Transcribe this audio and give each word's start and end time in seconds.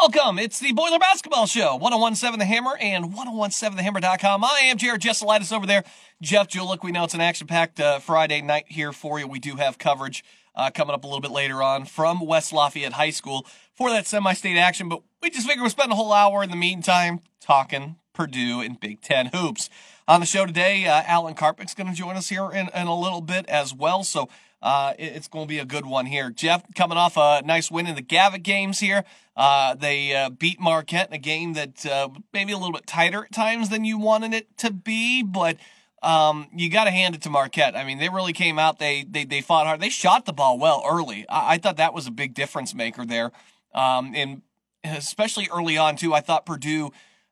Welcome. 0.00 0.38
It's 0.38 0.60
the 0.60 0.70
Boiler 0.70 1.00
Basketball 1.00 1.46
Show, 1.46 1.74
1017 1.74 2.38
The 2.38 2.44
Hammer 2.44 2.76
and 2.80 3.06
1017TheHammer.com. 3.12 4.44
I 4.44 4.60
am 4.66 4.76
Jared 4.76 5.02
Jesselitis 5.02 5.52
over 5.52 5.66
there. 5.66 5.82
Jeff 6.22 6.46
Julik. 6.46 6.84
We 6.84 6.92
know 6.92 7.02
it's 7.02 7.14
an 7.14 7.20
action 7.20 7.48
packed 7.48 7.80
uh, 7.80 7.98
Friday 7.98 8.40
night 8.40 8.66
here 8.68 8.92
for 8.92 9.18
you. 9.18 9.26
We 9.26 9.40
do 9.40 9.56
have 9.56 9.76
coverage 9.76 10.24
uh, 10.54 10.70
coming 10.70 10.94
up 10.94 11.02
a 11.02 11.06
little 11.08 11.20
bit 11.20 11.32
later 11.32 11.64
on 11.64 11.84
from 11.84 12.24
West 12.24 12.52
Lafayette 12.52 12.92
High 12.92 13.10
School 13.10 13.44
for 13.74 13.90
that 13.90 14.06
semi 14.06 14.34
state 14.34 14.56
action, 14.56 14.88
but 14.88 15.02
we 15.20 15.30
just 15.30 15.48
figured 15.48 15.62
we'll 15.62 15.70
spend 15.70 15.90
a 15.90 15.96
whole 15.96 16.12
hour 16.12 16.44
in 16.44 16.50
the 16.50 16.56
meantime 16.56 17.18
talking 17.40 17.96
Purdue 18.12 18.60
and 18.60 18.78
Big 18.78 19.00
Ten 19.00 19.26
hoops. 19.34 19.68
On 20.06 20.20
the 20.20 20.26
show 20.26 20.46
today, 20.46 20.86
uh, 20.86 21.02
Alan 21.06 21.34
Karpick's 21.34 21.74
going 21.74 21.90
to 21.90 21.96
join 21.96 22.14
us 22.14 22.28
here 22.28 22.50
in, 22.50 22.68
in 22.72 22.86
a 22.86 22.98
little 22.98 23.20
bit 23.20 23.48
as 23.48 23.74
well. 23.74 24.04
So, 24.04 24.28
uh, 24.60 24.94
it's 24.98 25.28
going 25.28 25.46
to 25.46 25.48
be 25.48 25.58
a 25.58 25.64
good 25.64 25.86
one 25.86 26.06
here. 26.06 26.30
Jeff 26.30 26.62
coming 26.74 26.98
off 26.98 27.16
a 27.16 27.42
nice 27.44 27.70
win 27.70 27.86
in 27.86 27.94
the 27.94 28.02
Gavitt 28.02 28.42
games 28.42 28.80
here. 28.80 29.04
Uh, 29.36 29.74
they 29.74 30.14
uh, 30.14 30.30
beat 30.30 30.60
Marquette 30.60 31.08
in 31.08 31.14
a 31.14 31.18
game 31.18 31.52
that 31.54 31.86
uh, 31.86 32.08
maybe 32.32 32.52
a 32.52 32.56
little 32.56 32.72
bit 32.72 32.86
tighter 32.86 33.24
at 33.24 33.32
times 33.32 33.68
than 33.68 33.84
you 33.84 33.98
wanted 33.98 34.34
it 34.34 34.56
to 34.58 34.72
be, 34.72 35.22
but 35.22 35.56
um, 36.02 36.48
you 36.54 36.70
got 36.70 36.84
to 36.84 36.90
hand 36.90 37.14
it 37.14 37.22
to 37.22 37.30
Marquette. 37.30 37.76
I 37.76 37.84
mean, 37.84 37.98
they 37.98 38.08
really 38.08 38.32
came 38.32 38.58
out. 38.58 38.78
They 38.78 39.04
they 39.08 39.24
they 39.24 39.40
fought 39.40 39.66
hard. 39.66 39.80
They 39.80 39.88
shot 39.88 40.26
the 40.26 40.32
ball 40.32 40.58
well 40.58 40.82
early. 40.88 41.24
I, 41.28 41.54
I 41.54 41.58
thought 41.58 41.76
that 41.76 41.94
was 41.94 42.06
a 42.06 42.12
big 42.12 42.34
difference 42.34 42.74
maker 42.74 43.04
there. 43.04 43.32
Um, 43.74 44.12
and 44.14 44.42
especially 44.84 45.48
early 45.52 45.76
on 45.76 45.96
too, 45.96 46.14
I 46.14 46.20
thought 46.20 46.46
Purdue 46.46 46.90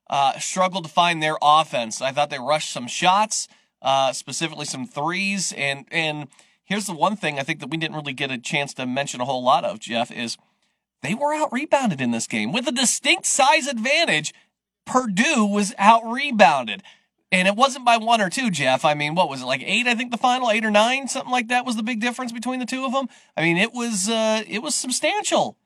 uh, 0.08 0.38
struggled 0.38 0.84
to 0.84 0.90
find 0.90 1.22
their 1.22 1.36
offense. 1.42 2.00
I 2.00 2.12
thought 2.12 2.30
they 2.30 2.38
rushed 2.38 2.72
some 2.72 2.86
shots, 2.86 3.48
uh, 3.82 4.12
specifically 4.12 4.66
some 4.66 4.86
threes, 4.86 5.52
and 5.56 5.86
and 5.90 6.28
here's 6.66 6.86
the 6.86 6.94
one 6.94 7.16
thing 7.16 7.38
I 7.38 7.42
think 7.42 7.60
that 7.60 7.70
we 7.70 7.78
didn't 7.78 7.96
really 7.96 8.12
get 8.12 8.30
a 8.30 8.36
chance 8.36 8.74
to 8.74 8.86
mention 8.86 9.22
a 9.22 9.24
whole 9.24 9.42
lot 9.42 9.64
of, 9.64 9.80
Jeff, 9.80 10.10
is 10.10 10.36
they 11.02 11.14
were 11.14 11.32
out 11.32 11.52
rebounded 11.52 12.00
in 12.00 12.10
this 12.10 12.26
game 12.26 12.52
with 12.52 12.68
a 12.68 12.72
distinct 12.72 13.24
size 13.24 13.66
advantage. 13.66 14.34
Purdue 14.84 15.46
was 15.46 15.72
out 15.78 16.04
rebounded. 16.04 16.82
And 17.32 17.48
it 17.48 17.56
wasn't 17.56 17.84
by 17.84 17.96
one 17.96 18.20
or 18.20 18.30
two, 18.30 18.50
Jeff. 18.50 18.84
I 18.84 18.94
mean, 18.94 19.14
what 19.14 19.28
was 19.28 19.42
it 19.42 19.46
like 19.46 19.62
eight? 19.64 19.86
I 19.86 19.94
think 19.94 20.10
the 20.12 20.16
final 20.16 20.50
eight 20.50 20.64
or 20.64 20.70
nine, 20.70 21.08
something 21.08 21.32
like 21.32 21.48
that, 21.48 21.66
was 21.66 21.74
the 21.76 21.82
big 21.82 22.00
difference 22.00 22.30
between 22.30 22.60
the 22.60 22.66
two 22.66 22.84
of 22.84 22.92
them. 22.92 23.08
I 23.36 23.42
mean, 23.42 23.56
it 23.56 23.72
was 23.72 24.08
uh, 24.08 24.44
it 24.48 24.62
was 24.62 24.76
substantial. 24.76 25.56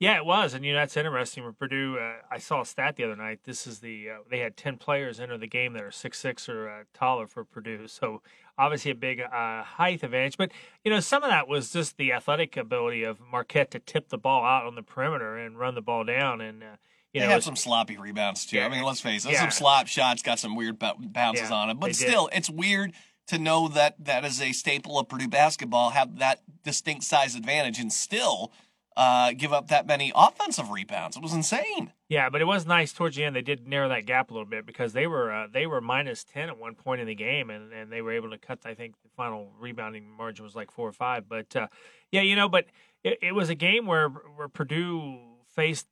Yeah, 0.00 0.16
it 0.16 0.24
was, 0.24 0.54
and 0.54 0.64
you 0.64 0.72
know 0.72 0.78
that's 0.78 0.96
interesting. 0.96 1.42
For 1.44 1.52
Purdue, 1.52 1.98
uh, 1.98 2.14
I 2.30 2.38
saw 2.38 2.62
a 2.62 2.64
stat 2.64 2.96
the 2.96 3.04
other 3.04 3.16
night. 3.16 3.40
This 3.44 3.66
is 3.66 3.80
the 3.80 4.08
uh, 4.08 4.14
they 4.30 4.38
had 4.38 4.56
ten 4.56 4.78
players 4.78 5.20
enter 5.20 5.36
the 5.36 5.46
game 5.46 5.74
that 5.74 5.82
are 5.82 5.90
six 5.90 6.18
six 6.18 6.48
or 6.48 6.70
uh, 6.70 6.84
taller 6.94 7.26
for 7.26 7.44
Purdue. 7.44 7.86
So 7.86 8.22
obviously 8.56 8.92
a 8.92 8.94
big 8.94 9.20
uh, 9.20 9.62
height 9.62 10.02
advantage. 10.02 10.38
But 10.38 10.52
you 10.84 10.90
know 10.90 11.00
some 11.00 11.22
of 11.22 11.28
that 11.28 11.48
was 11.48 11.70
just 11.70 11.98
the 11.98 12.12
athletic 12.12 12.56
ability 12.56 13.04
of 13.04 13.18
Marquette 13.20 13.70
to 13.72 13.78
tip 13.78 14.08
the 14.08 14.16
ball 14.16 14.42
out 14.42 14.64
on 14.64 14.74
the 14.74 14.82
perimeter 14.82 15.36
and 15.36 15.58
run 15.58 15.74
the 15.74 15.82
ball 15.82 16.04
down. 16.04 16.40
And 16.40 16.62
uh, 16.62 16.66
you 17.12 17.20
they 17.20 17.26
know, 17.26 17.32
had 17.34 17.42
some 17.42 17.56
sloppy 17.56 17.98
rebounds 17.98 18.46
too. 18.46 18.56
Yeah. 18.56 18.66
I 18.66 18.68
mean, 18.70 18.82
let's 18.84 19.02
face 19.02 19.26
it, 19.26 19.32
Yeah. 19.32 19.40
some 19.40 19.50
slop 19.50 19.86
shots 19.86 20.22
got 20.22 20.38
some 20.38 20.56
weird 20.56 20.78
bou- 20.78 20.94
bounces 20.98 21.50
Yeah, 21.50 21.56
on 21.56 21.68
it. 21.68 21.74
But 21.74 21.88
they 21.88 21.92
did. 21.92 22.08
still, 22.08 22.30
it's 22.32 22.48
weird 22.48 22.94
to 23.26 23.38
know 23.38 23.68
that 23.68 24.02
that 24.02 24.24
is 24.24 24.40
a 24.40 24.52
staple 24.52 24.98
of 24.98 25.10
Purdue 25.10 25.28
basketball, 25.28 25.90
have 25.90 26.18
that 26.20 26.40
distinct 26.64 27.04
size 27.04 27.34
advantage, 27.34 27.78
and 27.78 27.92
still 27.92 28.50
uh, 29.00 29.32
give 29.32 29.50
up 29.50 29.68
that 29.68 29.86
many 29.86 30.12
offensive 30.14 30.68
rebounds. 30.68 31.16
It 31.16 31.22
was 31.22 31.32
insane. 31.32 31.94
Yeah, 32.10 32.28
but 32.28 32.42
it 32.42 32.44
was 32.44 32.66
nice 32.66 32.92
towards 32.92 33.16
the 33.16 33.24
end. 33.24 33.34
They 33.34 33.40
did 33.40 33.66
narrow 33.66 33.88
that 33.88 34.04
gap 34.04 34.30
a 34.30 34.34
little 34.34 34.46
bit 34.46 34.66
because 34.66 34.92
they 34.92 35.06
were 35.06 35.32
uh, 35.32 35.46
they 35.50 35.66
were 35.66 35.80
minus 35.80 36.22
ten 36.22 36.50
at 36.50 36.58
one 36.58 36.74
point 36.74 37.00
in 37.00 37.06
the 37.06 37.14
game, 37.14 37.48
and, 37.48 37.72
and 37.72 37.90
they 37.90 38.02
were 38.02 38.12
able 38.12 38.28
to 38.28 38.36
cut. 38.36 38.58
I 38.66 38.74
think 38.74 38.96
the 39.02 39.08
final 39.16 39.52
rebounding 39.58 40.06
margin 40.06 40.44
was 40.44 40.54
like 40.54 40.70
four 40.70 40.86
or 40.86 40.92
five. 40.92 41.30
But 41.30 41.56
uh, 41.56 41.68
yeah, 42.12 42.20
you 42.20 42.36
know, 42.36 42.46
but 42.46 42.66
it, 43.02 43.18
it 43.22 43.32
was 43.32 43.48
a 43.48 43.54
game 43.54 43.86
where 43.86 44.10
where 44.10 44.48
Purdue 44.48 45.18
faced 45.46 45.86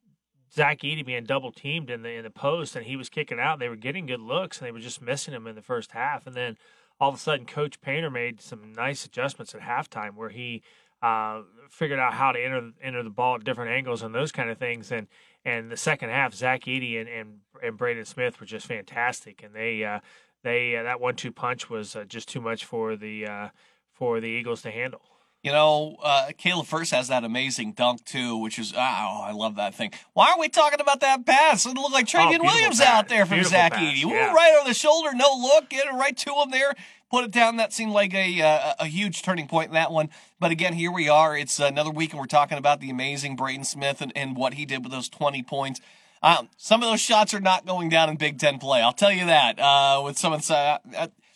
Zach 0.53 0.81
Edey 0.81 1.03
being 1.03 1.23
double 1.23 1.51
teamed 1.51 1.89
in 1.89 2.03
the 2.03 2.11
in 2.11 2.23
the 2.23 2.29
post, 2.29 2.75
and 2.75 2.85
he 2.85 2.95
was 2.95 3.09
kicking 3.09 3.39
out. 3.39 3.57
They 3.57 3.69
were 3.69 3.75
getting 3.75 4.05
good 4.05 4.21
looks, 4.21 4.59
and 4.59 4.67
they 4.67 4.71
were 4.71 4.77
just 4.77 5.01
missing 5.01 5.33
him 5.33 5.47
in 5.47 5.55
the 5.55 5.63
first 5.63 5.93
half. 5.93 6.27
And 6.27 6.35
then 6.35 6.57
all 6.99 7.09
of 7.09 7.15
a 7.15 7.17
sudden, 7.17 7.47
Coach 7.47 7.81
Painter 7.81 8.11
made 8.11 8.39
some 8.39 8.71
nice 8.71 9.03
adjustments 9.03 9.55
at 9.55 9.61
halftime 9.61 10.13
where 10.13 10.29
he 10.29 10.61
uh, 11.01 11.41
figured 11.69 11.99
out 11.99 12.13
how 12.13 12.31
to 12.31 12.39
enter 12.39 12.71
enter 12.81 13.03
the 13.03 13.09
ball 13.09 13.35
at 13.35 13.43
different 13.43 13.71
angles 13.71 14.01
and 14.03 14.13
those 14.13 14.31
kind 14.31 14.49
of 14.49 14.57
things. 14.57 14.91
And 14.91 15.07
and 15.45 15.71
the 15.71 15.77
second 15.77 16.09
half, 16.09 16.33
Zach 16.33 16.63
Edey 16.65 16.99
and 16.99 17.07
and, 17.09 17.39
and 17.63 17.77
Braden 17.77 18.05
Smith 18.05 18.39
were 18.39 18.45
just 18.45 18.67
fantastic, 18.67 19.41
and 19.43 19.53
they 19.53 19.83
uh, 19.83 19.99
they 20.43 20.75
uh, 20.75 20.83
that 20.83 20.99
one 20.99 21.15
two 21.15 21.31
punch 21.31 21.69
was 21.69 21.95
uh, 21.95 22.03
just 22.05 22.27
too 22.29 22.41
much 22.41 22.65
for 22.65 22.95
the 22.95 23.25
uh, 23.25 23.49
for 23.93 24.19
the 24.19 24.27
Eagles 24.27 24.61
to 24.63 24.71
handle. 24.71 25.01
You 25.41 25.53
know, 25.53 25.95
uh, 26.03 26.31
Caleb 26.37 26.65
Furst 26.65 26.91
has 26.91 27.07
that 27.07 27.23
amazing 27.23 27.71
dunk 27.71 28.03
too, 28.03 28.35
which 28.35 28.59
is 28.59 28.73
oh, 28.75 28.77
I 28.77 29.31
love 29.31 29.55
that 29.55 29.73
thing. 29.73 29.93
Why 30.11 30.27
aren't 30.27 30.41
we 30.41 30.49
talking 30.49 30.81
about 30.81 30.99
that 30.99 31.25
pass? 31.25 31.65
It 31.65 31.75
looked 31.75 31.93
like 31.93 32.07
Trevion 32.07 32.39
Oh, 32.41 32.43
Williams 32.43 32.79
pass. 32.79 32.87
out 32.87 33.07
there 33.07 33.25
from 33.25 33.35
Beautiful 33.37 33.57
Zach 33.57 33.71
pass, 33.71 33.81
Edey. 33.81 34.01
Yeah. 34.03 34.33
right 34.33 34.57
on 34.59 34.67
the 34.67 34.73
shoulder, 34.73 35.11
no 35.13 35.29
look, 35.39 35.69
get 35.69 35.87
it 35.87 35.93
right 35.93 36.17
to 36.17 36.33
him 36.33 36.51
there, 36.51 36.73
put 37.09 37.23
it 37.25 37.31
down. 37.31 37.57
That 37.57 37.73
seemed 37.73 37.91
like 37.91 38.13
a 38.13 38.41
uh, 38.41 38.73
a 38.79 38.85
huge 38.85 39.21
turning 39.21 39.47
point 39.47 39.67
in 39.67 39.73
that 39.73 39.91
one. 39.91 40.09
But 40.39 40.51
again, 40.51 40.73
here 40.73 40.91
we 40.91 41.09
are. 41.09 41.37
It's 41.37 41.59
another 41.59 41.91
week, 41.91 42.11
and 42.11 42.19
we're 42.19 42.27
talking 42.27 42.57
about 42.57 42.79
the 42.79 42.89
amazing 42.89 43.35
Braden 43.35 43.63
Smith 43.65 44.01
and, 44.01 44.11
and 44.15 44.35
what 44.35 44.55
he 44.55 44.65
did 44.65 44.83
with 44.83 44.91
those 44.91 45.09
twenty 45.09 45.43
points. 45.43 45.81
Um, 46.21 46.49
some 46.57 46.83
of 46.83 46.89
those 46.89 46.99
shots 46.99 47.33
are 47.33 47.39
not 47.39 47.65
going 47.65 47.89
down 47.89 48.09
in 48.09 48.17
Big 48.17 48.39
Ten 48.39 48.59
play. 48.59 48.81
I'll 48.81 48.91
tell 48.93 49.11
you 49.11 49.25
that. 49.27 49.57
Uh, 49.57 50.01
with 50.03 50.17
some, 50.17 50.33
uh, 50.33 50.77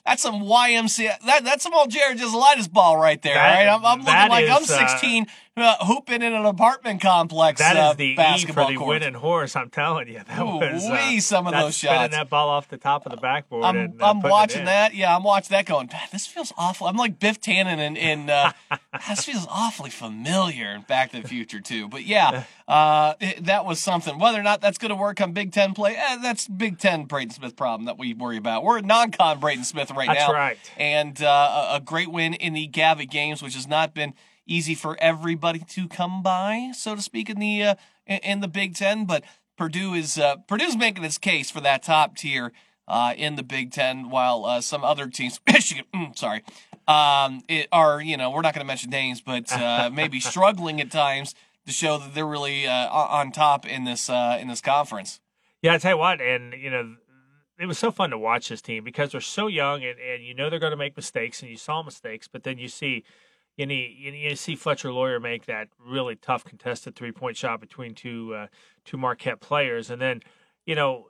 that's 0.06 0.22
some 0.22 0.42
YMCA. 0.44 1.20
That, 1.26 1.46
that's 1.46 1.64
some 1.64 1.74
old 1.74 1.90
Jared 1.90 2.18
Jezelitis 2.18 2.70
ball 2.72 2.98
right 2.98 3.22
there. 3.22 3.36
That- 3.36 3.66
right, 3.66 3.74
I'm, 3.74 3.86
I'm 3.86 4.00
looking 4.00 4.14
that 4.14 4.30
like 4.30 4.50
I'm 4.50 4.64
is, 4.64 4.72
uh, 4.72 4.88
16, 4.90 5.28
uh, 5.56 5.76
hooping 5.86 6.22
in 6.22 6.34
an 6.34 6.46
apartment 6.46 7.00
complex. 7.02 7.60
That 7.60 7.76
is 7.76 7.82
uh, 7.82 7.94
the 7.94 8.16
E 8.18 8.46
for 8.48 8.66
the 8.66 8.76
court. 8.76 8.88
winning 8.88 9.14
horse. 9.14 9.56
I'm 9.56 9.70
telling 9.70 10.08
you, 10.08 10.22
that 10.28 10.40
Ooh, 10.40 10.58
was 10.58 10.86
uh, 10.86 11.20
some 11.20 11.46
of 11.46 11.54
that's 11.54 11.64
those 11.66 11.76
spinning 11.76 12.00
shots. 12.00 12.16
that 12.16 12.30
ball 12.30 12.50
off 12.50 12.70
the 12.70 12.78
top 12.78 13.06
of 13.06 13.12
the 13.12 13.18
backboard. 13.18 13.64
I'm, 13.64 13.78
and, 13.78 14.02
uh, 14.02 14.10
I'm 14.10 14.22
watching 14.22 14.66
that. 14.66 14.96
Yeah, 14.96 15.16
I'm 15.16 15.24
watching 15.24 15.56
that 15.56 15.66
going, 15.66 15.90
"Man, 15.92 16.02
this 16.12 16.26
feels 16.26 16.52
awful. 16.58 16.88
I'm 16.88 16.96
like 16.96 17.20
Biff 17.20 17.40
Tannen 17.40 17.78
and, 17.78 17.98
and 17.98 18.30
uh, 18.30 18.52
this 19.10 19.26
feels 19.26 19.46
awfully 19.50 19.92
familiar 19.92 20.72
in 20.72 20.82
Back 20.82 21.12
to 21.12 21.22
the 21.22 21.28
Future, 21.28 21.60
too. 21.60 21.88
But 21.88 22.06
yeah, 22.06 22.46
uh, 22.68 23.14
it, 23.20 23.46
that 23.46 23.66
was 23.66 23.80
something. 23.80 24.18
Whether 24.18 24.40
or 24.40 24.44
not 24.44 24.62
that's 24.62 24.80
going 24.80 24.90
to 24.90 24.96
work 24.96 25.22
on 25.22 25.34
Big 25.34 25.52
Ten 25.52 25.74
play, 25.74 25.96
eh, 25.96 26.18
that's 26.22 26.48
Big 26.48 26.80
Ten 26.80 27.06
Braden 27.06 27.32
Smith 27.32 27.56
problem 27.56 27.86
that 27.86 28.00
we 28.00 28.14
worry 28.16 28.38
about. 28.38 28.64
We're 28.64 28.82
non 28.82 29.12
con 29.12 29.40
Braden 29.40 29.66
Smith 29.66 29.92
right 29.92 30.08
That's 30.08 30.28
now. 30.28 30.34
right. 30.34 30.58
And 30.78 31.22
uh, 31.22 31.70
a, 31.72 31.76
a 31.76 31.80
great 31.80 32.12
win 32.12 32.34
in 32.34 32.54
the 32.54 32.66
Gavitt 32.66 33.12
games, 33.12 33.44
which 33.44 33.54
has 33.54 33.68
not 33.68 33.94
been 33.94 34.14
easy 34.46 34.76
for 34.76 34.98
everybody 35.00 35.60
to 35.60 35.88
come 35.88 36.22
by, 36.22 36.72
so 36.74 36.96
to 36.96 37.02
speak, 37.02 37.30
in 37.30 37.40
the 37.40 37.64
uh, 37.64 37.76
in, 38.08 38.42
the 38.42 38.48
Big 38.48 38.76
Ten. 38.76 39.06
But 39.06 39.24
Purdue 39.58 39.94
is 39.94 40.18
uh, 40.18 40.38
Purdue's 40.48 40.78
making 40.78 41.04
its 41.04 41.18
case 41.18 41.50
for 41.50 41.62
that 41.62 41.84
top 41.84 42.16
tier 42.16 42.52
uh, 42.88 43.14
in 43.18 43.36
the 43.36 43.44
Big 43.44 43.72
Ten, 43.72 44.10
while 44.10 44.46
uh, 44.46 44.62
some 44.62 44.84
other 44.84 45.08
teams, 45.08 45.40
Michigan, 45.48 45.86
mm, 45.94 46.18
sorry, 46.18 46.44
um, 46.88 47.42
it 47.48 47.68
are 47.72 48.02
you 48.02 48.18
know 48.18 48.30
we're 48.30 48.42
not 48.42 48.54
going 48.54 48.66
to 48.66 48.68
mention 48.68 48.90
names, 48.90 49.22
but 49.22 49.52
uh, 49.52 49.90
maybe 49.94 50.20
struggling 50.20 50.82
at 50.82 50.92
times 50.92 51.36
to 51.66 51.72
show 51.72 51.98
that 51.98 52.14
they're 52.14 52.26
really 52.26 52.68
uh, 52.68 52.90
on 52.90 53.32
top 53.32 53.66
in 53.66 53.86
this 53.86 54.10
uh, 54.10 54.38
in 54.40 54.48
this 54.48 54.62
conference. 54.62 55.20
Yeah, 55.62 55.74
I 55.74 55.78
tell 55.78 55.92
you 55.92 55.98
what, 55.98 56.20
and 56.20 56.54
you 56.54 56.70
know, 56.70 56.96
it 57.60 57.66
was 57.66 57.78
so 57.78 57.92
fun 57.92 58.10
to 58.10 58.18
watch 58.18 58.50
this 58.50 58.62
team 58.62 58.84
because 58.84 59.12
they're 59.12 59.22
so 59.22 59.48
young, 59.48 59.84
and, 59.84 59.98
and 60.00 60.24
you 60.24 60.34
know 60.34 60.50
they're 60.50 60.60
going 60.60 60.72
to 60.72 60.78
make 60.78 60.98
mistakes, 60.98 61.42
and 61.42 61.50
you 61.50 61.58
saw 61.58 61.82
mistakes, 61.84 62.28
but 62.28 62.44
then 62.44 62.58
you 62.58 62.68
see, 62.68 63.04
you 63.58 63.66
you, 63.68 64.36
see 64.36 64.56
Fletcher 64.56 64.92
Loyer 64.92 65.20
make 65.20 65.46
that 65.46 65.68
really 65.86 66.16
tough 66.16 66.44
contested 66.44 66.96
three 66.96 67.12
point 67.12 67.38
shot 67.38 67.60
between 67.60 67.94
two 67.94 68.34
uh, 68.34 68.48
two 68.86 68.98
Marquette 68.98 69.40
players, 69.40 69.90
and 69.90 70.02
then 70.02 70.22
you 70.66 70.76
know 70.76 71.08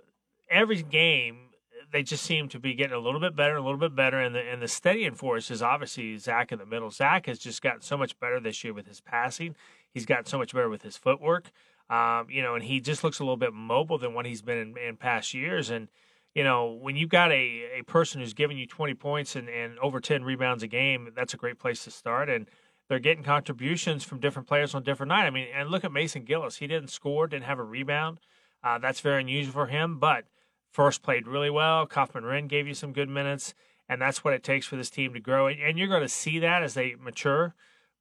every 0.50 0.82
game 0.84 1.50
they 1.92 2.04
just 2.04 2.24
seem 2.24 2.50
to 2.50 2.60
be 2.60 2.74
getting 2.74 2.96
a 2.96 3.00
little 3.00 3.20
bit 3.20 3.36
better, 3.36 3.56
a 3.56 3.62
little 3.62 3.78
bit 3.78 3.96
better, 3.96 4.20
and 4.20 4.36
the 4.36 4.42
and 4.42 4.62
the 4.62 4.68
steadying 4.68 5.16
force 5.16 5.52
is 5.52 5.62
obviously 5.62 6.18
Zach 6.18 6.52
in 6.52 6.60
the 6.60 6.66
middle. 6.66 6.90
Zach 6.90 7.28
has 7.28 7.40
just 7.40 7.62
gotten 7.62 7.82
so 7.82 7.98
much 7.98 8.20
better 8.20 8.40
this 8.40 8.64
year 8.64 8.74
with 8.74 8.88
his 8.88 9.00
passing. 9.00 9.56
He's 9.94 10.06
gotten 10.06 10.26
so 10.26 10.38
much 10.38 10.54
better 10.54 10.70
with 10.70 10.82
his 10.82 10.98
footwork. 10.98 11.52
Um, 11.90 12.28
you 12.30 12.42
know, 12.42 12.56
and 12.56 12.64
he 12.64 12.80
just 12.80 13.04
looks 13.04 13.20
a 13.20 13.24
little 13.24 13.38
bit 13.38 13.54
mobile 13.54 13.98
than 13.98 14.14
what 14.14 14.26
he's 14.26 14.42
been 14.42 14.58
in, 14.58 14.78
in 14.78 14.98
past 14.98 15.34
years. 15.34 15.70
And 15.70 15.90
you 16.36 16.44
know, 16.44 16.72
when 16.72 16.96
you've 16.96 17.10
got 17.10 17.32
a, 17.32 17.80
a 17.80 17.84
person 17.84 18.20
who's 18.20 18.34
giving 18.34 18.58
you 18.58 18.66
20 18.66 18.94
points 18.96 19.36
and, 19.36 19.50
and 19.50 19.78
over 19.80 20.00
10 20.00 20.24
rebounds 20.24 20.64
a 20.64 20.68
game, 20.68 21.12
that's 21.16 21.34
a 21.34 21.38
great 21.38 21.60
place 21.60 21.84
to 21.84 21.92
start. 21.92 22.30
And 22.30 22.48
they're 22.90 23.00
getting 23.00 23.24
contributions 23.24 24.04
from 24.04 24.20
different 24.20 24.48
players 24.48 24.74
on 24.74 24.84
different 24.84 25.10
night. 25.10 25.26
I 25.26 25.30
mean, 25.30 25.48
and 25.54 25.70
look 25.70 25.84
at 25.84 25.92
Mason 25.92 26.24
Gillis. 26.24 26.58
He 26.58 26.68
didn't 26.68 26.90
score, 26.90 27.28
didn't 27.28 27.46
have 27.46 27.60
a 27.60 27.64
rebound. 27.64 28.20
Uh, 28.64 28.78
that's 28.78 29.00
very 29.00 29.22
unusual 29.22 29.54
for 29.54 29.68
him, 29.68 30.00
but 30.00 30.26
Furst 30.72 31.04
played 31.04 31.28
really 31.28 31.50
well. 31.50 31.86
Kaufman-Renn 31.86 32.48
gave 32.48 32.68
you 32.68 32.74
some 32.74 32.94
good 32.94 33.10
minutes, 33.10 33.54
and 33.88 34.02
that's 34.02 34.24
what 34.24 34.34
it 34.34 34.44
takes 34.44 34.66
for 34.66 34.76
this 34.76 34.90
team 34.90 35.14
to 35.14 35.20
grow. 35.20 35.48
And, 35.48 35.78
you're 35.78 35.88
going 35.88 36.02
to 36.02 36.10
see 36.10 36.40
that 36.40 36.64
as 36.64 36.74
they 36.74 36.96
mature. 36.96 37.54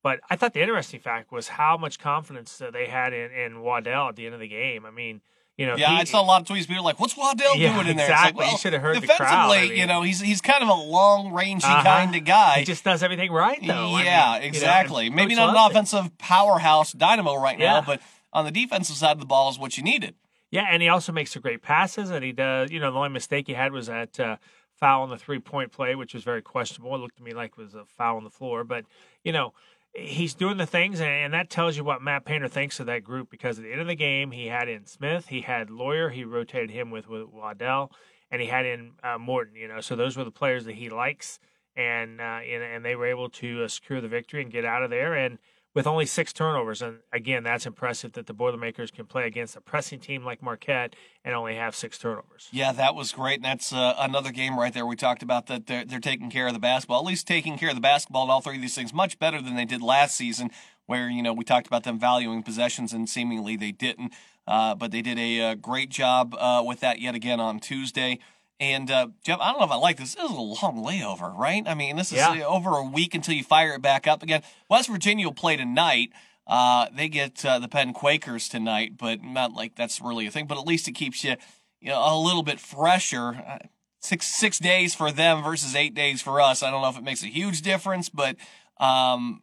But 0.02 0.20
I 0.30 0.36
thought 0.36 0.54
the 0.54 0.62
interesting 0.62 1.00
fact 1.00 1.30
was 1.30 1.48
how 1.48 1.76
much 1.76 1.98
confidence 1.98 2.60
they 2.72 2.86
had 2.86 3.12
in, 3.12 3.30
in 3.30 3.60
Waddell 3.60 4.08
at 4.08 4.16
the 4.16 4.24
end 4.24 4.34
of 4.34 4.40
the 4.40 4.48
game. 4.48 4.86
I 4.86 4.90
mean, 4.90 5.20
you 5.58 5.66
know, 5.66 5.76
Yeah, 5.76 5.90
he- 5.90 5.96
I 6.00 6.04
saw 6.04 6.20
a 6.20 6.24
lot 6.24 6.40
of 6.40 6.46
tweets. 6.48 6.66
People 6.66 6.76
were 6.76 6.80
like, 6.82 6.98
"What's 7.00 7.16
Waddell 7.16 7.56
Yeah, 7.56 7.74
doing 7.74 7.88
in 7.88 7.96
there?" 7.96 8.06
exactly. 8.10 8.30
It's 8.30 8.38
like, 8.38 8.52
You 8.52 8.58
should 8.58 8.72
have 8.72 8.82
heard 8.82 8.96
the 8.96 9.00
defensively, 9.02 9.26
crowd. 9.26 9.50
I 9.50 9.60
mean- 9.68 9.76
you 9.78 9.86
know, 9.86 10.02
he's 10.02 10.20
he's 10.20 10.40
kind 10.40 10.62
of 10.62 10.68
a 10.68 10.74
long 10.74 11.30
rangey 11.32 11.64
Uh-huh. 11.64 11.82
kind 11.82 12.14
of 12.14 12.24
guy. 12.24 12.60
He 12.60 12.64
just 12.64 12.84
does 12.84 13.02
everything 13.02 13.30
right, 13.32 13.60
though. 13.64 13.94
I 13.94 14.02
yeah, 14.02 14.32
mean, 14.32 14.36
you 14.36 14.40
know, 14.40 14.46
exactly. 14.48 15.10
Maybe 15.10 15.34
not 15.34 15.50
an 15.50 15.54
loves 15.54 15.74
it. 15.74 15.78
offensive 15.78 16.18
powerhouse 16.18 16.92
dynamo 16.92 17.34
right 17.36 17.58
now, 17.58 17.80
but 17.82 18.00
on 18.32 18.44
the 18.44 18.50
defensive 18.50 18.96
side 18.96 19.12
of 19.12 19.20
the 19.20 19.26
ball 19.26 19.50
is 19.50 19.58
what 19.58 19.76
you 19.76 19.82
needed. 19.82 20.14
Yeah, 20.50 20.66
and 20.70 20.82
he 20.82 20.88
also 20.88 21.12
makes 21.12 21.32
some 21.32 21.40
great 21.42 21.62
passes, 21.62 22.10
and 22.10 22.22
he 22.24 22.32
does. 22.32 22.70
You 22.70 22.80
know, 22.80 22.90
the 22.90 22.96
only 22.98 23.08
mistake 23.10 23.46
he 23.46 23.54
had 23.54 23.72
was 23.72 23.86
that 23.86 24.18
uh, 24.20 24.36
foul 24.78 25.02
on 25.02 25.08
the 25.10 25.16
three 25.18 25.38
point 25.38 25.72
play, 25.72 25.94
which 25.94 26.12
was 26.14 26.24
very 26.24 26.42
questionable. 26.42 26.94
It 26.94 26.98
looked 26.98 27.16
to 27.18 27.22
me 27.22 27.32
like 27.32 27.52
it 27.52 27.58
was 27.58 27.74
a 27.74 27.84
foul 27.86 28.16
on 28.16 28.24
the 28.24 28.30
floor, 28.30 28.64
but 28.64 28.84
you 29.24 29.32
know, 29.32 29.52
he's 29.94 30.34
doing 30.34 30.56
the 30.56 30.66
things, 30.66 31.00
and 31.00 31.32
that 31.34 31.50
tells 31.50 31.76
you 31.76 31.84
what 31.84 32.02
Matt 32.02 32.24
Painter 32.24 32.48
thinks 32.48 32.80
of 32.80 32.86
that 32.86 33.04
group. 33.04 33.30
Because 33.30 33.58
at 33.58 33.64
the 33.64 33.72
end 33.72 33.80
of 33.80 33.86
the 33.86 33.94
game, 33.94 34.30
he 34.30 34.46
had 34.46 34.68
in 34.68 34.86
Smith, 34.86 35.28
he 35.28 35.42
had 35.42 35.70
Loyer, 35.70 36.10
he 36.10 36.24
rotated 36.24 36.70
him 36.70 36.90
with 36.90 37.08
with 37.08 37.28
Waddell, 37.28 37.92
and 38.30 38.40
he 38.40 38.48
had 38.48 38.66
in 38.66 38.92
uh, 39.02 39.18
Morton. 39.18 39.56
You 39.56 39.68
know, 39.68 39.80
so 39.80 39.96
those 39.96 40.16
were 40.16 40.24
the 40.24 40.30
players 40.30 40.64
that 40.64 40.74
he 40.74 40.88
likes, 40.88 41.38
and 41.76 42.20
uh, 42.20 42.40
and, 42.44 42.62
and 42.62 42.84
they 42.84 42.96
were 42.96 43.06
able 43.06 43.28
to 43.30 43.64
uh, 43.64 43.68
secure 43.68 44.00
the 44.00 44.08
victory 44.08 44.42
and 44.42 44.50
get 44.50 44.64
out 44.64 44.82
of 44.82 44.90
there 44.90 45.14
and 45.14 45.38
with 45.74 45.86
only 45.86 46.06
six 46.06 46.32
turnovers. 46.32 46.82
And 46.82 46.98
again, 47.12 47.42
that's 47.42 47.66
impressive 47.66 48.12
that 48.12 48.26
the 48.26 48.34
Boilermakers 48.34 48.90
can 48.90 49.06
play 49.06 49.26
against 49.26 49.56
a 49.56 49.60
pressing 49.60 50.00
team 50.00 50.24
like 50.24 50.42
Marquette 50.42 50.94
and 51.24 51.34
only 51.34 51.54
have 51.54 51.74
six 51.74 51.98
turnovers. 51.98 52.48
Yeah, 52.52 52.72
that 52.72 52.94
was 52.94 53.12
great. 53.12 53.36
And 53.36 53.44
that's 53.44 53.72
uh, 53.72 53.94
another 53.98 54.32
game 54.32 54.58
right 54.58 54.72
there. 54.72 54.84
We 54.84 54.96
talked 54.96 55.22
about 55.22 55.46
that 55.46 55.66
they're, 55.66 55.84
they're 55.84 56.00
taking 56.00 56.30
care 56.30 56.46
of 56.46 56.52
the 56.52 56.58
basketball, 56.58 57.00
at 57.00 57.06
least 57.06 57.26
taking 57.26 57.56
care 57.56 57.70
of 57.70 57.74
the 57.74 57.80
basketball 57.80 58.22
and 58.22 58.30
all 58.30 58.40
three 58.40 58.56
of 58.56 58.62
these 58.62 58.74
things 58.74 58.92
much 58.92 59.18
better 59.18 59.40
than 59.40 59.56
they 59.56 59.64
did 59.64 59.82
last 59.82 60.16
season, 60.16 60.50
where, 60.86 61.08
you 61.08 61.22
know, 61.22 61.32
we 61.32 61.44
talked 61.44 61.66
about 61.66 61.84
them 61.84 61.98
valuing 61.98 62.42
possessions 62.42 62.92
and 62.92 63.08
seemingly 63.08 63.56
they 63.56 63.72
didn't. 63.72 64.12
Uh, 64.46 64.74
but 64.74 64.90
they 64.90 65.02
did 65.02 65.18
a, 65.18 65.38
a 65.38 65.50
uh, 65.50 65.54
great 65.54 65.88
job 65.88 66.34
uh, 66.38 66.62
with 66.66 66.80
that 66.80 67.00
yet 67.00 67.14
again 67.14 67.40
on 67.40 67.60
Tuesday. 67.60 68.18
And 68.62 68.92
uh, 68.92 69.08
Jeff, 69.24 69.40
I 69.40 69.50
don't 69.50 69.58
know 69.58 69.66
if 69.66 69.72
I 69.72 69.76
like 69.76 69.96
this. 69.96 70.14
This 70.14 70.22
is 70.22 70.30
a 70.30 70.40
long 70.40 70.84
layover, 70.86 71.36
right? 71.36 71.64
I 71.66 71.74
mean, 71.74 71.96
this 71.96 72.12
is 72.12 72.18
yeah. 72.18 72.44
over 72.46 72.70
a 72.70 72.84
week 72.84 73.12
until 73.12 73.34
you 73.34 73.42
fire 73.42 73.74
it 73.74 73.82
back 73.82 74.06
up 74.06 74.22
again. 74.22 74.42
West 74.70 74.88
Virginia 74.88 75.26
will 75.26 75.34
play 75.34 75.56
tonight. 75.56 76.10
Uh, 76.46 76.86
they 76.94 77.08
get 77.08 77.44
uh, 77.44 77.58
the 77.58 77.66
Penn 77.66 77.92
Quakers 77.92 78.48
tonight, 78.48 78.92
but 78.96 79.20
not 79.20 79.52
like 79.52 79.74
that's 79.74 80.00
really 80.00 80.28
a 80.28 80.30
thing. 80.30 80.46
But 80.46 80.58
at 80.58 80.64
least 80.64 80.86
it 80.86 80.92
keeps 80.92 81.24
you, 81.24 81.34
you 81.80 81.88
know, 81.88 81.98
a 81.98 82.14
little 82.16 82.44
bit 82.44 82.60
fresher. 82.60 83.42
Uh, 83.44 83.58
six 84.00 84.28
six 84.28 84.60
days 84.60 84.94
for 84.94 85.10
them 85.10 85.42
versus 85.42 85.74
eight 85.74 85.94
days 85.94 86.22
for 86.22 86.40
us. 86.40 86.62
I 86.62 86.70
don't 86.70 86.82
know 86.82 86.88
if 86.88 86.96
it 86.96 87.02
makes 87.02 87.24
a 87.24 87.28
huge 87.28 87.62
difference, 87.62 88.10
but 88.10 88.36
um, 88.78 89.42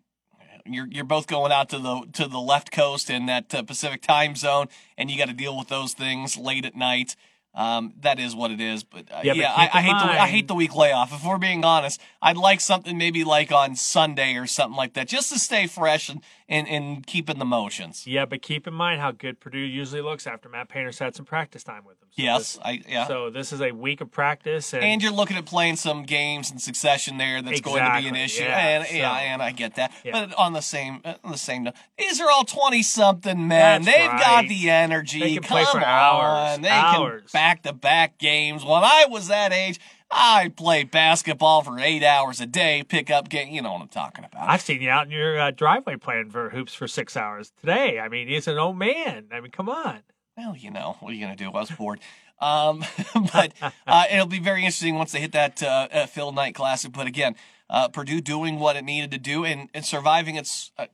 you're 0.66 0.88
you're 0.90 1.04
both 1.04 1.28
going 1.28 1.52
out 1.52 1.68
to 1.72 1.80
the 1.80 2.04
to 2.14 2.30
the 2.30 2.40
left 2.40 2.72
coast 2.72 3.10
in 3.10 3.26
that 3.26 3.54
uh, 3.54 3.64
Pacific 3.64 4.02
time 4.02 4.38
zone, 4.38 4.68
and 4.98 5.12
you 5.12 5.18
got 5.18 5.28
to 5.28 5.34
deal 5.34 5.58
with 5.58 5.68
those 5.68 5.92
things 5.92 6.38
late 6.38 6.64
at 6.64 6.74
night. 6.74 7.18
Um, 7.60 7.94
that 8.04 8.20
is 8.22 8.38
what 8.38 8.52
it 8.52 8.62
is. 8.62 8.86
But 8.86 9.12
uh, 9.12 9.20
yeah, 9.22 9.34
yeah 9.34 9.54
but 9.54 9.76
I, 9.76 9.80
I 9.80 9.82
hate 9.82 9.92
mind. 9.92 10.10
the 10.10 10.22
I 10.22 10.28
hate 10.28 10.48
the 10.48 10.56
week 10.56 10.74
layoff. 10.74 11.12
If 11.12 11.26
we're 11.26 11.38
being 11.38 11.66
honest, 11.66 12.00
I'd 12.22 12.38
like 12.38 12.62
something 12.62 12.98
maybe 12.98 13.26
like 13.26 13.52
on 13.52 13.76
Sunday 13.76 14.36
or 14.36 14.48
something 14.48 14.78
like 14.78 14.94
that, 14.94 15.10
just 15.10 15.34
to 15.34 15.40
stay 15.40 15.68
fresh 15.68 16.08
and 16.08 16.22
and, 16.50 16.68
and 16.68 17.08
keep 17.08 17.30
in 17.30 17.40
the 17.40 17.46
motions. 17.46 18.06
Yeah, 18.08 18.26
but 18.26 18.42
keep 18.42 18.68
in 18.68 18.74
mind 18.74 19.00
how 19.00 19.12
good 19.12 19.40
Purdue 19.40 19.60
usually 19.60 20.02
looks 20.02 20.28
after 20.28 20.50
Matt 20.50 20.68
Painter's 20.68 21.00
had 21.00 21.16
some 21.16 21.26
practice 21.26 21.64
time 21.64 21.86
with 21.86 22.00
them. 22.00 22.10
So 22.12 22.24
yes, 22.24 22.54
this, 22.54 22.60
I 22.66 22.82
yeah. 22.88 23.08
So 23.08 23.30
this 23.30 23.54
is 23.54 23.62
a 23.62 23.72
week 23.72 24.02
of 24.02 24.12
practice, 24.12 24.74
and, 24.74 24.84
and 24.84 25.02
you're 25.02 25.14
looking 25.14 25.38
at 25.38 25.46
playing 25.46 25.76
some 25.76 26.04
games 26.04 26.52
in 26.52 26.58
succession 26.58 27.18
there. 27.18 27.42
That's 27.42 27.60
exactly, 27.60 27.80
going 27.80 27.96
to 27.96 28.02
be 28.02 28.08
an 28.08 28.16
issue, 28.16 28.44
yeah, 28.44 28.58
and 28.58 28.88
so, 28.88 28.96
yeah, 28.96 29.14
and 29.14 29.42
I 29.42 29.52
get 29.52 29.76
that. 29.76 29.94
Yeah. 30.04 30.12
But 30.12 30.38
on 30.38 30.54
the 30.54 30.62
same 30.62 31.02
uh, 31.06 31.14
on 31.24 31.32
the 31.32 31.38
same 31.38 31.64
note, 31.64 31.76
these 31.98 32.20
are 32.20 32.30
all 32.30 32.44
twenty 32.44 32.82
something 32.82 33.48
men. 33.48 33.84
That's 33.84 33.98
They've 33.98 34.10
right. 34.10 34.20
got 34.20 34.48
the 34.50 34.70
energy. 34.70 35.20
They 35.20 35.34
can 35.36 35.44
Come 35.44 35.58
play 35.58 35.66
for 35.66 35.78
on. 35.78 35.84
hours. 35.84 36.60
They 36.60 36.68
hours. 36.68 37.22
can 37.22 37.30
back 37.32 37.64
to 37.64 37.74
back 37.74 38.18
games. 38.18 38.66
When 38.66 38.84
I 38.84 39.06
was 39.08 39.28
that 39.28 39.54
age. 39.54 39.80
I 40.12 40.50
play 40.56 40.84
basketball 40.84 41.62
for 41.62 41.80
eight 41.80 42.04
hours 42.04 42.42
a 42.42 42.46
day, 42.46 42.84
pick 42.88 43.12
up 43.12 43.30
game. 43.30 43.54
You 43.54 43.62
know 43.62 43.74
what 43.74 43.82
I'm 43.82 43.88
talking 43.90 44.26
about. 44.26 44.50
I've 44.50 44.62
seen 44.62 44.82
you 44.82 44.90
out 44.90 45.06
in 45.06 45.12
your 45.12 45.40
uh, 45.40 45.52
driveway 45.52 45.98
playing 45.98 46.32
for 46.32 46.50
hoops 46.50 46.74
for 46.74 46.88
six 46.88 47.16
hours 47.16 47.52
today. 47.62 48.00
I 48.00 48.10
mean, 48.10 48.28
he's 48.28 48.48
an 48.48 48.58
old 48.58 48.78
man. 48.78 49.28
I 49.32 49.40
mean, 49.40 49.52
come 49.52 49.70
on. 49.70 50.00
Well, 50.36 50.56
you 50.56 50.72
know, 50.72 50.98
what 51.00 51.12
are 51.12 51.14
you 51.14 51.24
going 51.24 51.36
to 51.36 51.44
do? 51.44 51.50
I 51.50 51.54
was 51.60 51.70
bored. 51.70 52.00
Um, 52.40 52.84
but 53.34 53.54
uh, 53.86 54.06
it'll 54.12 54.26
be 54.26 54.40
very 54.40 54.62
interesting 54.62 54.96
once 54.96 55.12
they 55.12 55.20
hit 55.20 55.34
that 55.34 55.62
uh, 55.62 55.88
uh, 55.92 56.06
Phil 56.08 56.32
Knight 56.32 56.56
Classic. 56.56 56.92
But 56.92 57.08
again, 57.08 57.36
uh, 57.70 57.90
Purdue 57.90 58.22
doing 58.22 58.58
what 58.58 58.76
it 58.76 58.84
needed 58.84 59.12
to 59.12 59.18
do 59.18 59.46
and, 59.46 59.70
and 59.74 59.86
surviving 59.86 60.36
its. 60.36 60.72
Uh, 60.78 60.88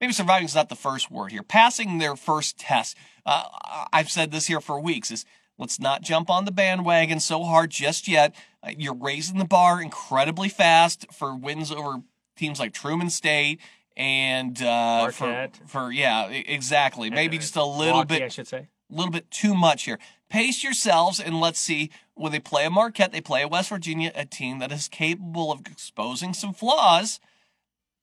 maybe 0.00 0.12
surviving 0.12 0.46
is 0.46 0.54
not 0.54 0.68
the 0.68 0.76
first 0.76 1.10
word 1.10 1.32
here. 1.32 1.42
Passing 1.42 1.98
their 1.98 2.16
first 2.16 2.58
test. 2.58 2.96
Uh, 3.26 3.44
I've 3.92 4.10
said 4.10 4.30
this 4.30 4.46
here 4.46 4.60
for 4.60 4.80
weeks. 4.80 5.10
Is 5.10 5.24
let's 5.58 5.78
not 5.78 6.02
jump 6.02 6.30
on 6.30 6.44
the 6.44 6.52
bandwagon 6.52 7.20
so 7.20 7.44
hard 7.44 7.70
just 7.70 8.08
yet. 8.08 8.34
You're 8.76 8.94
raising 8.94 9.38
the 9.38 9.44
bar 9.44 9.80
incredibly 9.80 10.48
fast 10.48 11.06
for 11.12 11.34
wins 11.34 11.70
over 11.70 12.02
teams 12.36 12.58
like 12.58 12.72
Truman 12.72 13.10
State 13.10 13.60
and 13.96 14.60
uh, 14.62 15.10
for, 15.10 15.48
for 15.66 15.92
yeah, 15.92 16.28
exactly. 16.28 17.10
Maybe 17.10 17.38
just 17.38 17.56
a 17.56 17.64
little 17.64 18.04
bit. 18.04 18.22
I 18.22 18.28
should 18.28 18.48
say 18.48 18.68
a 18.90 18.94
little 18.94 19.12
bit 19.12 19.30
too 19.30 19.54
much 19.54 19.84
here. 19.84 19.98
Pace 20.28 20.62
yourselves 20.62 21.20
and 21.20 21.40
let's 21.40 21.58
see 21.58 21.90
when 22.14 22.32
they 22.32 22.40
play 22.40 22.64
a 22.64 22.70
Marquette, 22.70 23.12
they 23.12 23.20
play 23.20 23.42
a 23.42 23.48
West 23.48 23.68
Virginia, 23.70 24.12
a 24.14 24.24
team 24.24 24.58
that 24.58 24.72
is 24.72 24.88
capable 24.88 25.50
of 25.50 25.60
exposing 25.66 26.34
some 26.34 26.52
flaws. 26.52 27.20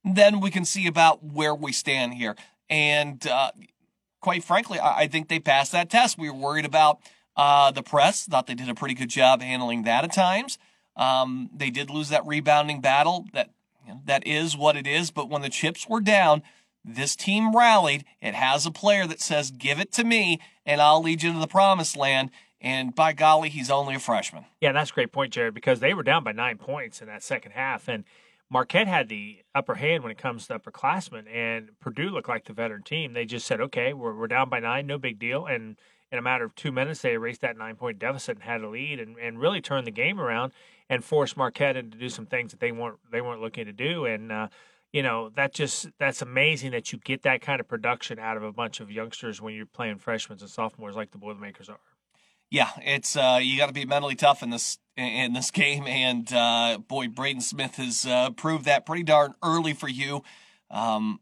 Then 0.03 0.39
we 0.39 0.51
can 0.51 0.65
see 0.65 0.87
about 0.87 1.23
where 1.23 1.53
we 1.53 1.71
stand 1.71 2.15
here. 2.15 2.35
And 2.69 3.25
uh, 3.27 3.51
quite 4.21 4.43
frankly, 4.43 4.79
I, 4.79 5.01
I 5.01 5.07
think 5.07 5.27
they 5.27 5.39
passed 5.39 5.71
that 5.71 5.89
test. 5.89 6.17
We 6.17 6.29
were 6.29 6.37
worried 6.37 6.65
about 6.65 6.99
uh, 7.39 7.71
the 7.71 7.81
press 7.81 8.25
thought 8.25 8.47
they 8.47 8.53
did 8.53 8.67
a 8.67 8.75
pretty 8.75 8.93
good 8.93 9.09
job 9.09 9.41
handling 9.41 9.83
that 9.83 10.03
at 10.03 10.11
times. 10.11 10.57
Um, 10.97 11.49
they 11.55 11.69
did 11.69 11.89
lose 11.89 12.09
that 12.09 12.27
rebounding 12.27 12.81
battle. 12.81 13.27
That 13.31 13.51
you 13.87 13.93
know, 13.93 14.01
that 14.03 14.27
is 14.27 14.57
what 14.57 14.75
it 14.75 14.85
is. 14.85 15.09
But 15.09 15.29
when 15.29 15.41
the 15.41 15.49
chips 15.49 15.87
were 15.87 16.01
down, 16.01 16.43
this 16.83 17.15
team 17.15 17.55
rallied. 17.55 18.03
It 18.21 18.35
has 18.35 18.65
a 18.65 18.71
player 18.71 19.07
that 19.07 19.21
says, 19.21 19.51
"Give 19.51 19.79
it 19.79 19.93
to 19.93 20.03
me, 20.03 20.41
and 20.65 20.81
I'll 20.81 21.01
lead 21.01 21.23
you 21.23 21.31
to 21.31 21.39
the 21.39 21.47
promised 21.47 21.95
land." 21.95 22.29
And 22.59 22.93
by 22.93 23.13
golly, 23.13 23.47
he's 23.47 23.71
only 23.71 23.95
a 23.95 23.99
freshman. 23.99 24.43
Yeah, 24.59 24.73
that's 24.73 24.91
a 24.91 24.93
great 24.93 25.13
point, 25.13 25.31
Jared, 25.31 25.53
because 25.53 25.79
they 25.79 25.93
were 25.93 26.03
down 26.03 26.25
by 26.25 26.33
nine 26.33 26.57
points 26.57 27.01
in 27.01 27.07
that 27.07 27.23
second 27.23 27.53
half, 27.53 27.87
and 27.87 28.03
Marquette 28.49 28.87
had 28.87 29.07
the 29.07 29.43
upper 29.55 29.75
hand 29.75 30.03
when 30.03 30.11
it 30.11 30.17
comes 30.17 30.47
to 30.47 30.59
upperclassmen, 30.59 31.25
and 31.33 31.69
Purdue 31.79 32.09
looked 32.09 32.27
like 32.27 32.43
the 32.45 32.53
veteran 32.53 32.83
team. 32.83 33.13
They 33.13 33.23
just 33.23 33.47
said, 33.47 33.61
"Okay, 33.61 33.93
we're 33.93 34.13
we're 34.13 34.27
down 34.27 34.49
by 34.49 34.59
nine, 34.59 34.87
no 34.87 34.97
big 34.97 35.19
deal," 35.19 35.45
and 35.45 35.77
in 36.11 36.17
a 36.17 36.21
matter 36.21 36.43
of 36.43 36.55
two 36.55 36.71
minutes, 36.71 37.01
they 37.01 37.13
erased 37.13 37.41
that 37.41 37.57
nine 37.57 37.75
point 37.75 37.99
deficit 37.99 38.37
and 38.37 38.43
had 38.43 38.61
a 38.61 38.69
lead 38.69 38.99
and, 38.99 39.17
and 39.17 39.39
really 39.39 39.61
turned 39.61 39.85
the 39.85 39.91
game 39.91 40.19
around 40.19 40.51
and 40.89 41.03
forced 41.03 41.37
Marquette 41.37 41.77
into 41.77 41.97
do 41.97 42.09
some 42.09 42.25
things 42.25 42.51
that 42.51 42.59
they 42.59 42.71
weren't 42.71 42.97
they 43.11 43.21
weren't 43.21 43.41
looking 43.41 43.65
to 43.65 43.73
do. 43.73 44.05
And 44.05 44.31
uh, 44.31 44.47
you 44.91 45.03
know 45.03 45.29
that 45.35 45.53
just 45.53 45.87
that's 45.99 46.21
amazing 46.21 46.71
that 46.71 46.91
you 46.91 46.99
get 46.99 47.21
that 47.23 47.41
kind 47.41 47.59
of 47.59 47.67
production 47.67 48.19
out 48.19 48.37
of 48.37 48.43
a 48.43 48.51
bunch 48.51 48.79
of 48.79 48.91
youngsters 48.91 49.41
when 49.41 49.53
you're 49.53 49.65
playing 49.65 49.99
freshmen 49.99 50.39
and 50.39 50.49
sophomores 50.49 50.95
like 50.95 51.11
the 51.11 51.17
Boilermakers 51.17 51.69
are. 51.69 51.79
Yeah, 52.49 52.69
it's 52.81 53.15
uh, 53.15 53.39
you 53.41 53.57
got 53.57 53.67
to 53.67 53.73
be 53.73 53.85
mentally 53.85 54.15
tough 54.15 54.41
in 54.41 54.49
this 54.49 54.79
in 54.97 55.33
this 55.33 55.51
game, 55.51 55.85
and 55.85 56.31
uh, 56.33 56.79
boy, 56.87 57.07
Braden 57.07 57.41
Smith 57.41 57.75
has 57.75 58.05
uh, 58.05 58.31
proved 58.31 58.65
that 58.65 58.85
pretty 58.85 59.03
darn 59.03 59.35
early 59.43 59.73
for 59.73 59.87
you. 59.87 60.23
Um, 60.71 61.19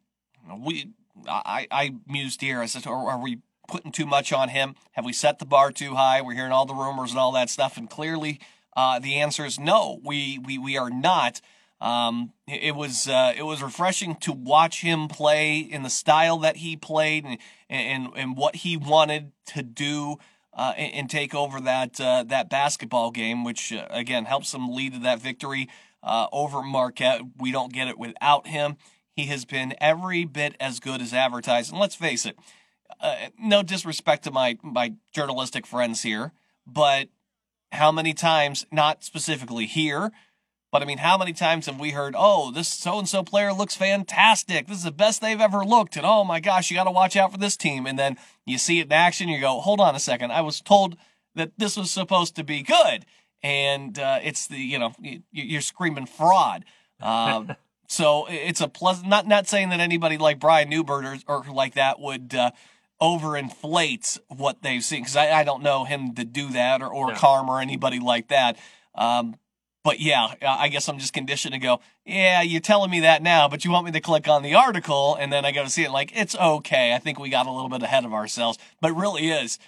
we, 0.60 0.92
I, 1.28 1.68
I 1.70 1.96
mused 2.08 2.42
here. 2.42 2.62
I 2.62 2.66
said, 2.66 2.88
are, 2.88 3.10
are 3.10 3.20
we 3.20 3.40
putting 3.68 3.92
too 3.92 4.06
much 4.06 4.32
on 4.34 4.50
him? 4.50 4.76
Have 4.94 5.06
we 5.06 5.14
set 5.14 5.40
the 5.40 5.46
bar 5.46 5.72
too 5.72 5.96
high? 5.96 6.22
We're 6.22 6.34
hearing 6.34 6.52
all 6.52 6.66
the 6.66 6.74
rumors 6.74 7.12
and 7.12 7.20
all 7.20 7.32
that 7.34 7.50
stuff, 7.50 7.78
and 7.78 7.90
clearly 7.90 8.40
uh, 8.76 9.00
the 9.00 9.16
answer 9.16 9.46
is 9.46 9.60
no. 9.60 10.00
We 10.04 10.40
we 10.40 10.58
we 10.58 10.78
are 10.78 10.90
not. 10.90 11.42
Um, 11.80 12.34
it, 12.48 12.76
was 12.76 13.08
uh, 13.08 13.34
it 13.38 13.44
was 13.44 13.62
refreshing 13.62 14.16
to 14.22 14.32
watch 14.32 14.82
him 14.82 15.08
play 15.08 15.60
in 15.60 15.84
the 15.84 15.92
style 15.92 16.40
that 16.40 16.58
he 16.58 16.76
played 16.76 17.24
and 17.24 17.38
and, 17.70 18.10
and 18.16 18.36
what 18.38 18.58
he 18.58 18.78
wanted 18.78 19.32
to 19.48 19.64
do. 19.64 20.18
Uh, 20.54 20.74
and, 20.76 20.94
and, 20.94 21.10
take 21.12 21.36
over 21.36 21.62
that 21.62 22.02
uh, 22.02 22.24
that 22.24 22.50
basketball 22.50 23.12
game, 23.12 23.44
which 23.44 23.72
uh, 23.72 23.86
again 23.92 24.26
helps 24.26 24.52
them 24.52 24.74
lead 24.74 24.92
to 24.92 25.00
that 25.00 25.22
victory 25.22 25.70
uh, 26.02 26.26
over 26.32 26.64
Marquette. 26.64 27.22
We 27.38 27.52
don't 27.52 27.72
get 27.72 27.88
it 27.88 28.00
without 28.00 28.48
him. 28.48 28.78
He 29.12 29.26
has 29.28 29.46
been 29.46 29.76
every 29.80 30.26
bit 30.26 30.56
as 30.60 30.80
good 30.80 31.00
as 31.00 31.14
advertised. 31.14 31.72
And 31.72 31.80
let's 31.80 31.94
face 31.94 32.26
it, 32.26 32.40
uh, 33.00 33.16
no 33.40 33.64
disrespect 33.64 34.24
to 34.24 34.32
my 34.32 34.58
my 34.64 34.94
journalistic 35.14 35.66
friends 35.66 36.04
here, 36.04 36.32
but 36.66 37.10
how 37.72 37.92
many 37.92 38.14
times, 38.14 38.66
not 38.72 39.04
specifically 39.04 39.66
here, 39.66 40.12
but 40.72 40.82
I 40.82 40.86
mean, 40.86 40.98
how 40.98 41.18
many 41.18 41.34
times 41.34 41.66
have 41.66 41.80
we 41.80 41.92
heard, 41.92 42.14
oh, 42.18 42.52
this 42.52 42.68
so 42.68 43.00
and 43.00 43.08
so 43.08 43.24
player 43.24 43.54
looks 43.54 43.76
fantastic. 43.76 44.68
This 44.68 44.80
is 44.80 44.84
the 44.84 44.92
best 44.92 45.22
they've 45.22 45.40
ever 45.40 45.64
looked. 45.64 45.96
And 45.96 46.06
oh 46.06 46.24
my 46.24 46.40
gosh, 46.40 46.70
you 46.70 46.76
got 46.76 46.84
to 46.86 46.92
watch 46.92 47.16
out 47.16 47.32
for 47.32 47.38
this 47.38 47.56
team. 47.56 47.86
And 47.86 47.98
then 47.98 48.18
you 48.46 48.58
see 48.58 48.80
it 48.80 48.88
in 48.88 48.92
action, 48.92 49.30
you 49.30 49.40
go, 49.40 49.60
hold 49.60 49.80
on 49.80 49.96
a 49.96 50.00
second. 50.00 50.32
I 50.32 50.42
was 50.42 50.60
told 50.60 50.98
that 51.36 51.52
this 51.58 51.78
was 51.78 51.90
supposed 51.90 52.36
to 52.36 52.44
be 52.44 52.64
good. 52.64 53.06
And 53.42 53.98
uh, 53.98 54.20
it's 54.22 54.48
the, 54.48 54.58
you 54.58 54.78
know, 54.78 54.94
you, 55.00 55.58
are 55.58 55.62
screaming 55.62 56.06
fraud. 56.06 56.66
Um, 57.00 57.56
so 57.88 58.26
it's 58.30 58.60
a 58.60 58.68
pleasant, 58.68 59.08
not, 59.08 59.26
not 59.26 59.48
saying 59.48 59.70
that 59.70 59.80
anybody 59.80 60.18
like 60.18 60.40
Brian 60.40 60.70
Neubert 60.70 61.06
or, 61.06 61.18
or 61.28 61.44
like 61.46 61.76
that 61.76 62.00
would, 62.00 62.36
uh, 62.36 62.52
overinflates 63.02 64.20
what 64.28 64.62
they've 64.62 64.84
seen 64.84 65.02
because 65.02 65.16
I, 65.16 65.32
I, 65.32 65.44
don't 65.44 65.62
know 65.62 65.86
him 65.86 66.16
to 66.16 66.26
do 66.26 66.50
that 66.50 66.82
or, 66.82 66.88
or 66.88 67.10
no. 67.10 67.16
Carm 67.16 67.50
or 67.50 67.62
anybody 67.62 68.00
like 68.00 68.30
that. 68.30 68.58
Um, 68.96 69.36
but 69.84 70.00
yeah, 70.00 70.34
I 70.42 70.68
guess 70.68 70.90
I'm 70.90 70.98
just 70.98 71.14
conditioned 71.14 71.54
to 71.54 71.60
go, 71.60 71.80
yeah, 72.06 72.42
you're 72.42 72.60
telling 72.60 72.92
me 72.92 73.02
that 73.02 73.22
now, 73.22 73.48
but 73.48 73.64
you 73.64 73.72
want 73.72 73.86
me 73.86 73.92
to 73.94 74.02
click 74.02 74.28
on 74.28 74.44
the 74.44 74.56
article 74.56 75.16
and 75.16 75.32
then 75.32 75.46
I 75.46 75.52
go 75.52 75.64
to 75.64 75.70
see 75.70 75.84
it. 75.84 75.92
Like, 75.92 76.12
it's 76.14 76.36
okay. 76.36 76.94
I 76.94 77.00
think 77.00 77.20
we 77.20 77.30
got 77.30 77.48
a 77.48 77.52
little 77.52 77.70
bit 77.70 77.84
ahead 77.84 78.04
of 78.04 78.14
ourselves, 78.14 78.58
but 78.82 78.92
really 78.94 79.30
is. 79.30 79.60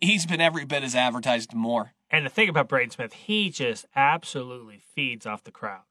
He's 0.00 0.24
been 0.24 0.40
every 0.40 0.64
bit 0.64 0.82
as 0.82 0.94
advertised 0.94 1.52
more. 1.52 1.92
And 2.08 2.24
the 2.24 2.30
thing 2.30 2.48
about 2.48 2.68
Braden 2.68 2.92
Smith, 2.92 3.12
he 3.12 3.50
just 3.50 3.84
absolutely 3.94 4.80
feeds 4.94 5.26
off 5.26 5.44
the 5.44 5.50
crowd. 5.50 5.82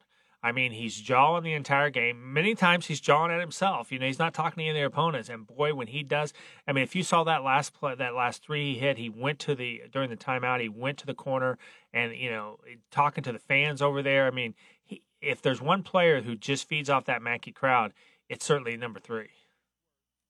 I 0.46 0.52
mean, 0.52 0.74
he's 0.74 0.96
jawing 0.96 1.44
the 1.44 1.54
entire 1.54 1.90
game. 1.90 2.32
Many 2.32 2.54
times 2.54 2.86
he's 2.86 3.00
jawing 3.00 3.32
at 3.32 3.40
himself. 3.40 3.92
You 3.92 3.98
know, 3.98 4.06
he's 4.06 4.20
not 4.20 4.36
talking 4.36 4.58
to 4.58 4.62
any 4.62 4.70
of 4.70 4.76
their 4.76 4.86
opponents. 4.86 5.28
And 5.28 5.48
boy, 5.48 5.74
when 5.74 5.88
he 5.88 6.04
does, 6.04 6.34
I 6.68 6.72
mean, 6.72 6.84
if 6.84 6.96
you 6.96 7.02
saw 7.02 7.24
that 7.24 7.44
last 7.44 7.74
play, 7.74 7.96
that 7.96 8.14
last 8.14 8.44
three 8.44 8.76
he 8.76 8.80
hit, 8.80 9.00
he 9.00 9.10
went 9.10 9.40
to 9.40 9.56
the 9.56 9.82
during 9.92 10.12
the 10.12 10.16
timeout. 10.16 10.62
He 10.62 10.70
went 10.70 11.00
to 11.00 11.08
the 11.08 11.16
corner 11.16 11.58
and 11.92 12.16
you 12.16 12.30
know 12.30 12.60
talking 12.92 13.24
to 13.24 13.32
the 13.32 13.40
fans 13.40 13.82
over 13.82 14.04
there. 14.04 14.28
I 14.28 14.30
mean, 14.30 14.54
he, 14.84 15.02
if 15.20 15.42
there's 15.42 15.64
one 15.64 15.82
player 15.82 16.22
who 16.22 16.36
just 16.36 16.68
feeds 16.68 16.92
off 16.92 17.06
that 17.06 17.24
Mackey 17.24 17.52
crowd, 17.52 17.92
it's 18.30 18.46
certainly 18.46 18.78
number 18.78 19.00
three. 19.00 19.30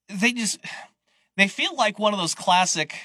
They 0.07 0.31
just 0.31 0.59
they 1.35 1.49
feel 1.49 1.75
like 1.75 1.99
one 1.99 2.13
of 2.13 2.19
those 2.21 2.35
classic, 2.35 2.95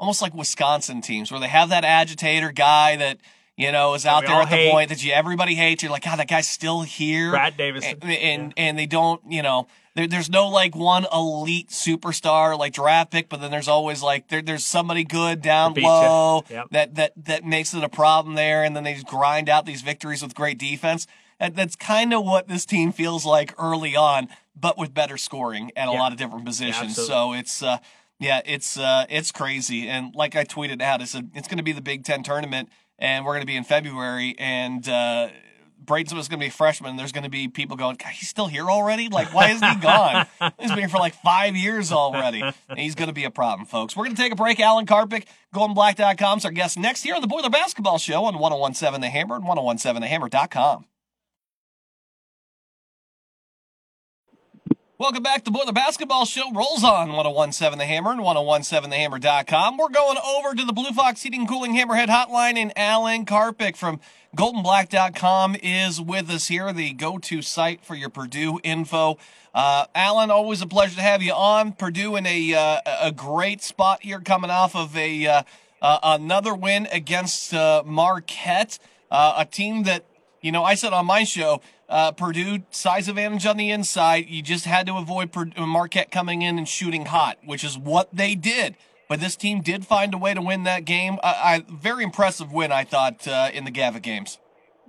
almost 0.00 0.22
like 0.22 0.32
Wisconsin 0.32 1.02
teams 1.02 1.30
where 1.30 1.40
they 1.40 1.48
have 1.48 1.68
that 1.68 1.84
agitator 1.84 2.50
guy 2.50 2.96
that 2.96 3.18
you 3.56 3.72
know, 3.72 3.94
is 3.94 4.04
out 4.04 4.26
there 4.26 4.34
at 4.34 4.50
the 4.50 4.70
point 4.70 4.90
that 4.90 5.02
you 5.02 5.12
everybody 5.12 5.54
hates. 5.54 5.82
You're 5.82 5.92
like, 5.92 6.04
God, 6.04 6.18
that 6.18 6.28
guy's 6.28 6.46
still 6.48 6.82
here. 6.82 7.30
Brad 7.30 7.56
Davison. 7.56 7.98
And 8.02 8.12
and, 8.12 8.54
yeah. 8.56 8.64
and 8.64 8.78
they 8.78 8.86
don't, 8.86 9.20
you 9.28 9.42
know, 9.42 9.66
there, 9.94 10.06
there's 10.06 10.28
no 10.28 10.48
like 10.48 10.76
one 10.76 11.06
elite 11.12 11.70
superstar 11.70 12.58
like 12.58 12.74
draft 12.74 13.10
pick, 13.10 13.28
but 13.28 13.40
then 13.40 13.50
there's 13.50 13.68
always 13.68 14.02
like 14.02 14.28
there, 14.28 14.42
there's 14.42 14.64
somebody 14.64 15.04
good 15.04 15.40
down 15.40 15.72
low 15.74 16.44
yep. 16.50 16.66
that 16.70 16.96
that 16.96 17.12
that 17.16 17.44
makes 17.44 17.72
it 17.72 17.82
a 17.82 17.88
problem 17.88 18.34
there, 18.34 18.62
and 18.62 18.76
then 18.76 18.84
they 18.84 18.92
just 18.92 19.06
grind 19.06 19.48
out 19.48 19.64
these 19.64 19.82
victories 19.82 20.22
with 20.22 20.34
great 20.34 20.58
defense. 20.58 21.06
And 21.40 21.54
that's 21.54 21.76
kind 21.76 22.14
of 22.14 22.24
what 22.24 22.48
this 22.48 22.64
team 22.64 22.92
feels 22.92 23.26
like 23.26 23.54
early 23.58 23.94
on, 23.94 24.28
but 24.58 24.78
with 24.78 24.94
better 24.94 25.16
scoring 25.16 25.70
at 25.76 25.88
a 25.88 25.92
lot 25.92 26.12
of 26.12 26.18
different 26.18 26.44
positions. 26.44 26.96
Yeah, 26.98 27.04
so 27.04 27.32
it's. 27.32 27.62
uh 27.62 27.78
yeah, 28.18 28.40
it's 28.46 28.78
uh, 28.78 29.04
it's 29.10 29.30
crazy, 29.30 29.88
and 29.88 30.14
like 30.14 30.36
I 30.36 30.44
tweeted 30.44 30.80
out, 30.80 31.02
it's 31.02 31.14
a, 31.14 31.22
it's 31.34 31.48
going 31.48 31.58
to 31.58 31.62
be 31.62 31.72
the 31.72 31.82
Big 31.82 32.02
Ten 32.02 32.22
tournament 32.22 32.70
and 32.98 33.24
we're 33.24 33.32
going 33.32 33.42
to 33.42 33.46
be 33.46 33.56
in 33.56 33.64
February, 33.64 34.34
and 34.38 34.88
uh, 34.88 35.28
was 35.88 36.10
going 36.10 36.24
to 36.28 36.36
be 36.38 36.46
a 36.46 36.50
freshman. 36.50 36.96
There's 36.96 37.12
going 37.12 37.24
to 37.24 37.30
be 37.30 37.48
people 37.48 37.76
going, 37.76 37.98
he's 38.12 38.28
still 38.28 38.46
here 38.46 38.68
already? 38.68 39.08
Like, 39.08 39.32
why 39.32 39.50
isn't 39.50 39.68
he 39.68 39.76
gone? 39.80 40.26
he's 40.58 40.70
been 40.70 40.80
here 40.80 40.88
for 40.88 40.98
like 40.98 41.14
five 41.22 41.56
years 41.56 41.92
already. 41.92 42.42
And 42.42 42.78
he's 42.78 42.94
going 42.94 43.08
to 43.08 43.14
be 43.14 43.24
a 43.24 43.30
problem, 43.30 43.66
folks. 43.66 43.96
We're 43.96 44.04
going 44.04 44.16
to 44.16 44.22
take 44.22 44.32
a 44.32 44.36
break. 44.36 44.60
Alan 44.60 44.86
Karpick, 44.86 45.24
GoldenBlack.com 45.54 46.38
is 46.38 46.44
our 46.44 46.50
guest 46.50 46.78
next 46.78 47.02
here 47.02 47.14
on 47.14 47.20
the 47.20 47.28
Boiler 47.28 47.50
Basketball 47.50 47.98
Show 47.98 48.24
on 48.24 48.38
1017 48.38 49.00
The 49.00 49.08
Hammer 49.08 49.36
and 49.36 49.44
1017TheHammer.com. 49.44 50.86
Welcome 54.98 55.22
back 55.22 55.44
to 55.44 55.50
Boiler 55.50 55.74
Basketball 55.74 56.24
Show. 56.24 56.50
Rolls 56.54 56.82
on 56.82 57.10
1017 57.12 57.78
The 57.78 57.84
Hammer 57.84 58.12
and 58.12 58.20
1017TheHammer.com. 58.20 59.76
We're 59.76 59.90
going 59.90 60.16
over 60.16 60.54
to 60.54 60.64
the 60.64 60.72
Blue 60.72 60.92
Fox 60.92 61.22
Heating 61.22 61.46
Cooling 61.46 61.72
Hammerhead 61.72 62.06
Hotline, 62.06 62.56
and 62.56 62.72
Alan 62.78 63.26
Karpick 63.26 63.76
from 63.76 64.00
GoldenBlack.com 64.34 65.56
is 65.62 66.00
with 66.00 66.30
us 66.30 66.48
here, 66.48 66.72
the 66.72 66.94
go 66.94 67.18
to 67.18 67.42
site 67.42 67.84
for 67.84 67.94
your 67.94 68.08
Purdue 68.08 68.58
info. 68.64 69.18
Uh, 69.54 69.84
Alan, 69.94 70.30
always 70.30 70.62
a 70.62 70.66
pleasure 70.66 70.96
to 70.96 71.02
have 71.02 71.22
you 71.22 71.34
on. 71.34 71.72
Purdue 71.72 72.16
in 72.16 72.24
a, 72.24 72.54
uh, 72.54 72.80
a 73.02 73.12
great 73.12 73.62
spot 73.62 74.02
here, 74.02 74.20
coming 74.20 74.50
off 74.50 74.74
of 74.74 74.96
a 74.96 75.26
uh, 75.26 75.42
uh 75.82 75.98
another 76.04 76.54
win 76.54 76.88
against 76.90 77.52
uh, 77.52 77.82
Marquette, 77.84 78.78
uh, 79.10 79.34
a 79.36 79.44
team 79.44 79.82
that, 79.82 80.06
you 80.40 80.52
know, 80.52 80.64
I 80.64 80.74
said 80.74 80.94
on 80.94 81.04
my 81.04 81.24
show, 81.24 81.60
uh, 81.88 82.12
Purdue 82.12 82.60
size 82.70 83.08
advantage 83.08 83.46
on 83.46 83.56
the 83.56 83.70
inside. 83.70 84.28
You 84.28 84.42
just 84.42 84.64
had 84.64 84.86
to 84.86 84.96
avoid 84.96 85.30
uh, 85.36 85.66
Marquette 85.66 86.10
coming 86.10 86.42
in 86.42 86.58
and 86.58 86.68
shooting 86.68 87.06
hot, 87.06 87.38
which 87.44 87.64
is 87.64 87.78
what 87.78 88.08
they 88.12 88.34
did. 88.34 88.76
But 89.08 89.20
this 89.20 89.36
team 89.36 89.60
did 89.60 89.86
find 89.86 90.12
a 90.14 90.18
way 90.18 90.34
to 90.34 90.42
win 90.42 90.64
that 90.64 90.84
game. 90.84 91.18
I, 91.22 91.28
I 91.28 91.64
very 91.70 92.02
impressive 92.02 92.52
win, 92.52 92.72
I 92.72 92.84
thought, 92.84 93.26
uh, 93.28 93.50
in 93.52 93.64
the 93.64 93.70
Gavitt 93.70 94.02
games. 94.02 94.38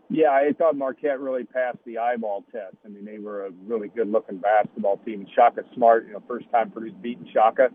Yeah, 0.09 0.29
I 0.29 0.53
thought 0.57 0.75
Marquette 0.75 1.19
really 1.19 1.43
passed 1.43 1.79
the 1.85 1.97
eyeball 1.97 2.45
test. 2.51 2.77
I 2.85 2.87
mean, 2.87 3.03
they 3.03 3.19
were 3.19 3.47
a 3.47 3.51
really 3.65 3.89
good-looking 3.89 4.37
basketball 4.37 4.97
team. 5.05 5.27
Shaka 5.35 5.63
Smart, 5.75 6.07
you 6.07 6.13
know, 6.13 6.23
first 6.27 6.49
time 6.49 6.71
Purdue's 6.71 6.93
beaten 7.01 7.27
Shaka, 7.33 7.69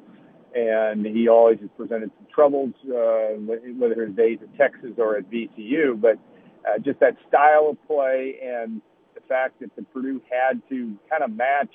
and 0.55 1.05
he 1.05 1.29
always 1.29 1.61
has 1.61 1.69
presented 1.77 2.11
some 2.17 2.27
troubles, 2.35 2.73
uh, 2.87 3.37
whether 3.79 4.07
his 4.07 4.17
days 4.17 4.39
at 4.43 4.57
Texas 4.57 4.93
or 4.97 5.19
at 5.19 5.31
VCU. 5.31 6.01
But 6.01 6.19
uh, 6.67 6.79
just 6.79 7.01
that 7.01 7.17
style 7.29 7.69
of 7.71 7.87
play 7.87 8.39
and 8.43 8.81
fact 9.29 9.61
that 9.61 9.75
the 9.77 9.83
Purdue 9.83 10.21
had 10.31 10.63
to 10.69 10.97
kind 11.11 11.23
of 11.23 11.35
match 11.35 11.71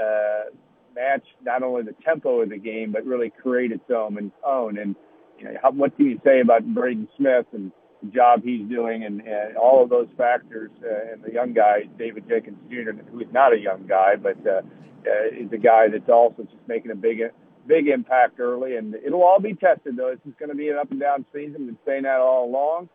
uh, 0.00 0.50
match 0.94 1.24
not 1.42 1.62
only 1.62 1.82
the 1.82 1.94
tempo 2.04 2.40
of 2.42 2.50
the 2.50 2.58
game 2.58 2.92
but 2.92 3.04
really 3.04 3.30
create 3.30 3.72
its 3.72 3.90
own 3.94 4.18
and 4.18 4.32
own. 4.44 4.78
And 4.78 4.96
you 5.38 5.44
know, 5.44 5.52
how, 5.62 5.70
what 5.70 5.96
can 5.96 6.06
you 6.06 6.20
say 6.24 6.40
about 6.40 6.64
Braden 6.74 7.08
Smith 7.16 7.46
and 7.52 7.72
the 8.02 8.10
job 8.10 8.42
he's 8.44 8.68
doing 8.68 9.04
and, 9.04 9.20
and 9.22 9.56
all 9.56 9.82
of 9.82 9.90
those 9.90 10.08
factors 10.16 10.70
uh, 10.84 11.12
and 11.12 11.22
the 11.22 11.32
young 11.32 11.52
guy 11.52 11.88
David 11.98 12.28
Jenkins 12.28 12.58
Jr. 12.70 12.92
who 13.10 13.20
is 13.20 13.28
not 13.32 13.52
a 13.52 13.58
young 13.58 13.86
guy 13.86 14.16
but 14.16 14.36
uh, 14.46 14.60
uh, 15.06 15.26
is 15.32 15.52
a 15.52 15.58
guy 15.58 15.88
that's 15.88 16.08
also 16.08 16.42
just 16.42 16.68
making 16.68 16.90
a 16.90 16.96
big 16.96 17.18
big 17.66 17.88
impact 17.88 18.38
early 18.38 18.76
and 18.76 18.94
it'll 18.94 19.22
all 19.22 19.40
be 19.40 19.54
tested 19.54 19.96
though. 19.96 20.10
This 20.10 20.32
is 20.32 20.34
going 20.38 20.50
to 20.50 20.54
be 20.54 20.68
an 20.68 20.76
up 20.76 20.90
and 20.90 21.00
down 21.00 21.24
season. 21.32 21.66
Been 21.66 21.78
saying 21.84 22.04
that 22.04 22.20
all 22.20 22.44
along 22.44 22.88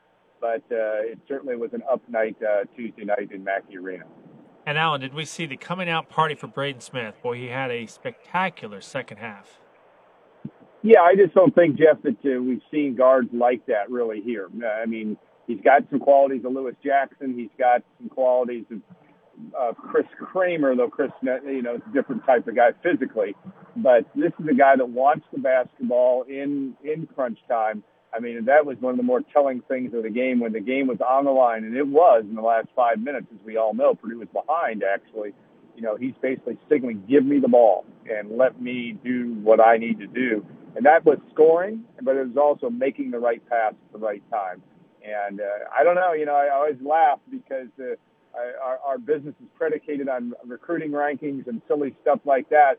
but 0.43 0.75
uh, 0.75 0.99
it 1.07 1.19
certainly 1.25 1.55
was 1.55 1.71
an 1.71 1.81
up 1.89 2.01
night 2.09 2.35
uh, 2.43 2.65
Tuesday 2.75 3.05
night 3.05 3.31
in 3.31 3.45
Mackey 3.45 3.77
Arena. 3.77 4.03
And 4.65 4.77
Alan, 4.77 4.99
did 4.99 5.13
we 5.13 5.23
see 5.23 5.45
the 5.45 5.55
coming 5.55 5.87
out 5.87 6.09
party 6.09 6.35
for 6.35 6.47
Braden 6.47 6.81
Smith? 6.81 7.15
Boy, 7.23 7.37
he 7.37 7.47
had 7.47 7.71
a 7.71 7.85
spectacular 7.85 8.81
second 8.81 9.17
half. 9.17 9.59
Yeah, 10.81 10.99
I 10.99 11.15
just 11.15 11.33
don't 11.33 11.55
think 11.55 11.77
Jeff 11.77 12.01
that 12.01 12.17
uh, 12.25 12.41
we've 12.41 12.61
seen 12.69 12.93
guards 12.93 13.29
like 13.31 13.65
that 13.67 13.89
really 13.89 14.19
here. 14.19 14.49
I 14.81 14.85
mean, 14.85 15.15
he's 15.47 15.61
got 15.61 15.83
some 15.89 15.99
qualities 15.99 16.43
of 16.43 16.51
Lewis 16.51 16.75
Jackson. 16.83 17.37
He's 17.37 17.49
got 17.57 17.81
some 17.97 18.09
qualities 18.09 18.65
of 18.69 18.81
uh, 19.57 19.71
Chris 19.73 20.07
Kramer, 20.19 20.75
though 20.75 20.89
Chris, 20.89 21.11
you 21.21 21.61
know, 21.61 21.75
is 21.75 21.81
a 21.89 21.93
different 21.93 22.25
type 22.25 22.45
of 22.49 22.55
guy 22.57 22.71
physically. 22.83 23.33
But 23.77 24.05
this 24.13 24.33
is 24.41 24.47
a 24.49 24.53
guy 24.53 24.75
that 24.75 24.89
wants 24.89 25.25
the 25.31 25.39
basketball 25.39 26.23
in 26.23 26.75
in 26.83 27.07
crunch 27.15 27.39
time 27.47 27.81
I 28.15 28.19
mean, 28.19 28.45
that 28.45 28.65
was 28.65 28.77
one 28.79 28.91
of 28.91 28.97
the 28.97 29.03
more 29.03 29.21
telling 29.33 29.61
things 29.61 29.93
of 29.93 30.03
the 30.03 30.09
game 30.09 30.39
when 30.39 30.53
the 30.53 30.59
game 30.59 30.87
was 30.87 30.99
on 31.01 31.25
the 31.25 31.31
line, 31.31 31.63
and 31.63 31.75
it 31.75 31.87
was 31.87 32.23
in 32.29 32.35
the 32.35 32.41
last 32.41 32.67
five 32.75 32.99
minutes, 32.99 33.27
as 33.33 33.45
we 33.45 33.57
all 33.57 33.73
know. 33.73 33.95
Purdue 33.95 34.19
was 34.19 34.27
behind, 34.31 34.83
actually. 34.83 35.33
You 35.75 35.81
know, 35.81 35.95
he's 35.95 36.13
basically 36.21 36.57
signaling, 36.69 37.03
give 37.09 37.25
me 37.25 37.39
the 37.39 37.47
ball 37.47 37.85
and 38.09 38.37
let 38.37 38.61
me 38.61 38.97
do 39.03 39.33
what 39.41 39.59
I 39.59 39.77
need 39.77 39.99
to 39.99 40.07
do. 40.07 40.45
And 40.75 40.85
that 40.85 41.05
was 41.05 41.17
scoring, 41.31 41.83
but 42.01 42.15
it 42.15 42.27
was 42.27 42.37
also 42.37 42.69
making 42.69 43.11
the 43.11 43.19
right 43.19 43.41
pass 43.49 43.73
at 43.73 43.91
the 43.91 43.99
right 43.99 44.23
time. 44.31 44.61
And 45.03 45.41
uh, 45.41 45.43
I 45.75 45.83
don't 45.83 45.95
know, 45.95 46.13
you 46.13 46.25
know, 46.25 46.35
I 46.35 46.49
always 46.53 46.77
laugh 46.81 47.19
because 47.29 47.67
uh, 47.79 47.95
our, 48.63 48.79
our 48.85 48.97
business 48.97 49.35
is 49.41 49.47
predicated 49.55 50.07
on 50.09 50.33
recruiting 50.45 50.91
rankings 50.91 51.47
and 51.47 51.61
silly 51.67 51.95
stuff 52.01 52.19
like 52.25 52.49
that. 52.49 52.75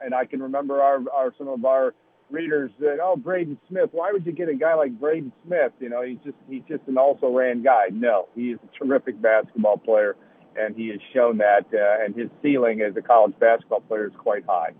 And 0.00 0.14
I 0.14 0.24
can 0.24 0.42
remember 0.42 0.82
our, 0.82 1.00
our 1.12 1.34
some 1.38 1.48
of 1.48 1.64
our 1.64 1.94
readers 2.30 2.70
that, 2.80 2.98
oh, 3.02 3.16
Braden 3.16 3.58
Smith, 3.68 3.90
why 3.92 4.12
would 4.12 4.26
you 4.26 4.32
get 4.32 4.48
a 4.48 4.54
guy 4.54 4.74
like 4.74 4.98
Braden 4.98 5.32
Smith? 5.46 5.72
You 5.80 5.88
know, 5.88 6.02
he's 6.02 6.18
just 6.24 6.36
he's 6.48 6.62
just 6.68 6.82
an 6.86 6.98
also 6.98 7.28
ran 7.28 7.62
guy. 7.62 7.86
No, 7.92 8.28
he 8.34 8.52
is 8.52 8.58
a 8.62 8.84
terrific 8.84 9.20
basketball 9.20 9.78
player, 9.78 10.16
and 10.56 10.74
he 10.76 10.88
has 10.88 11.00
shown 11.12 11.38
that, 11.38 11.66
uh, 11.72 12.04
and 12.04 12.14
his 12.14 12.28
ceiling 12.42 12.80
as 12.80 12.96
a 12.96 13.02
college 13.02 13.38
basketball 13.38 13.80
player 13.80 14.06
is 14.06 14.14
quite 14.18 14.44
high. 14.46 14.70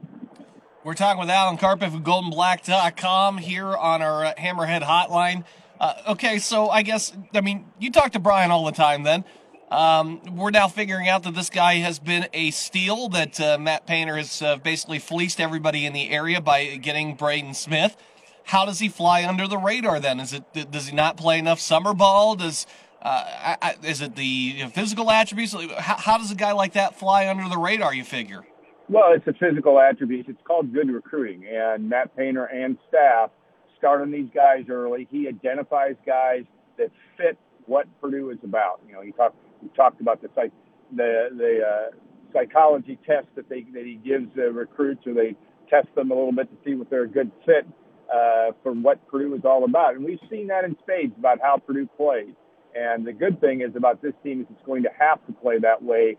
We're 0.84 0.94
talking 0.94 1.20
with 1.20 1.30
Alan 1.30 1.58
Karpick 1.58 1.94
of 1.94 2.02
GoldenBlack.com 2.02 3.38
here 3.38 3.74
on 3.74 4.02
our 4.02 4.26
uh, 4.26 4.34
Hammerhead 4.34 4.82
Hotline. 4.82 5.44
Uh, 5.80 5.94
okay, 6.10 6.38
so 6.38 6.68
I 6.68 6.82
guess 6.82 7.12
I 7.34 7.40
mean 7.40 7.66
you 7.78 7.90
talk 7.90 8.12
to 8.12 8.18
Brian 8.18 8.50
all 8.50 8.64
the 8.64 8.72
time 8.72 9.02
then. 9.02 9.24
Um, 9.70 10.20
we're 10.36 10.50
now 10.50 10.68
figuring 10.68 11.08
out 11.08 11.24
that 11.24 11.34
this 11.34 11.50
guy 11.50 11.74
has 11.76 11.98
been 11.98 12.28
a 12.32 12.52
steal, 12.52 13.08
that 13.08 13.40
uh, 13.40 13.58
Matt 13.58 13.86
Painter 13.86 14.16
has 14.16 14.40
uh, 14.40 14.56
basically 14.56 15.00
fleeced 15.00 15.40
everybody 15.40 15.86
in 15.86 15.92
the 15.92 16.10
area 16.10 16.40
by 16.40 16.76
getting 16.76 17.14
Braden 17.14 17.54
Smith. 17.54 17.96
How 18.44 18.64
does 18.64 18.78
he 18.78 18.88
fly 18.88 19.24
under 19.24 19.48
the 19.48 19.58
radar 19.58 19.98
then? 19.98 20.20
Is 20.20 20.32
it 20.32 20.70
does 20.70 20.86
he 20.86 20.94
not 20.94 21.16
play 21.16 21.40
enough 21.40 21.58
summer 21.58 21.94
ball? 21.94 22.36
Does 22.36 22.64
uh, 23.02 23.56
I, 23.60 23.74
is 23.82 24.00
it 24.00 24.14
the 24.14 24.66
physical 24.72 25.10
attributes? 25.10 25.52
How, 25.52 25.96
how 25.96 26.18
does 26.18 26.30
a 26.30 26.36
guy 26.36 26.52
like 26.52 26.74
that 26.74 26.96
fly 26.96 27.28
under 27.28 27.48
the 27.48 27.58
radar? 27.58 27.92
You 27.92 28.04
figure? 28.04 28.46
Well, 28.88 29.12
it's 29.14 29.26
a 29.26 29.32
physical 29.32 29.80
attribute. 29.80 30.28
It's 30.28 30.38
called 30.44 30.72
good 30.72 30.88
recruiting, 30.90 31.44
and 31.44 31.88
Matt 31.88 32.16
Painter 32.16 32.44
and 32.44 32.78
staff 32.88 33.30
start 33.78 34.00
on 34.00 34.12
these 34.12 34.28
guys 34.32 34.66
early. 34.70 35.08
He 35.10 35.26
identifies 35.26 35.96
guys 36.06 36.44
that 36.78 36.92
fit 37.16 37.36
what 37.66 37.88
Purdue 38.00 38.30
is 38.30 38.38
about. 38.44 38.80
You 38.86 38.94
know, 38.94 39.00
he 39.00 39.10
talked 39.10 39.34
we 39.62 39.68
talked 39.76 40.00
about 40.00 40.22
the 40.22 40.28
psych, 40.34 40.52
the 40.94 41.28
the 41.36 41.60
uh, 41.66 41.96
psychology 42.32 42.98
test 43.06 43.26
that 43.36 43.48
they 43.48 43.62
that 43.74 43.84
he 43.84 43.94
gives 43.94 44.26
the 44.34 44.50
recruits, 44.52 45.06
or 45.06 45.14
they 45.14 45.36
test 45.68 45.88
them 45.94 46.10
a 46.10 46.14
little 46.14 46.32
bit 46.32 46.48
to 46.50 46.56
see 46.64 46.80
if 46.80 46.88
they're 46.90 47.04
a 47.04 47.08
good 47.08 47.30
fit 47.44 47.66
uh, 48.12 48.52
for 48.62 48.72
what 48.72 49.06
Purdue 49.08 49.34
is 49.34 49.42
all 49.44 49.64
about. 49.64 49.94
And 49.94 50.04
we've 50.04 50.20
seen 50.30 50.46
that 50.48 50.64
in 50.64 50.76
spades 50.82 51.12
about 51.18 51.38
how 51.42 51.58
Purdue 51.58 51.88
plays. 51.96 52.34
And 52.74 53.06
the 53.06 53.12
good 53.12 53.40
thing 53.40 53.62
is 53.62 53.74
about 53.74 54.02
this 54.02 54.12
team 54.22 54.42
is 54.42 54.46
it's 54.50 54.66
going 54.66 54.82
to 54.82 54.90
have 54.98 55.24
to 55.26 55.32
play 55.32 55.58
that 55.60 55.82
way 55.82 56.16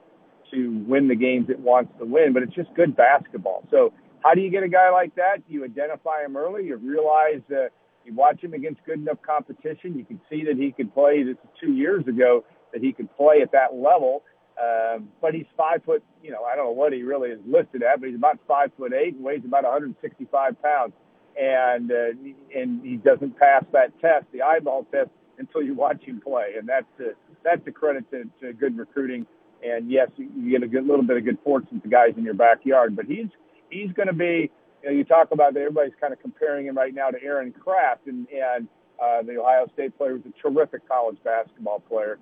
to 0.52 0.84
win 0.88 1.08
the 1.08 1.16
games 1.16 1.50
it 1.50 1.60
wants 1.60 1.92
to 2.00 2.06
win, 2.06 2.34
but 2.34 2.42
it's 2.42 2.56
just 2.56 2.74
good 2.74 2.96
basketball. 2.96 3.64
So 3.70 3.94
how 4.24 4.34
do 4.34 4.42
you 4.42 4.50
get 4.50 4.64
a 4.64 4.70
guy 4.70 4.90
like 4.90 5.14
that? 5.16 5.38
You 5.48 5.64
identify 5.64 6.24
him 6.24 6.36
early. 6.36 6.66
You 6.66 6.78
realize 6.78 7.42
uh, 7.52 7.68
you 8.06 8.14
watch 8.16 8.42
him 8.42 8.54
against 8.54 8.84
good 8.86 9.00
enough 9.00 9.22
competition. 9.22 9.98
You 9.98 10.06
can 10.06 10.20
see 10.30 10.44
that 10.46 10.56
he 10.58 10.72
could 10.72 10.94
play. 10.94 11.24
This 11.24 11.34
is 11.34 11.50
two 11.62 11.74
years 11.74 12.08
ago 12.08 12.44
that 12.78 12.86
he 12.86 12.94
could 12.94 13.10
play 13.18 13.42
at 13.42 13.52
that 13.52 13.74
level. 13.74 14.24
Um, 14.62 15.10
but 15.22 15.34
he's 15.34 15.46
five 15.56 15.84
foot. 15.84 16.04
You 16.24 16.32
know, 16.32 16.44
I 16.44 16.56
don't 16.56 16.66
know 16.66 16.72
what 16.72 16.94
he 16.94 17.02
really 17.02 17.30
is 17.30 17.40
listed 17.46 17.84
at, 17.84 18.00
but 18.00 18.08
he's 18.08 18.16
about 18.16 18.40
five 18.48 18.72
foot 18.78 18.94
eight 18.94 19.16
and 19.16 19.24
weighs 19.24 19.42
about 19.46 19.64
165 19.64 20.62
pounds. 20.62 20.94
And 21.40 21.92
uh, 21.92 22.10
and 22.56 22.84
he 22.84 22.98
doesn't 22.98 23.38
pass 23.38 23.64
that 23.74 24.00
test, 24.00 24.26
the 24.32 24.42
eyeball 24.42 24.88
test, 24.92 25.10
until 25.38 25.62
you 25.62 25.74
watch 25.74 26.02
him 26.04 26.22
play. 26.22 26.54
And 26.58 26.68
that's 26.68 26.86
a, 27.00 27.12
that's 27.44 27.66
a 27.68 27.72
credit 27.72 28.10
to, 28.12 28.24
to 28.42 28.54
good 28.54 28.78
recruiting. 28.78 29.28
And 29.64 29.92
yes, 29.92 30.10
you 30.18 30.52
get 30.52 30.64
a 30.64 30.68
good 30.68 30.88
little 30.88 31.06
bit 31.06 31.18
of 31.18 31.26
good 31.26 31.38
fortune 31.44 31.82
to 31.82 31.88
guys 31.88 32.14
in 32.18 32.24
your 32.24 32.34
backyard. 32.34 32.96
But 32.96 33.06
he's 33.06 33.28
he's 33.70 33.92
going 33.94 34.08
to 34.08 34.14
be. 34.14 34.52
You, 34.84 34.90
know, 34.90 34.96
you 34.96 35.04
talk 35.04 35.30
about 35.32 35.54
that. 35.56 35.60
Everybody's 35.62 35.98
kind 36.00 36.14
of 36.14 36.22
comparing 36.22 36.68
him 36.68 36.78
right 36.78 36.94
now 36.94 37.10
to 37.10 37.22
Aaron 37.24 37.52
Craft, 37.52 38.08
and 38.08 38.28
and 38.30 38.68
uh, 39.04 39.22
the 39.22 39.40
Ohio 39.40 39.68
State 39.74 39.98
player 39.98 40.14
was 40.14 40.24
a 40.26 40.42
terrific 40.42 40.88
college 40.88 41.18
basketball 41.24 41.80
player. 41.82 42.18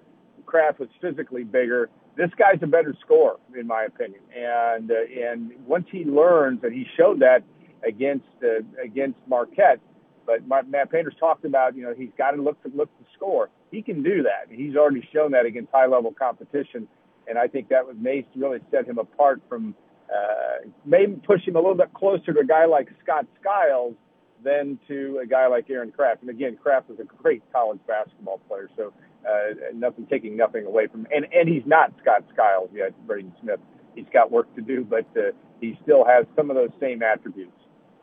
Craft 0.45 0.79
was 0.79 0.89
physically 1.01 1.43
bigger. 1.43 1.89
This 2.15 2.29
guy's 2.37 2.61
a 2.61 2.67
better 2.67 2.95
scorer, 3.01 3.37
in 3.57 3.67
my 3.67 3.83
opinion. 3.83 4.21
And 4.35 4.91
uh, 4.91 4.95
and 5.29 5.51
once 5.65 5.87
he 5.91 6.05
learns, 6.05 6.63
and 6.63 6.73
he 6.73 6.85
showed 6.97 7.19
that 7.19 7.43
against 7.85 8.25
uh, 8.43 8.61
against 8.81 9.19
Marquette, 9.27 9.79
but 10.25 10.47
my, 10.47 10.61
Matt 10.63 10.91
Painter's 10.91 11.15
talked 11.19 11.45
about, 11.45 11.75
you 11.75 11.83
know, 11.83 11.93
he's 11.95 12.09
got 12.17 12.31
to 12.31 12.41
look 12.41 12.61
to 12.63 12.71
look 12.75 12.89
to 12.99 13.05
score. 13.15 13.49
He 13.71 13.81
can 13.81 14.01
do 14.03 14.23
that. 14.23 14.47
He's 14.49 14.75
already 14.75 15.07
shown 15.13 15.31
that 15.31 15.45
against 15.45 15.71
high 15.71 15.87
level 15.87 16.13
competition, 16.13 16.87
and 17.27 17.37
I 17.37 17.47
think 17.47 17.69
that 17.69 17.85
would 17.85 18.01
Mace 18.01 18.25
really 18.35 18.59
set 18.71 18.85
him 18.85 18.97
apart 18.97 19.41
from 19.49 19.75
uh, 20.13 20.69
maybe 20.85 21.13
push 21.13 21.45
him 21.45 21.55
a 21.55 21.59
little 21.59 21.75
bit 21.75 21.93
closer 21.93 22.33
to 22.33 22.39
a 22.39 22.45
guy 22.45 22.65
like 22.65 22.89
Scott 23.03 23.25
Skiles 23.41 23.95
than 24.43 24.79
to 24.87 25.19
a 25.23 25.25
guy 25.25 25.47
like 25.47 25.69
Aaron 25.69 25.91
Craft. 25.91 26.21
And 26.21 26.29
again, 26.29 26.57
Craft 26.61 26.89
was 26.89 26.99
a 26.99 27.03
great 27.03 27.41
college 27.51 27.79
basketball 27.87 28.39
player, 28.47 28.69
so 28.77 28.93
uh, 29.27 29.53
nothing 29.73 30.07
taking 30.07 30.37
nothing 30.37 30.65
away 30.65 30.87
from 30.87 31.01
him. 31.01 31.07
And 31.15 31.27
and 31.33 31.49
he's 31.49 31.65
not 31.65 31.93
Scott 32.01 32.23
Skiles 32.33 32.69
yet, 32.73 32.93
Braden 33.07 33.33
Smith. 33.41 33.59
He's 33.95 34.05
got 34.11 34.31
work 34.31 34.53
to 34.55 34.61
do, 34.61 34.83
but 34.83 35.05
uh, 35.17 35.31
he 35.61 35.77
still 35.83 36.05
has 36.05 36.25
some 36.35 36.49
of 36.49 36.55
those 36.55 36.71
same 36.79 37.01
attributes. 37.01 37.51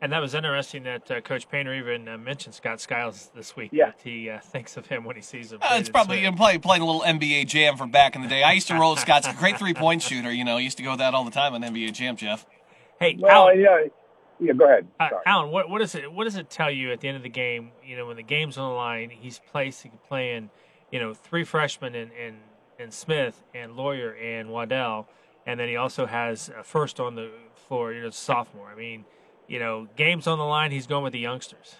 And 0.03 0.11
that 0.11 0.19
was 0.19 0.33
interesting 0.33 0.83
that 0.83 1.09
uh, 1.09 1.21
Coach 1.21 1.47
Painter 1.47 1.73
even 1.73 2.09
uh, 2.09 2.17
mentioned 2.17 2.53
Scott 2.53 2.81
Skiles 2.81 3.31
this 3.33 3.55
week. 3.55 3.69
Yeah. 3.71 3.85
That 3.85 4.01
he 4.03 4.29
uh, 4.29 4.41
thinks 4.41 4.75
of 4.75 4.85
him 4.87 5.05
when 5.05 5.15
he 5.15 5.21
sees 5.21 5.53
him. 5.53 5.59
Uh, 5.61 5.77
it's 5.79 5.87
probably 5.87 6.19
you 6.19 6.29
know, 6.29 6.35
playing, 6.35 6.59
playing 6.59 6.81
a 6.81 6.85
little 6.85 7.03
NBA 7.03 7.47
Jam 7.47 7.77
from 7.77 7.89
back 7.89 8.13
in 8.17 8.21
the 8.21 8.27
day. 8.27 8.43
I 8.43 8.51
used 8.51 8.67
to 8.67 8.77
roll 8.77 8.97
Scott's 8.97 9.27
a 9.27 9.33
great 9.33 9.57
three 9.57 9.73
point 9.73 10.01
shooter. 10.01 10.29
You 10.29 10.43
know, 10.43 10.57
I 10.57 10.59
used 10.59 10.75
to 10.75 10.83
go 10.83 10.89
with 10.89 10.99
that 10.99 11.13
all 11.13 11.23
the 11.23 11.31
time 11.31 11.53
on 11.53 11.61
NBA 11.61 11.93
Jam, 11.93 12.17
Jeff. 12.17 12.45
Hey, 12.99 13.17
well, 13.17 13.47
Alan, 13.47 13.61
yeah, 13.61 13.77
yeah. 14.41 14.51
Go 14.51 14.65
ahead. 14.65 14.87
Uh, 14.99 15.07
Alan, 15.25 15.51
what 15.51 15.69
what 15.69 15.79
does 15.79 15.95
it 15.95 16.11
what 16.11 16.25
does 16.25 16.35
it 16.35 16.49
tell 16.49 16.69
you 16.69 16.91
at 16.91 16.99
the 16.99 17.07
end 17.07 17.15
of 17.15 17.23
the 17.23 17.29
game? 17.29 17.71
You 17.81 17.95
know, 17.95 18.05
when 18.05 18.17
the 18.17 18.23
game's 18.23 18.57
on 18.57 18.69
the 18.69 18.75
line, 18.75 19.09
he's 19.09 19.39
placing 19.53 19.91
playing, 20.09 20.49
you 20.93 20.99
know, 20.99 21.13
three 21.13 21.43
freshmen 21.43 21.93
and 21.93 22.11
and 22.13 22.37
and 22.79 22.93
Smith 22.93 23.43
and 23.53 23.75
Loyer 23.75 24.11
and 24.11 24.49
Waddell, 24.49 25.09
and 25.45 25.59
then 25.59 25.67
he 25.67 25.75
also 25.75 26.05
has 26.05 26.49
Furst 26.63 27.01
on 27.01 27.15
the 27.15 27.31
floor. 27.67 27.91
You 27.91 28.03
know, 28.03 28.09
sophomore. 28.11 28.69
I 28.69 28.75
mean 28.75 29.03
you 29.47 29.59
know, 29.59 29.87
games 29.95 30.27
on 30.27 30.37
the 30.37 30.45
line, 30.45 30.71
he's 30.71 30.87
going 30.87 31.03
with 31.03 31.13
the 31.13 31.19
youngsters. 31.19 31.75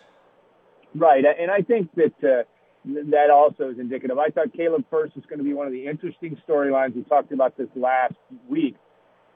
Right, 0.95 1.23
and 1.25 1.49
I 1.49 1.61
think 1.61 1.89
that 1.95 2.13
uh, 2.23 2.43
that 2.85 3.29
also 3.31 3.69
is 3.69 3.79
indicative. 3.79 4.17
I 4.19 4.29
thought 4.29 4.53
Caleb 4.53 4.85
Furst 4.91 5.15
was 5.15 5.25
going 5.25 5.39
to 5.39 5.43
be 5.43 5.53
one 5.53 5.65
of 5.65 5.73
the 5.73 5.87
interesting 5.87 6.37
storylines. 6.47 6.95
We 6.95 7.03
talked 7.03 7.31
about 7.31 7.57
this 7.57 7.69
last 7.75 8.13
week. 8.47 8.75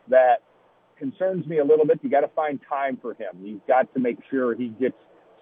That 0.10 0.44
concerns 1.00 1.48
me 1.48 1.58
a 1.58 1.66
little 1.66 1.86
bit. 1.86 2.00
You 2.04 2.10
got 2.10 2.22
to 2.22 2.30
find 2.30 2.60
time 2.70 2.98
for 3.02 3.14
him. 3.14 3.42
You've 3.42 3.66
got 3.68 3.92
to 3.94 4.00
make 4.00 4.18
sure 4.30 4.56
he 4.56 4.68
gets 4.68 4.96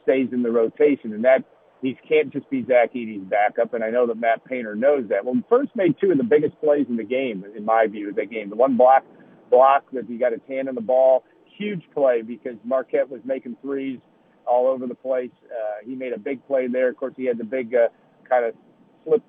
stays 0.03 0.29
in 0.31 0.41
the 0.41 0.51
rotation, 0.51 1.13
and 1.13 1.25
that 1.25 1.43
he 1.85 1.97
can't 2.07 2.31
just 2.31 2.49
be 2.49 2.65
Zach 2.65 2.93
Edey's 2.93 3.23
backup. 3.23 3.73
And 3.73 3.83
I 3.83 3.89
know 3.89 4.07
that 4.07 4.17
Matt 4.17 4.43
Painter 4.45 4.75
knows 4.75 5.09
that. 5.09 5.23
Well, 5.23 5.35
Furst 5.49 5.75
made 5.75 5.95
two 5.99 6.11
of 6.11 6.17
the 6.17 6.23
biggest 6.23 6.59
plays 6.59 6.85
in 6.89 6.97
the 6.97 7.03
game, 7.03 7.45
in 7.55 7.65
my 7.65 7.87
view, 7.87 8.09
of 8.09 8.15
that 8.15 8.31
game. 8.31 8.49
The 8.49 8.55
one 8.55 8.77
block 8.77 9.03
block 9.51 9.83
that 9.93 10.05
he 10.07 10.17
got 10.17 10.31
his 10.31 10.41
hand 10.47 10.67
on 10.69 10.75
the 10.75 10.81
ball 10.81 11.23
huge 11.57 11.83
play 11.93 12.21
because 12.21 12.55
Marquette 12.63 13.09
was 13.09 13.21
making 13.23 13.57
threes 13.61 13.99
all 14.45 14.67
over 14.67 14.87
the 14.87 14.95
place. 14.95 15.31
Uh, 15.45 15.85
he 15.85 15.95
made 15.95 16.13
a 16.13 16.19
big 16.19 16.45
play 16.47 16.67
there. 16.67 16.89
Of 16.89 16.97
course, 16.97 17.13
he 17.15 17.25
had 17.25 17.37
the 17.37 17.43
big 17.43 17.73
uh, 17.73 17.87
kind 18.27 18.45
of 18.45 18.55
slip, 19.03 19.23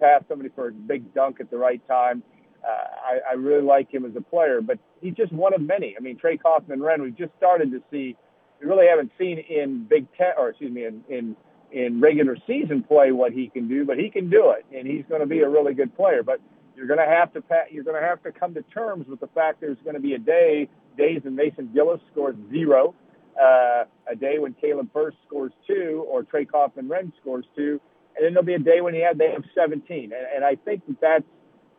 past 0.00 0.24
somebody 0.28 0.50
for 0.54 0.68
a 0.68 0.72
big 0.72 1.14
dunk 1.14 1.40
at 1.40 1.50
the 1.50 1.56
right 1.56 1.86
time. 1.86 2.22
Uh, 2.64 2.70
I, 2.70 3.30
I 3.30 3.34
really 3.34 3.62
like 3.62 3.92
him 3.92 4.04
as 4.04 4.12
a 4.16 4.20
player, 4.20 4.60
but 4.60 4.78
he's 5.00 5.14
just 5.14 5.32
one 5.32 5.54
of 5.54 5.60
many. 5.60 5.94
I 5.96 6.00
mean, 6.00 6.16
Trey 6.18 6.36
Kaufman-Renn, 6.36 7.02
we 7.02 7.12
just 7.12 7.32
started 7.36 7.70
to 7.70 7.82
see. 7.90 8.16
We 8.60 8.66
really 8.66 8.86
haven't 8.88 9.12
seen 9.16 9.38
in 9.38 9.86
Big 9.88 10.06
Ten, 10.16 10.32
or 10.36 10.48
excuse 10.48 10.72
me, 10.72 10.84
in 10.84 11.04
in 11.08 11.36
in 11.72 12.00
regular 12.00 12.36
season 12.46 12.82
play 12.82 13.12
what 13.12 13.32
he 13.32 13.48
can 13.48 13.68
do, 13.68 13.84
but 13.84 13.98
he 13.98 14.10
can 14.10 14.30
do 14.30 14.50
it, 14.50 14.64
and 14.74 14.86
he's 14.86 15.04
going 15.08 15.20
to 15.20 15.26
be 15.26 15.40
a 15.40 15.48
really 15.48 15.74
good 15.74 15.94
player. 15.96 16.22
But 16.22 16.40
you're 16.76 16.86
going 16.86 17.00
to 17.00 17.06
have 17.06 17.32
to 17.34 17.42
you're 17.70 17.84
going 17.84 18.00
to 18.00 18.06
have 18.06 18.22
to 18.22 18.32
come 18.32 18.54
to 18.54 18.62
terms 18.62 19.06
with 19.08 19.20
the 19.20 19.26
fact 19.28 19.60
there's 19.60 19.78
going 19.84 19.96
to 19.96 20.00
be 20.00 20.14
a 20.14 20.18
day 20.18 20.68
days 20.96 21.20
when 21.24 21.36
Mason 21.36 21.70
Gillis 21.74 22.00
scores 22.12 22.36
zero, 22.50 22.94
uh, 23.40 23.84
a 24.10 24.16
day 24.16 24.38
when 24.38 24.54
Caleb 24.54 24.88
Furst 24.92 25.16
scores 25.26 25.52
two, 25.66 26.04
or 26.08 26.22
Trey 26.22 26.44
Kaufman-Renn 26.44 27.12
scores 27.20 27.44
two, 27.54 27.80
and 28.16 28.24
then 28.24 28.34
there'll 28.34 28.46
be 28.46 28.54
a 28.54 28.58
day 28.58 28.80
when 28.80 28.94
he 28.94 29.00
had 29.00 29.18
they 29.18 29.30
have 29.30 29.44
17. 29.54 30.04
And, 30.04 30.12
and 30.34 30.44
I 30.44 30.56
think 30.56 30.86
that 30.86 31.00
that's 31.00 31.24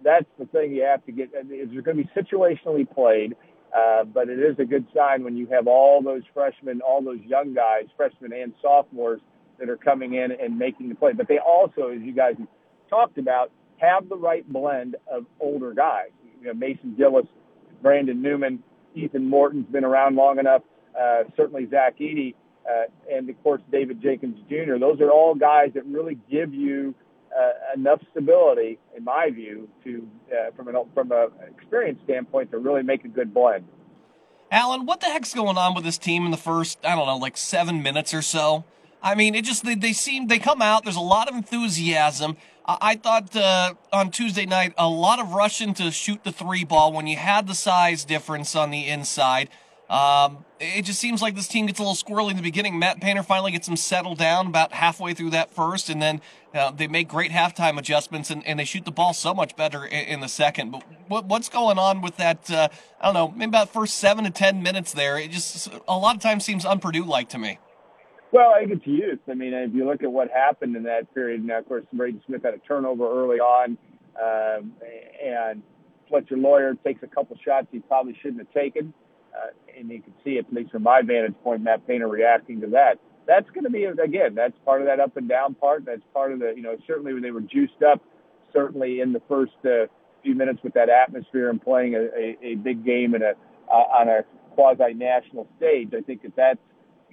that's 0.04 0.26
the 0.38 0.46
thing 0.46 0.74
you 0.74 0.84
have 0.84 1.06
to 1.06 1.12
get. 1.12 1.32
It's 1.34 1.72
going 1.72 1.98
to 1.98 2.04
be 2.04 2.10
situationally 2.16 2.90
played, 2.90 3.36
uh, 3.76 4.06
but 4.06 4.30
it 4.30 4.40
is 4.40 4.58
a 4.60 4.66
good 4.66 4.86
sign 4.96 5.24
when 5.24 5.36
you 5.36 5.48
have 5.48 5.68
all 5.68 6.02
those 6.02 6.24
freshmen, 6.34 6.82
all 6.82 7.02
those 7.02 7.20
young 7.26 7.54
guys, 7.54 7.86
freshmen 7.98 8.32
and 8.34 8.54
sophomores, 8.62 9.22
that 9.60 9.70
are 9.70 9.78
coming 9.78 10.14
in 10.14 10.32
and 10.32 10.58
making 10.58 10.90
the 10.90 10.96
play. 10.96 11.14
But 11.14 11.28
they 11.28 11.40
also, 11.40 11.90
as 11.90 12.02
you 12.02 12.14
guys 12.14 12.36
talked 12.90 13.18
about, 13.18 13.52
have 13.78 14.10
the 14.10 14.18
right 14.18 14.48
blend 14.48 14.96
of 15.12 15.26
older 15.40 15.74
guys. 15.74 16.10
You 16.42 16.48
know, 16.48 16.54
Mason 16.54 16.96
Gillis, 16.98 17.28
Brandon 17.82 18.22
Newman, 18.22 18.64
Ethan 18.96 19.26
Morton's 19.26 19.68
been 19.68 19.84
around 19.84 20.16
long 20.16 20.40
enough. 20.40 20.62
Uh, 21.00 21.24
certainly 21.38 21.68
Zach 21.70 22.00
Edey, 22.00 22.36
uh, 22.70 22.86
and 23.12 23.30
of 23.30 23.42
course 23.44 23.62
David 23.72 24.02
Jenkins 24.02 24.38
Jr. 24.50 24.78
Those 24.80 25.00
are 25.02 25.12
all 25.12 25.36
guys 25.36 25.72
that 25.76 25.86
really 25.86 26.18
give 26.30 26.54
you 26.54 26.94
uh, 27.38 27.52
enough 27.76 28.02
stability, 28.12 28.80
in 28.98 29.04
my 29.04 29.30
view, 29.30 29.70
to 29.84 30.08
uh, 30.32 30.52
from 30.56 30.68
an 30.68 30.76
from 30.94 31.12
a 31.12 31.28
experience 31.48 32.00
standpoint 32.04 32.52
to 32.52 32.58
really 32.58 32.84
make 32.84 33.06
a 33.06 33.08
good 33.08 33.34
blend. 33.34 33.66
Alan, 34.52 34.86
what 34.88 35.00
the 35.00 35.06
heck's 35.06 35.34
going 35.34 35.58
on 35.58 35.76
with 35.76 35.84
this 35.84 35.98
team 35.98 36.26
in 36.26 36.32
the 36.32 36.38
first 36.38 36.80
I 36.84 36.96
don't 36.96 37.06
know 37.06 37.18
like 37.18 37.38
seven 37.38 37.84
minutes 37.84 38.14
or 38.14 38.22
so? 38.22 38.66
I 39.02 39.16
mean, 39.16 39.36
it 39.36 39.46
just 39.46 39.64
they, 39.64 39.76
they 39.76 39.94
seem 39.94 40.28
they 40.28 40.40
come 40.40 40.62
out. 40.62 40.84
There's 40.84 40.96
a 40.96 41.02
lot 41.02 41.30
of 41.30 41.36
enthusiasm. 41.36 42.38
I, 42.66 42.78
I 42.82 42.96
thought 42.96 43.36
uh, 43.36 43.74
on 43.94 44.12
Tuesday 44.12 44.46
night 44.46 44.74
a 44.78 44.90
lot 44.90 45.20
of 45.20 45.34
rushing 45.34 45.74
to 45.76 45.92
shoot 45.92 46.24
the 46.24 46.32
three 46.32 46.64
ball 46.64 46.92
when 46.92 47.08
you 47.08 47.18
had 47.18 47.48
the 47.48 47.56
size 47.56 48.04
difference 48.04 48.56
on 48.56 48.72
the 48.72 48.88
inside. 48.88 49.50
Um, 49.90 50.46
it 50.60 50.84
just 50.84 51.00
seems 51.00 51.20
like 51.20 51.34
this 51.34 51.48
team 51.48 51.66
gets 51.66 51.80
a 51.80 51.82
little 51.82 51.96
squirrely 51.96 52.30
in 52.30 52.38
the 52.38 52.44
beginning. 52.44 52.78
Matt 52.78 53.02
Painter 53.02 53.24
finally 53.24 53.52
gets 53.52 53.66
them 53.66 53.76
settled 53.76 54.20
down 54.20 54.46
about 54.46 54.72
halfway 54.72 55.16
through 55.16 55.32
that 55.32 55.50
first, 55.50 55.90
and 55.90 56.00
then 56.00 56.22
uh, 56.54 56.70
they 56.70 56.88
make 56.88 57.08
great 57.08 57.32
halftime 57.32 57.80
adjustments 57.80 58.30
and, 58.30 58.46
and, 58.46 58.60
they 58.60 58.66
shoot 58.66 58.86
the 58.86 58.92
ball 58.92 59.14
so 59.14 59.34
much 59.34 59.56
better 59.56 59.86
in, 59.86 60.06
in 60.06 60.20
the 60.20 60.28
second. 60.28 60.72
But 60.72 60.84
what, 61.08 61.26
what's 61.26 61.50
going 61.50 61.80
on 61.80 62.02
with 62.02 62.18
that? 62.18 62.52
Uh, 62.52 62.70
I 63.02 63.06
don't 63.06 63.14
know, 63.16 63.32
maybe 63.32 63.50
about 63.50 63.74
first 63.74 63.98
seven 63.98 64.26
to 64.26 64.30
ten 64.30 64.62
minutes 64.62 64.94
there. 64.94 65.18
It 65.18 65.32
just 65.32 65.70
a 65.88 65.98
lot 65.98 66.16
of 66.16 66.22
times 66.22 66.46
seems 66.46 66.66
unPurdue 66.66 67.06
like 67.06 67.30
to 67.30 67.40
me. 67.40 67.58
Well, 68.32 68.52
I 68.52 68.60
think 68.60 68.72
it's 68.74 68.88
youth. 68.88 69.20
I 69.30 69.34
mean, 69.34 69.54
if 69.54 69.74
you 69.74 69.86
look 69.86 70.04
at 70.04 70.12
what 70.12 70.30
happened 70.30 70.76
in 70.76 70.84
that 70.84 71.14
period, 71.16 71.44
now 71.44 71.60
of 71.60 71.68
course 71.68 71.84
Braden 71.92 72.22
Smith 72.28 72.44
had 72.44 72.54
a 72.54 72.60
turnover 72.60 73.10
early 73.10 73.40
on, 73.40 73.78
um, 74.22 74.74
and 75.24 75.64
Fletcher 76.08 76.38
Loyer 76.38 76.76
takes 76.84 77.02
a 77.04 77.08
couple 77.08 77.36
shots 77.44 77.68
he 77.72 77.80
probably 77.80 78.16
shouldn't 78.22 78.40
have 78.40 78.52
taken, 78.54 78.94
uh, 79.34 79.50
and 79.78 79.90
you 79.90 80.02
can 80.02 80.14
see 80.24 80.38
at 80.38 80.52
least 80.54 80.72
from 80.72 80.84
my 80.84 81.02
vantage 81.02 81.36
point, 81.44 81.62
Matt 81.64 81.88
Painter 81.88 82.08
reacting 82.08 82.62
to 82.62 82.68
that. 82.68 83.00
That's 83.26 83.50
going 83.52 83.64
to 83.64 83.70
be 83.70 83.86
again, 83.86 84.36
that's 84.36 84.58
part 84.66 84.82
of 84.82 84.88
that 84.88 85.00
up 85.00 85.18
and 85.18 85.28
down 85.28 85.56
part. 85.56 85.86
That's 85.86 86.02
part 86.14 86.32
of 86.32 86.40
the, 86.40 86.54
you 86.56 86.62
know, 86.62 86.76
certainly 86.88 87.14
when 87.14 87.22
they 87.22 87.32
were 87.32 87.42
juiced 87.42 87.84
up, 87.84 88.02
certainly 88.54 89.02
in 89.02 89.14
the 89.14 89.22
first 89.28 89.54
uh, 89.66 89.86
few 90.24 90.36
minutes 90.36 90.60
with 90.64 90.74
that 90.74 90.90
atmosphere 90.90 91.50
and 91.50 91.62
playing 91.62 91.96
a, 91.96 92.10
a, 92.18 92.38
a 92.44 92.56
big 92.56 92.84
game 92.84 93.16
in 93.16 93.22
a 93.22 93.34
uh, 93.72 94.00
on 94.00 94.10
a 94.10 94.24
quasi 94.56 94.94
national 94.94 95.48
stage. 95.58 95.90
I 95.96 96.02
think 96.02 96.24
that 96.24 96.36
that's 96.36 96.60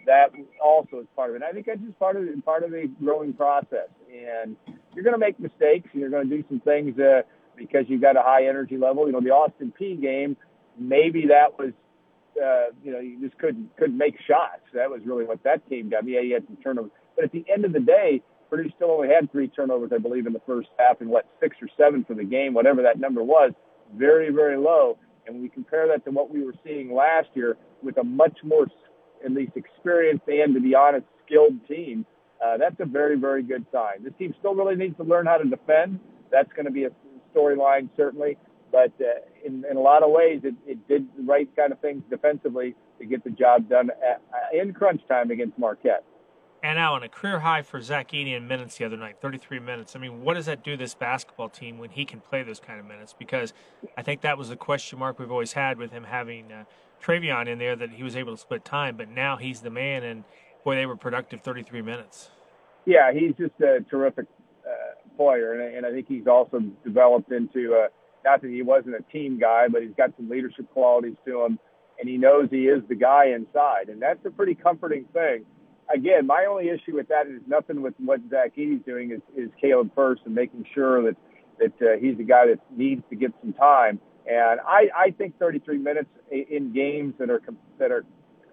that 0.07 0.31
also 0.63 1.01
is 1.01 1.07
part 1.15 1.31
of 1.31 1.37
it. 1.37 1.43
I 1.43 1.53
think 1.53 1.67
that's 1.67 1.81
just 1.81 1.99
part 1.99 2.17
of 2.17 2.25
the, 2.25 2.41
part 2.43 2.65
of 2.65 2.71
the 2.71 2.91
growing 3.03 3.33
process. 3.33 3.89
And 4.11 4.57
you're 4.95 5.05
going 5.05 5.15
to 5.15 5.19
make 5.19 5.39
mistakes, 5.39 5.89
and 5.93 6.01
you're 6.01 6.11
going 6.11 6.29
to 6.29 6.37
do 6.37 6.45
some 6.49 6.61
things 6.61 6.99
uh, 6.99 7.23
because 7.57 7.85
you've 7.89 8.01
got 8.01 8.17
a 8.17 8.23
high 8.23 8.47
energy 8.47 8.77
level. 8.77 9.07
You 9.07 9.13
know, 9.13 9.21
the 9.21 9.31
Austin 9.31 9.73
Peay 9.79 10.01
game, 10.01 10.37
maybe 10.79 11.27
that 11.27 11.59
was, 11.59 11.73
uh, 12.43 12.73
you 12.83 12.93
know, 12.93 13.01
you 13.01 13.21
just 13.21 13.37
couldn't 13.39 13.77
couldn't 13.77 13.99
make 13.99 14.17
shots. 14.27 14.63
That 14.75 14.91
was 14.91 15.01
really 15.05 15.25
what 15.25 15.43
that 15.45 15.69
came 15.69 15.91
down. 15.91 16.09
Yeah, 16.09 16.21
you 16.21 16.35
had 16.35 16.47
some 16.47 16.57
turnovers, 16.57 16.93
but 17.15 17.25
at 17.25 17.33
the 17.33 17.45
end 17.53 17.65
of 17.65 17.73
the 17.73 17.81
day, 17.81 18.23
Purdue 18.49 18.71
still 18.77 18.93
only 18.93 19.09
had 19.09 19.31
three 19.33 19.49
turnovers, 19.49 19.91
I 19.93 19.99
believe, 19.99 20.27
in 20.27 20.33
the 20.33 20.43
first 20.47 20.69
half, 20.79 21.01
and 21.01 21.11
what 21.11 21.27
six 21.41 21.57
or 21.61 21.69
seven 21.77 22.05
for 22.05 22.15
the 22.15 22.25
game, 22.25 22.55
whatever 22.55 22.83
that 22.83 23.01
number 23.01 23.23
was, 23.23 23.53
very 23.95 24.31
very 24.31 24.57
low. 24.57 24.99
And 25.27 25.35
when 25.35 25.43
we 25.43 25.49
compare 25.49 25.89
that 25.89 26.05
to 26.05 26.11
what 26.13 26.31
we 26.31 26.45
were 26.45 26.55
seeing 26.65 26.95
last 26.95 27.29
year 27.35 27.57
with 27.83 27.97
a 27.99 28.05
much 28.05 28.39
more, 28.45 28.67
at 29.27 29.33
least 29.33 29.53
experienced 29.57 30.27
and, 30.29 30.55
to 30.55 30.61
be 30.61 30.75
honest, 30.75 31.05
skilled 31.27 31.67
team, 31.69 32.07
uh, 32.45 32.57
that's 32.57 32.77
a 32.81 32.85
very, 32.85 33.17
very 33.19 33.43
good 33.43 33.67
sign. 33.73 34.05
This 34.05 34.13
team 34.19 34.35
still 34.39 34.55
really 34.55 34.77
needs 34.77 34.97
to 34.99 35.05
learn 35.05 35.27
how 35.27 35.39
to 35.39 35.45
defend. 35.45 36.01
That's 36.31 36.51
going 36.53 36.67
to 36.67 36.71
be 36.71 36.85
a 36.85 36.91
storyline, 37.35 37.89
certainly. 37.97 38.39
But 38.73 38.93
uh, 39.01 39.21
in, 39.45 39.65
in 39.71 39.77
a 39.77 39.81
lot 39.81 40.03
of 40.03 40.11
ways, 40.11 40.41
it, 40.45 40.55
it 40.67 40.87
did 40.89 41.07
the 41.17 41.23
right 41.23 41.49
kind 41.57 41.73
of 41.73 41.81
things 41.81 42.03
defensively 42.11 42.75
to 42.99 43.07
get 43.07 43.25
the 43.25 43.31
job 43.31 43.69
done 43.69 43.91
at, 43.91 44.21
uh, 44.33 44.61
in 44.61 44.73
crunch 44.73 45.01
time 45.09 45.31
against 45.31 45.59
Marquette. 45.59 46.05
And 46.67 46.81
Alan, 46.81 47.05
a 47.05 47.09
career 47.09 47.39
high 47.39 47.63
for 47.63 47.81
Zach 47.81 48.11
Edey 48.11 48.37
in 48.37 48.49
minutes 48.49 48.77
the 48.77 48.85
other 48.85 48.97
night, 48.97 49.19
33 49.21 49.61
minutes. 49.61 49.95
I 49.95 50.01
mean, 50.01 50.25
what 50.25 50.35
does 50.35 50.47
that 50.47 50.65
do 50.65 50.77
this 50.77 50.97
basketball 50.97 51.49
team 51.49 51.79
when 51.79 51.91
he 51.91 52.05
can 52.05 52.19
play 52.19 52.43
those 52.43 52.59
kind 52.59 52.81
of 52.81 52.87
minutes? 52.87 53.15
Because 53.17 53.53
I 53.97 54.03
think 54.03 54.23
that 54.23 54.37
was 54.37 54.51
a 54.51 54.57
question 54.57 54.99
mark 54.99 55.21
we've 55.21 55.31
always 55.31 55.53
had 55.53 55.79
with 55.79 55.93
him 55.93 56.03
having 56.03 56.51
uh, 56.51 56.65
Trevion 57.01 57.47
in 57.47 57.61
there 57.61 57.77
that 57.77 57.91
he 57.91 58.03
was 58.03 58.17
able 58.17 58.35
to 58.35 58.37
split 58.37 58.65
time, 58.65 58.97
but 58.97 59.09
now 59.09 59.37
he's 59.37 59.61
the 59.61 59.71
man, 59.71 60.03
and 60.03 60.25
boy, 60.65 60.75
they 60.75 60.87
were 60.87 60.97
productive 60.97 61.41
33 61.41 61.83
minutes. 61.83 62.31
Yeah, 62.85 63.13
he's 63.13 63.37
just 63.37 63.55
a 63.61 63.85
terrific 63.89 64.27
uh, 64.67 65.17
player, 65.17 65.53
and, 65.53 65.77
and 65.77 65.87
I 65.87 65.93
think 65.93 66.09
he's 66.09 66.27
also 66.27 66.59
developed 66.83 67.31
into 67.31 67.75
a, 67.75 67.91
not 68.25 68.43
that 68.43 68.51
he 68.51 68.63
wasn't 68.63 68.97
a 68.97 69.03
team 69.13 69.39
guy, 69.39 69.69
but 69.69 69.83
he's 69.83 69.95
got 69.97 70.17
some 70.17 70.29
leadership 70.29 70.69
qualities 70.73 71.15
to 71.27 71.45
him, 71.45 71.61
and 72.01 72.09
he 72.09 72.17
knows 72.17 72.49
he 72.51 72.67
is 72.67 72.83
the 72.89 72.97
guy 72.97 73.27
inside, 73.27 73.89
and 73.89 74.03
that's 74.03 74.27
a 74.27 74.31
pretty 74.31 74.57
comforting 74.57 75.05
thing 75.13 75.45
again, 75.93 76.27
my 76.27 76.47
only 76.49 76.69
issue 76.69 76.95
with 76.95 77.09
that 77.09 77.27
is 77.27 77.41
nothing 77.47 77.83
with 77.83 77.95
what 77.99 78.21
Zach 78.31 78.53
Edey's 78.57 78.85
doing 78.85 79.13
is, 79.13 79.21
is 79.37 79.51
Caleb 79.61 79.91
Furst 79.95 80.23
and 80.25 80.35
making 80.35 80.65
sure 80.75 81.03
that 81.03 81.17
that 81.59 81.73
uh, 81.81 81.97
he's 81.99 82.17
the 82.19 82.25
guy 82.25 82.47
that 82.49 82.61
needs 82.77 83.03
to 83.09 83.17
get 83.17 83.33
some 83.41 83.55
time. 83.55 83.99
And 84.27 84.61
I, 84.61 84.89
I 84.95 85.11
think 85.13 85.39
33 85.39 85.79
minutes 85.79 86.11
in 86.31 86.73
games 86.75 87.15
that 87.19 87.31
are 87.31 87.41
that 87.79 87.91
are 87.91 88.05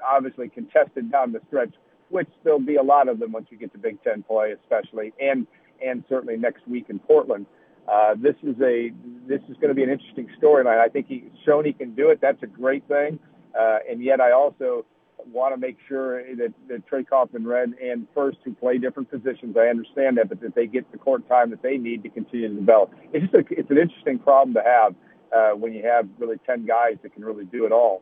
obviously 0.06 0.50
contested 0.50 1.12
down 1.12 1.32
the 1.32 1.42
stretch, 1.48 1.74
which 2.10 2.30
there'll 2.44 2.60
be 2.60 2.76
a 2.76 2.84
lot 2.84 3.08
of 3.08 3.20
them 3.20 3.32
once 3.32 3.48
you 3.50 3.58
get 3.58 3.72
to 3.74 3.80
Big 3.80 4.02
Ten 4.04 4.24
play, 4.24 4.54
especially 4.54 5.14
and 5.20 5.48
and 5.86 6.04
certainly 6.08 6.38
next 6.38 6.68
week 6.68 6.86
in 6.90 7.00
Portland. 7.00 7.46
Uh, 7.92 8.16
this 8.16 8.36
is 8.44 8.56
a 8.62 8.92
this 9.28 9.42
is 9.50 9.56
going 9.56 9.70
to 9.70 9.74
be 9.74 9.84
an 9.84 9.90
interesting 9.90 10.30
storyline. 10.42 10.80
I 10.80 10.88
think 10.88 11.08
he's 11.08 11.24
shown 11.46 11.66
he 11.66 11.74
can 11.74 11.96
do 11.96 12.10
it. 12.10 12.20
That's 12.22 12.42
a 12.44 12.48
great 12.48 12.88
thing. 12.88 13.20
Uh, 13.60 13.80
and 13.90 14.02
yet, 14.04 14.22
I 14.22 14.32
also 14.32 14.86
want 15.32 15.54
to 15.54 15.60
make 15.60 15.78
sure 15.88 16.24
that, 16.36 16.54
that 16.68 16.88
Trey 16.88 17.04
Kaufman-Renn 17.04 17.74
and 17.82 18.08
Furst 18.14 18.38
who 18.44 18.54
play 18.54 18.78
different 18.78 19.10
positions. 19.10 19.56
I 19.58 19.68
understand 19.68 20.18
that, 20.18 20.30
but 20.30 20.42
that 20.42 20.56
they 20.56 20.68
get 20.68 20.92
the 20.92 20.98
court 20.98 21.28
time 21.28 21.50
that 21.52 21.62
they 21.62 21.78
need 21.78 22.04
to 22.04 22.10
continue 22.10 22.50
to 22.50 22.56
develop. 22.56 22.94
It's 23.12 23.24
just 23.32 23.36
a, 23.36 23.60
it's 23.60 23.70
an 23.72 23.78
interesting 23.78 24.20
problem 24.20 24.54
to 24.56 24.64
have 24.64 24.96
uh, 25.36 25.56
when 25.58 25.74
you 25.74 25.84
have 25.84 26.08
really 26.20 26.38
ten 26.46 26.66
guys 26.66 26.98
that 27.04 27.14
can 27.14 27.26
really 27.26 27.46
do 27.46 27.66
it 27.66 27.72
all. 27.72 28.02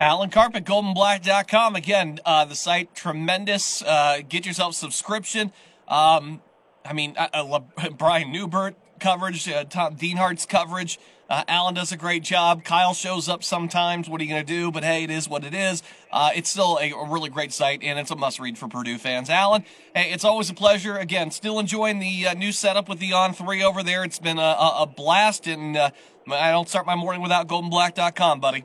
Alan 0.00 0.30
Karpick, 0.30 0.64
goldenblack.com. 0.64 1.74
Again, 1.74 2.20
uh, 2.24 2.44
the 2.44 2.54
site, 2.54 2.94
tremendous. 2.94 3.82
Uh, 3.82 4.20
get 4.28 4.46
yourself 4.46 4.74
subscription. 4.74 5.52
Um, 5.88 6.40
I 6.84 6.92
mean, 6.92 7.16
Brian 7.98 8.32
Neubert 8.32 8.76
coverage, 9.00 9.48
uh, 9.48 9.64
Tom 9.64 9.96
Dienhart's 9.96 10.46
coverage. 10.46 10.98
Uh, 11.28 11.44
Alan 11.46 11.74
does 11.74 11.92
a 11.92 11.96
great 11.96 12.22
job. 12.22 12.64
Kyle 12.64 12.94
shows 12.94 13.28
up 13.28 13.44
sometimes. 13.44 14.08
What 14.08 14.18
are 14.20 14.24
you 14.24 14.30
going 14.30 14.44
to 14.44 14.50
do? 14.50 14.70
But 14.70 14.82
hey, 14.82 15.04
it 15.04 15.10
is 15.10 15.28
what 15.28 15.44
it 15.44 15.52
is. 15.52 15.82
Uh, 16.10 16.30
it's 16.34 16.48
still 16.48 16.78
a, 16.80 16.90
a, 16.90 17.06
really 17.06 17.28
great 17.28 17.52
site, 17.52 17.82
and 17.82 17.98
it's 17.98 18.10
a 18.10 18.16
must 18.16 18.40
read 18.40 18.56
for 18.56 18.66
Purdue 18.66 18.96
fans. 18.96 19.28
Alan, 19.28 19.62
hey, 19.94 20.10
it's 20.10 20.24
always 20.24 20.48
a 20.48 20.54
pleasure. 20.54 20.96
Again, 20.96 21.30
still 21.30 21.58
enjoying 21.58 21.98
the 21.98 22.28
uh, 22.28 22.34
new 22.34 22.50
setup 22.50 22.88
with 22.88 22.98
the 22.98 23.12
On 23.12 23.34
3 23.34 23.62
over 23.62 23.82
there. 23.82 24.04
It's 24.04 24.18
been 24.18 24.38
a, 24.38 24.40
a, 24.40 24.82
a 24.82 24.86
blast, 24.86 25.46
and 25.46 25.76
uh, 25.76 25.90
I 26.32 26.50
don't 26.50 26.68
start 26.68 26.86
my 26.86 26.96
morning 26.96 27.20
without 27.20 27.46
goldenblack.com, 27.46 28.40
buddy. 28.40 28.64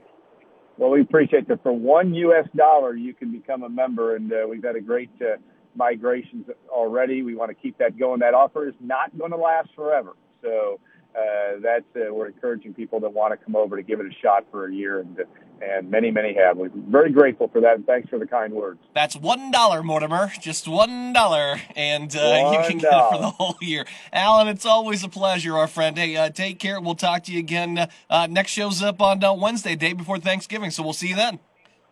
Well, 0.77 0.89
we 0.89 1.01
appreciate 1.01 1.49
that. 1.49 1.61
For 1.63 1.73
one 1.73 2.13
U.S. 2.13 2.47
dollar, 2.55 2.95
you 2.95 3.13
can 3.13 3.29
become 3.31 3.63
a 3.63 3.69
member, 3.69 4.15
and 4.15 4.31
uh, 4.31 4.47
we've 4.49 4.63
had 4.63 4.77
a 4.77 4.81
great 4.81 5.11
uh, 5.21 5.35
migrations 5.75 6.47
already. 6.69 7.23
We 7.23 7.35
want 7.35 7.49
to 7.49 7.55
keep 7.55 7.77
that 7.79 7.99
going. 7.99 8.21
That 8.21 8.33
offer 8.33 8.69
is 8.69 8.75
not 8.79 9.17
going 9.17 9.31
to 9.31 9.37
last 9.37 9.69
forever. 9.75 10.13
So 10.41 10.79
uh, 11.15 11.59
that's 11.61 11.85
uh, 11.95 12.13
we're 12.13 12.27
encouraging 12.27 12.73
people 12.73 12.99
that 13.01 13.13
want 13.13 13.37
to 13.37 13.45
come 13.45 13.55
over 13.55 13.75
to 13.75 13.83
give 13.83 13.99
it 13.99 14.07
a 14.07 14.13
shot 14.21 14.45
for 14.49 14.67
a 14.67 14.73
year, 14.73 14.99
and 14.99 15.19
and 15.61 15.89
many 15.91 16.09
many 16.09 16.33
have. 16.33 16.57
We're 16.57 16.71
very 16.73 17.11
grateful 17.11 17.47
for 17.49 17.61
that, 17.61 17.75
and 17.75 17.85
thanks 17.85 18.09
for 18.09 18.17
the 18.17 18.25
kind 18.25 18.53
words. 18.53 18.79
That's 18.95 19.15
one 19.15 19.51
dollar, 19.51 19.83
Mortimer, 19.83 20.31
just 20.41 20.67
one 20.67 21.13
dollar, 21.13 21.61
and 21.75 22.15
uh, 22.15 22.51
you 22.51 22.67
can 22.67 22.77
get 22.79 22.93
it 22.93 23.09
for 23.11 23.17
the 23.19 23.29
whole 23.29 23.57
year. 23.61 23.85
Alan, 24.11 24.47
it's 24.47 24.65
always 24.65 25.03
a 25.03 25.09
pleasure, 25.09 25.55
our 25.55 25.67
friend. 25.67 25.97
Hey, 25.97 26.15
uh, 26.15 26.29
take 26.29 26.57
care. 26.57 26.81
We'll 26.81 26.95
talk 26.95 27.23
to 27.25 27.31
you 27.31 27.39
again. 27.39 27.87
Uh, 28.09 28.27
next 28.27 28.51
show's 28.51 28.81
up 28.81 29.01
on 29.01 29.23
uh, 29.23 29.33
Wednesday, 29.33 29.75
day 29.75 29.93
before 29.93 30.17
Thanksgiving, 30.17 30.71
so 30.71 30.81
we'll 30.81 30.93
see 30.93 31.09
you 31.09 31.15
then. 31.15 31.39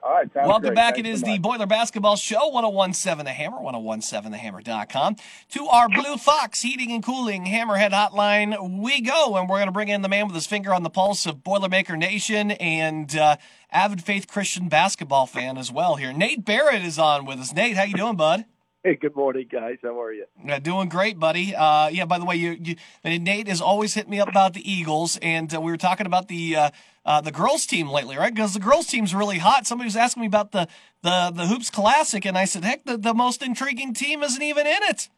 All 0.04 0.14
right, 0.14 0.36
Welcome 0.36 0.62
great. 0.62 0.76
back. 0.76 0.96
Thanks 0.96 1.10
it 1.10 1.14
is 1.14 1.20
so 1.20 1.28
the 1.28 1.38
Boiler 1.38 1.68
Basketball 1.68 2.16
Show, 2.16 2.50
1017 2.50 3.24
The 3.24 3.32
Hammer, 3.32 3.58
1017thehammer.com. 3.58 5.16
To 5.50 5.68
our 5.68 5.90
Blue 5.90 6.18
Fox 6.18 6.62
Heating 6.64 6.92
and 6.92 7.04
Cooling 7.04 7.46
Hammerhead 7.46 7.92
Hotline, 7.92 8.80
we 8.82 9.02
go. 9.02 9.38
And 9.38 9.48
we're 9.48 9.58
going 9.58 9.68
to 9.68 9.72
bring 9.72 9.90
in 9.90 10.02
the 10.02 10.10
man 10.10 10.26
with 10.26 10.36
his 10.36 10.48
finger 10.48 10.74
on 10.74 10.82
the 10.82 10.90
pulse 10.90 11.28
of 11.28 11.44
Boilermaker 11.44 11.98
Nation 11.98 12.52
and 12.52 13.16
uh, 13.16 13.38
avid 13.72 14.04
Faith 14.04 14.28
Christian 14.28 14.70
basketball 14.70 15.28
fan 15.28 15.58
as 15.58 15.72
well 15.72 15.98
here. 15.98 16.12
Nate 16.14 16.44
Barrett 16.46 16.84
is 16.84 16.98
on 16.98 17.26
with 17.26 17.40
us. 17.40 17.54
Nate, 17.54 17.78
how 17.78 17.84
you 17.84 17.94
doing, 17.94 18.16
bud? 18.16 18.46
Hey, 18.84 18.96
good 18.96 19.16
morning, 19.16 19.48
guys. 19.48 19.78
How 19.84 20.02
are 20.02 20.12
you? 20.12 20.26
Uh, 20.50 20.58
doing 20.58 20.90
great, 20.90 21.20
buddy. 21.20 21.56
Uh, 21.56 21.90
yeah, 21.90 22.06
by 22.06 22.18
the 22.18 22.26
way, 22.26 22.36
you, 22.36 22.58
you, 22.60 22.76
Nate 23.04 23.48
has 23.48 23.62
always 23.62 23.94
hit 23.94 24.10
me 24.10 24.20
up 24.20 24.28
about 24.28 24.56
the 24.56 24.72
Eagles, 24.72 25.20
and 25.22 25.54
uh, 25.54 25.62
we 25.62 25.72
were 25.72 25.78
talking 25.78 26.08
about 26.08 26.30
the 26.30 26.56
uh, 26.56 26.70
uh, 27.06 27.22
the 27.22 27.32
girls 27.32 27.68
team 27.68 27.90
lately, 27.90 28.18
right? 28.18 28.34
Because 28.34 28.56
the 28.56 28.60
girls 28.60 28.88
team's 28.88 29.14
really 29.14 29.38
hot. 29.38 29.68
Somebody 29.68 29.86
was 29.86 29.96
asking 29.96 30.22
me 30.22 30.28
about 30.28 30.52
the 30.52 30.68
the 31.04 31.32
the 31.32 31.46
hoops 31.46 31.70
classic, 31.70 32.26
and 32.26 32.36
I 32.36 32.46
said, 32.46 32.64
heck, 32.64 32.84
the, 32.86 32.98
the 32.98 33.14
most 33.14 33.44
intriguing 33.44 33.94
team 33.94 34.24
isn't 34.24 34.42
even 34.42 34.66
in 34.66 34.80
it. 34.82 35.10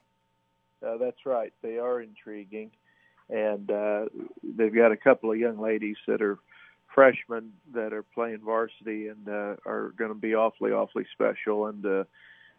Uh, 0.85 0.97
that's 0.97 1.25
right. 1.25 1.53
They 1.61 1.77
are 1.77 2.01
intriguing, 2.01 2.71
and 3.29 3.71
they've 4.43 4.75
got 4.75 4.91
a 4.91 4.97
couple 4.97 5.31
of 5.31 5.39
young 5.39 5.57
ladies 5.57 5.95
that 6.05 6.21
are 6.21 6.37
freshmen 6.93 7.53
that 7.73 7.93
are 7.93 8.03
playing 8.03 8.39
varsity 8.43 9.07
and 9.07 9.25
are 9.29 9.93
going 9.97 10.11
to 10.11 10.19
be 10.19 10.35
awfully, 10.35 10.73
awfully 10.73 11.05
special, 11.13 11.67
and 11.67 12.05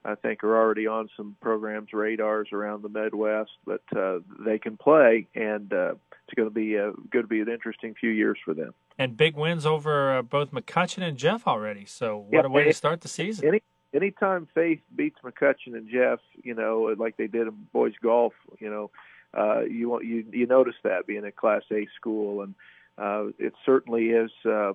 I 0.05 0.15
think 0.15 0.45
are 0.45 0.57
already 0.57 0.87
on 0.87 1.09
some 1.17 1.37
programs 1.41 1.93
radars 1.93 2.49
around 2.53 2.83
the 2.83 2.89
Midwest, 2.89 3.53
but 3.65 3.83
uh, 3.97 4.19
they 4.45 4.59
can 4.59 4.77
play, 4.77 5.27
and 5.35 5.73
uh, 5.73 5.95
it's 6.27 6.35
going 6.37 6.49
to 6.49 6.55
be 6.55 6.79
uh, 6.79 6.93
going 7.11 7.25
to 7.25 7.29
be 7.29 7.41
an 7.41 7.49
interesting 7.49 7.95
few 7.95 8.11
years 8.11 8.39
for 8.45 8.53
them. 8.53 8.75
And 8.99 9.17
big 9.17 9.35
wins 9.35 9.65
over 9.65 10.19
uh, 10.19 10.23
both 10.23 10.51
McCutcheon 10.53 11.03
and 11.03 11.17
Jeff 11.17 11.47
already. 11.47 11.87
So 11.87 12.19
what 12.19 12.43
yeah, 12.43 12.47
a 12.47 12.51
way 12.51 12.65
to 12.65 12.73
start 12.73 13.01
the 13.01 13.09
season. 13.09 13.49
Any 13.49 13.63
anytime 13.95 14.47
Faith 14.55 14.81
beats 14.95 15.19
McCutcheon 15.25 15.75
and 15.75 15.89
Jeff, 15.89 16.21
you 16.43 16.55
know, 16.55 16.95
like 16.99 17.17
they 17.17 17.27
did 17.27 17.47
in 17.47 17.67
boys 17.73 17.95
golf, 18.03 18.35
you 18.59 18.71
know, 18.71 18.91
uh, 19.33 19.61
you 19.61 20.01
you 20.03 20.25
you 20.31 20.47
notice 20.47 20.77
that 20.83 21.07
being 21.07 21.25
a 21.25 21.33
Class 21.33 21.63
A 21.73 21.87
school, 21.97 22.43
and 22.43 22.55
uh, 22.99 23.33
it 23.39 23.55
certainly 23.65 24.07
is. 24.11 24.31
Uh, 24.45 24.75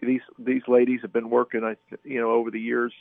these 0.00 0.22
these 0.38 0.62
ladies 0.68 1.00
have 1.02 1.12
been 1.12 1.28
working, 1.28 1.64
I 1.64 1.76
you 2.04 2.20
know, 2.20 2.30
over 2.32 2.50
the 2.50 2.60
years 2.60 2.92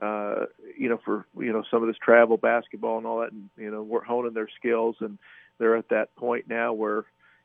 uh, 0.00 0.46
you 0.78 0.88
know, 0.88 0.98
for 1.04 1.26
you 1.38 1.52
know 1.52 1.62
some 1.70 1.82
of 1.82 1.88
this 1.88 1.96
travel 2.02 2.36
basketball 2.36 2.98
and 2.98 3.06
all 3.06 3.20
that, 3.20 3.32
and 3.32 3.50
you 3.56 3.70
know, 3.70 3.82
we're 3.82 4.04
honing 4.04 4.34
their 4.34 4.48
skills, 4.58 4.96
and 5.00 5.18
they're 5.58 5.76
at 5.76 5.90
that 5.90 6.14
point 6.16 6.48
now 6.48 6.72
where, 6.72 7.04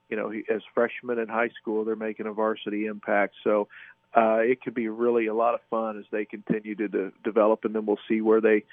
you 0.10 0.16
know, 0.16 0.32
as 0.54 0.62
freshmen 0.74 1.20
in 1.20 1.28
high 1.28 1.50
school, 1.62 1.84
they're 1.84 1.96
making 1.96 2.28
a 2.28 2.32
varsity 2.32 2.86
impact. 2.86 3.36
So 3.44 3.68
uh, 4.16 4.38
it 4.38 4.62
could 4.62 4.74
be 4.74 4.88
really 4.88 5.28
a 5.28 5.34
lot 5.34 5.54
of 5.54 5.60
fun 5.70 6.00
as 6.00 6.06
they 6.12 6.24
continue 6.24 6.76
to 6.76 6.88
de- 6.88 7.12
develop, 7.24 7.66
and 7.66 7.76
then 7.76 7.86
we'll 7.86 8.00
see 8.08 8.22
where 8.22 8.42
they 8.42 8.64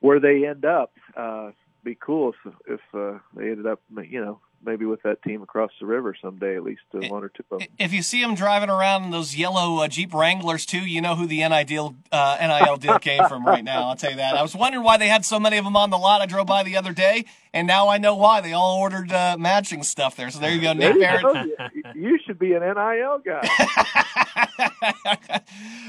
where 0.00 0.20
they 0.20 0.46
end 0.46 0.64
up. 0.64 0.92
Uh, 1.16 1.50
be 1.84 1.96
cool 2.00 2.34
if 2.44 2.54
if 2.66 2.80
uh, 2.92 3.18
they 3.34 3.50
ended 3.50 3.66
up, 3.66 3.80
you 4.08 4.20
know, 4.20 4.40
maybe 4.64 4.84
with 4.84 5.02
that 5.02 5.22
team 5.22 5.42
across 5.42 5.70
the 5.80 5.86
river 5.86 6.14
someday, 6.20 6.56
at 6.56 6.62
least 6.62 6.82
uh, 6.94 7.06
one 7.08 7.24
or 7.24 7.28
two 7.28 7.44
of 7.50 7.60
them. 7.60 7.68
If 7.78 7.92
you 7.92 8.02
see 8.02 8.20
them 8.20 8.34
driving 8.34 8.70
around 8.70 9.04
in 9.04 9.10
those 9.10 9.36
yellow 9.36 9.78
uh, 9.78 9.88
Jeep 9.88 10.12
Wranglers 10.12 10.66
too, 10.66 10.80
you 10.80 11.00
know 11.00 11.14
who 11.14 11.26
the 11.26 11.38
NIL, 11.38 11.96
uh, 12.12 12.36
NIL 12.40 12.76
deal 12.76 12.98
came 13.00 13.26
from 13.28 13.44
right 13.44 13.64
now. 13.64 13.88
I'll 13.88 13.96
tell 13.96 14.10
you 14.10 14.16
that. 14.16 14.36
I 14.36 14.42
was 14.42 14.54
wondering 14.54 14.84
why 14.84 14.96
they 14.96 15.08
had 15.08 15.24
so 15.24 15.38
many 15.40 15.56
of 15.58 15.64
them 15.64 15.76
on 15.76 15.90
the 15.90 15.98
lot. 15.98 16.20
I 16.20 16.26
drove 16.26 16.46
by 16.46 16.62
the 16.62 16.76
other 16.76 16.92
day, 16.92 17.24
and 17.52 17.66
now 17.66 17.88
I 17.88 17.98
know 17.98 18.14
why. 18.16 18.40
They 18.40 18.52
all 18.52 18.78
ordered 18.78 19.12
uh, 19.12 19.36
matching 19.38 19.82
stuff 19.82 20.16
there. 20.16 20.30
So 20.30 20.38
there 20.40 20.50
you 20.50 20.60
go, 20.60 20.72
Nick 20.72 20.98
Barrett. 20.98 21.48
You 21.94 22.18
should 22.24 22.38
be 22.38 22.52
an 22.52 22.62
NIL 22.62 23.20
guy. 23.24 23.48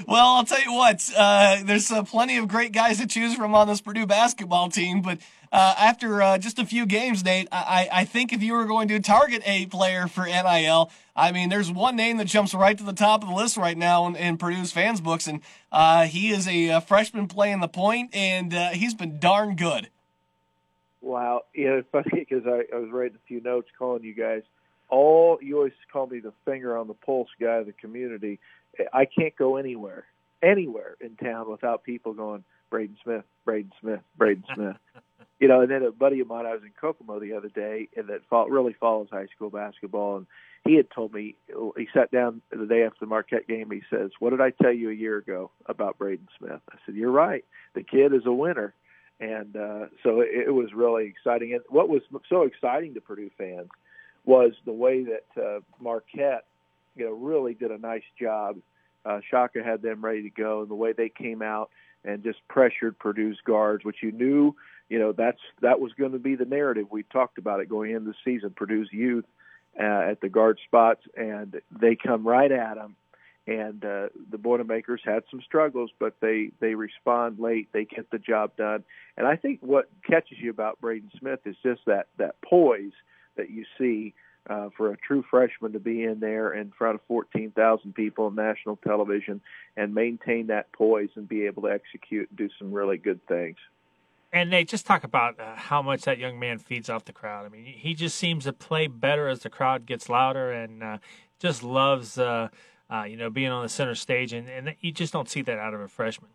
well, 0.09 0.35
I'll 0.35 0.43
tell 0.43 0.61
you 0.61 0.73
what. 0.73 1.07
Uh, 1.15 1.61
there's 1.63 1.91
uh, 1.91 2.01
plenty 2.01 2.37
of 2.37 2.47
great 2.47 2.71
guys 2.71 2.97
to 2.97 3.05
choose 3.05 3.35
from 3.35 3.53
on 3.53 3.67
this 3.67 3.79
Purdue 3.79 4.07
basketball 4.07 4.69
team, 4.69 5.03
but 5.03 5.19
uh, 5.51 5.75
after 5.77 6.19
uh, 6.19 6.39
just 6.39 6.57
a 6.57 6.65
few 6.65 6.87
games, 6.87 7.23
Nate, 7.23 7.47
I, 7.51 7.87
I 7.91 8.05
think 8.05 8.33
if 8.33 8.41
you 8.41 8.53
were 8.53 8.65
going 8.65 8.87
to 8.87 8.99
target 8.99 9.43
a 9.45 9.67
player 9.67 10.07
for 10.07 10.25
NIL, 10.25 10.91
I 11.15 11.31
mean, 11.31 11.49
there's 11.49 11.71
one 11.71 11.95
name 11.95 12.17
that 12.17 12.25
jumps 12.25 12.55
right 12.55 12.75
to 12.75 12.83
the 12.83 12.93
top 12.93 13.21
of 13.21 13.29
the 13.29 13.35
list 13.35 13.55
right 13.55 13.77
now 13.77 14.07
in, 14.07 14.15
in 14.15 14.37
Purdue's 14.37 14.71
fans' 14.71 14.99
books, 14.99 15.27
and 15.27 15.41
uh, 15.71 16.05
he 16.05 16.31
is 16.31 16.47
a, 16.47 16.79
freshman 16.81 17.27
playing 17.27 17.59
the 17.59 17.67
point, 17.67 18.15
and 18.15 18.51
uh, 18.51 18.69
he's 18.69 18.95
been 18.95 19.19
darn 19.19 19.55
good. 19.55 19.89
Wow, 21.01 21.43
yeah, 21.53 21.79
it's 21.79 21.87
funny 21.91 22.25
because 22.27 22.47
I, 22.47 22.63
I 22.75 22.79
was 22.79 22.89
writing 22.91 23.15
a 23.15 23.27
few 23.27 23.41
notes 23.41 23.69
calling 23.77 24.03
you 24.03 24.15
guys. 24.15 24.41
All 24.89 25.37
you 25.39 25.57
always 25.57 25.73
call 25.93 26.07
me 26.07 26.19
the 26.19 26.33
finger 26.45 26.75
on 26.75 26.87
the 26.87 26.95
pulse 26.95 27.29
guy 27.39 27.57
of 27.57 27.67
the 27.67 27.73
community. 27.73 28.39
I 28.93 29.05
can't 29.05 29.35
go 29.35 29.57
anywhere, 29.57 30.05
anywhere 30.41 30.95
in 31.01 31.15
town 31.15 31.49
without 31.49 31.83
people 31.83 32.13
going 32.13 32.43
Braden 32.69 32.97
Smith, 33.03 33.23
Braden 33.45 33.71
Smith, 33.81 34.01
Braden 34.17 34.43
Smith. 34.55 34.75
you 35.39 35.47
know, 35.47 35.61
and 35.61 35.71
then 35.71 35.83
a 35.83 35.91
buddy 35.91 36.19
of 36.19 36.27
mine, 36.27 36.45
I 36.45 36.53
was 36.53 36.63
in 36.63 36.71
Kokomo 36.79 37.19
the 37.19 37.33
other 37.33 37.49
day, 37.49 37.89
and 37.95 38.07
that 38.09 38.21
really 38.49 38.73
follows 38.73 39.07
high 39.11 39.27
school 39.35 39.49
basketball, 39.49 40.17
and 40.17 40.27
he 40.65 40.75
had 40.75 40.91
told 40.91 41.13
me 41.13 41.35
he 41.77 41.87
sat 41.93 42.11
down 42.11 42.41
the 42.51 42.65
day 42.65 42.83
after 42.83 42.99
the 42.99 43.05
Marquette 43.05 43.47
game. 43.47 43.71
He 43.71 43.81
says, 43.89 44.11
"What 44.19 44.31
did 44.31 44.41
I 44.41 44.51
tell 44.51 44.73
you 44.73 44.89
a 44.89 44.93
year 44.93 45.17
ago 45.17 45.51
about 45.65 45.97
Braden 45.97 46.27
Smith?" 46.37 46.61
I 46.69 46.75
said, 46.85 46.95
"You're 46.95 47.11
right. 47.11 47.45
The 47.73 47.83
kid 47.83 48.13
is 48.13 48.25
a 48.25 48.33
winner." 48.33 48.73
And 49.21 49.55
uh, 49.55 49.87
so 50.03 50.21
it, 50.21 50.29
it 50.47 50.53
was 50.53 50.73
really 50.73 51.05
exciting. 51.05 51.53
And 51.53 51.61
what 51.69 51.89
was 51.89 52.01
so 52.29 52.43
exciting 52.43 52.93
to 52.93 53.01
Purdue 53.01 53.31
fans 53.37 53.69
was 54.25 54.51
the 54.65 54.71
way 54.71 55.05
that 55.05 55.41
uh, 55.41 55.59
Marquette, 55.81 56.45
you 56.95 57.05
know, 57.05 57.11
really 57.11 57.53
did 57.53 57.71
a 57.71 57.77
nice 57.77 58.03
job. 58.19 58.57
Uh, 59.05 59.19
Shaka 59.29 59.63
had 59.63 59.81
them 59.81 60.03
ready 60.03 60.23
to 60.23 60.29
go, 60.29 60.61
and 60.61 60.69
the 60.69 60.75
way 60.75 60.93
they 60.93 61.09
came 61.09 61.41
out 61.41 61.69
and 62.03 62.23
just 62.23 62.39
pressured 62.47 62.97
Purdue's 62.99 63.39
guards, 63.45 63.83
which 63.83 63.97
you 64.01 64.11
knew, 64.11 64.55
you 64.89 64.99
know, 64.99 65.11
that's 65.11 65.39
that 65.61 65.79
was 65.79 65.91
going 65.93 66.13
to 66.13 66.19
be 66.19 66.35
the 66.35 66.45
narrative. 66.45 66.87
We 66.91 67.03
talked 67.03 67.37
about 67.37 67.59
it 67.59 67.69
going 67.69 67.91
into 67.91 68.11
the 68.11 68.15
season. 68.25 68.51
Purdue's 68.55 68.89
youth 68.91 69.25
uh, 69.79 69.83
at 69.83 70.21
the 70.21 70.29
guard 70.29 70.59
spots, 70.65 71.01
and 71.15 71.61
they 71.79 71.95
come 71.95 72.27
right 72.27 72.51
at 72.51 72.75
them. 72.75 72.95
And 73.47 73.83
uh, 73.83 74.09
the 74.29 74.37
Boilermakers 74.37 75.01
had 75.03 75.23
some 75.31 75.41
struggles, 75.41 75.89
but 75.99 76.15
they 76.21 76.51
they 76.59 76.75
respond 76.75 77.39
late. 77.39 77.69
They 77.71 77.85
get 77.85 78.09
the 78.11 78.19
job 78.19 78.55
done. 78.57 78.83
And 79.17 79.25
I 79.27 79.35
think 79.35 79.59
what 79.61 79.89
catches 80.07 80.37
you 80.39 80.51
about 80.51 80.81
Braden 80.81 81.11
Smith 81.19 81.39
is 81.45 81.55
just 81.63 81.81
that 81.85 82.07
that 82.17 82.35
poise 82.41 82.91
that 83.37 83.49
you 83.49 83.65
see 83.77 84.13
uh, 84.49 84.69
for 84.75 84.91
a 84.91 84.97
true 84.97 85.23
freshman 85.29 85.73
to 85.73 85.79
be 85.79 86.03
in 86.03 86.19
there 86.19 86.53
in 86.53 86.71
front 86.71 86.95
of 86.95 87.01
14,000 87.07 87.93
people 87.93 88.25
on 88.25 88.35
national 88.35 88.77
television 88.77 89.41
and 89.77 89.93
maintain 89.93 90.47
that 90.47 90.71
poise 90.71 91.09
and 91.15 91.29
be 91.29 91.45
able 91.45 91.61
to 91.63 91.69
execute 91.69 92.27
and 92.29 92.37
do 92.37 92.49
some 92.57 92.71
really 92.71 92.97
good 92.97 93.25
things. 93.27 93.57
And 94.33 94.51
they 94.51 94.63
just 94.63 94.85
talk 94.85 95.03
about 95.03 95.39
uh, 95.39 95.55
how 95.55 95.81
much 95.81 96.01
that 96.03 96.17
young 96.17 96.39
man 96.39 96.59
feeds 96.59 96.89
off 96.89 97.05
the 97.05 97.13
crowd. 97.13 97.45
I 97.45 97.49
mean, 97.49 97.65
he 97.65 97.93
just 97.93 98.15
seems 98.15 98.43
to 98.43 98.53
play 98.53 98.87
better 98.87 99.27
as 99.27 99.39
the 99.39 99.49
crowd 99.49 99.85
gets 99.85 100.07
louder, 100.07 100.51
and 100.51 100.83
uh, 100.83 100.97
just 101.39 101.63
loves, 101.63 102.19
uh, 102.19 102.49
uh, 102.91 103.03
you 103.03 103.17
know, 103.17 103.31
being 103.31 103.49
on 103.49 103.63
the 103.63 103.69
center 103.69 103.95
stage. 103.95 104.31
And, 104.33 104.47
and 104.47 104.75
you 104.81 104.91
just 104.91 105.13
don't 105.13 105.27
see 105.27 105.41
that 105.41 105.57
out 105.57 105.73
of 105.73 105.81
a 105.81 105.87
freshman. 105.87 106.29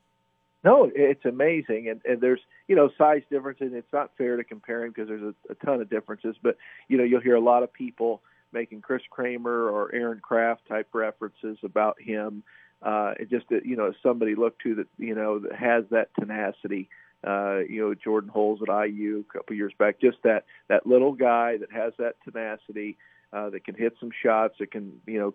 No, 0.64 0.90
it's 0.92 1.24
amazing, 1.24 1.88
and, 1.88 2.00
and 2.04 2.20
there's 2.20 2.40
you 2.68 2.76
know 2.76 2.90
size 2.96 3.22
differences. 3.30 3.72
It's 3.74 3.92
not 3.92 4.10
fair 4.16 4.36
to 4.36 4.44
compare 4.44 4.84
him 4.84 4.92
because 4.92 5.08
there's 5.08 5.22
a, 5.22 5.52
a 5.52 5.54
ton 5.64 5.80
of 5.80 5.90
differences. 5.90 6.36
But 6.42 6.56
you 6.88 6.96
know 6.96 7.04
you'll 7.04 7.20
hear 7.20 7.36
a 7.36 7.40
lot 7.40 7.62
of 7.62 7.72
people 7.72 8.22
making 8.52 8.80
Chris 8.80 9.02
Kramer 9.10 9.68
or 9.68 9.92
Aaron 9.94 10.20
Craft 10.20 10.68
type 10.68 10.88
references 10.92 11.58
about 11.62 12.00
him. 12.00 12.42
Uh, 12.82 13.14
it 13.18 13.30
just 13.30 13.46
you 13.50 13.76
know 13.76 13.92
somebody 14.02 14.34
look 14.34 14.58
to 14.60 14.76
that 14.76 14.86
you 14.98 15.14
know 15.14 15.40
that 15.40 15.54
has 15.54 15.84
that 15.90 16.08
tenacity. 16.18 16.88
Uh, 17.26 17.60
you 17.68 17.80
know 17.80 17.94
Jordan 17.94 18.30
Hulls 18.32 18.60
at 18.62 18.86
IU 18.86 19.24
a 19.28 19.32
couple 19.32 19.56
years 19.56 19.72
back, 19.78 20.00
just 20.00 20.18
that 20.24 20.44
that 20.68 20.86
little 20.86 21.12
guy 21.12 21.56
that 21.56 21.72
has 21.72 21.94
that 21.98 22.16
tenacity, 22.22 22.98
uh, 23.32 23.50
that 23.50 23.64
can 23.64 23.74
hit 23.74 23.94
some 23.98 24.10
shots, 24.22 24.56
that 24.60 24.70
can 24.70 25.00
you 25.06 25.18
know 25.18 25.34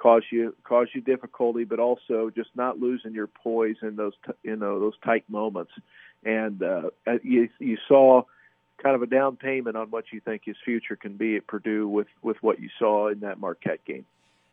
cause 0.00 0.22
you 0.30 0.54
cause 0.64 0.88
you 0.94 1.00
difficulty, 1.00 1.64
but 1.64 1.78
also 1.78 2.30
just 2.34 2.50
not 2.54 2.78
losing 2.78 3.14
your 3.14 3.26
poise 3.26 3.76
in 3.82 3.96
those 3.96 4.12
t- 4.26 4.32
you 4.42 4.56
know 4.56 4.80
those 4.80 4.98
tight 5.04 5.24
moments. 5.28 5.72
And 6.24 6.62
uh, 6.62 6.90
you 7.22 7.48
you 7.58 7.78
saw 7.88 8.22
kind 8.82 8.94
of 8.94 9.02
a 9.02 9.06
down 9.06 9.36
payment 9.36 9.76
on 9.76 9.90
what 9.90 10.06
you 10.12 10.20
think 10.20 10.42
his 10.44 10.56
future 10.64 10.96
can 10.96 11.16
be 11.16 11.36
at 11.36 11.46
Purdue 11.46 11.88
with 11.88 12.08
with 12.22 12.36
what 12.42 12.60
you 12.60 12.68
saw 12.78 13.08
in 13.08 13.20
that 13.20 13.38
Marquette 13.38 13.84
game. 13.84 14.04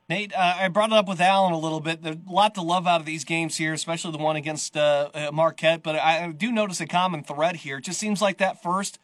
Nate, 0.10 0.34
uh, 0.34 0.56
I 0.60 0.70
brought 0.70 0.92
it 0.92 0.96
up 0.96 1.10
with 1.10 1.20
Alan 1.20 1.52
a 1.52 1.60
little 1.60 1.82
bit. 1.82 2.02
There's 2.02 2.16
a 2.16 2.32
lot 2.32 2.56
to 2.56 2.62
love 2.62 2.88
out 2.88 3.02
of 3.02 3.06
these 3.06 3.26
games 3.26 3.58
here, 3.58 3.74
especially 3.74 4.14
the 4.14 4.24
one 4.24 4.38
against 4.38 4.78
uh, 4.78 5.10
uh 5.14 5.32
Marquette. 5.34 5.84
But 5.84 5.98
I 5.98 6.32
do 6.32 6.52
notice 6.52 6.80
a 6.80 6.88
common 6.88 7.24
thread 7.24 7.58
here. 7.58 7.80
It 7.80 7.84
just 7.84 8.00
seems 8.00 8.22
like 8.22 8.38
that 8.38 8.64
first, 8.64 9.00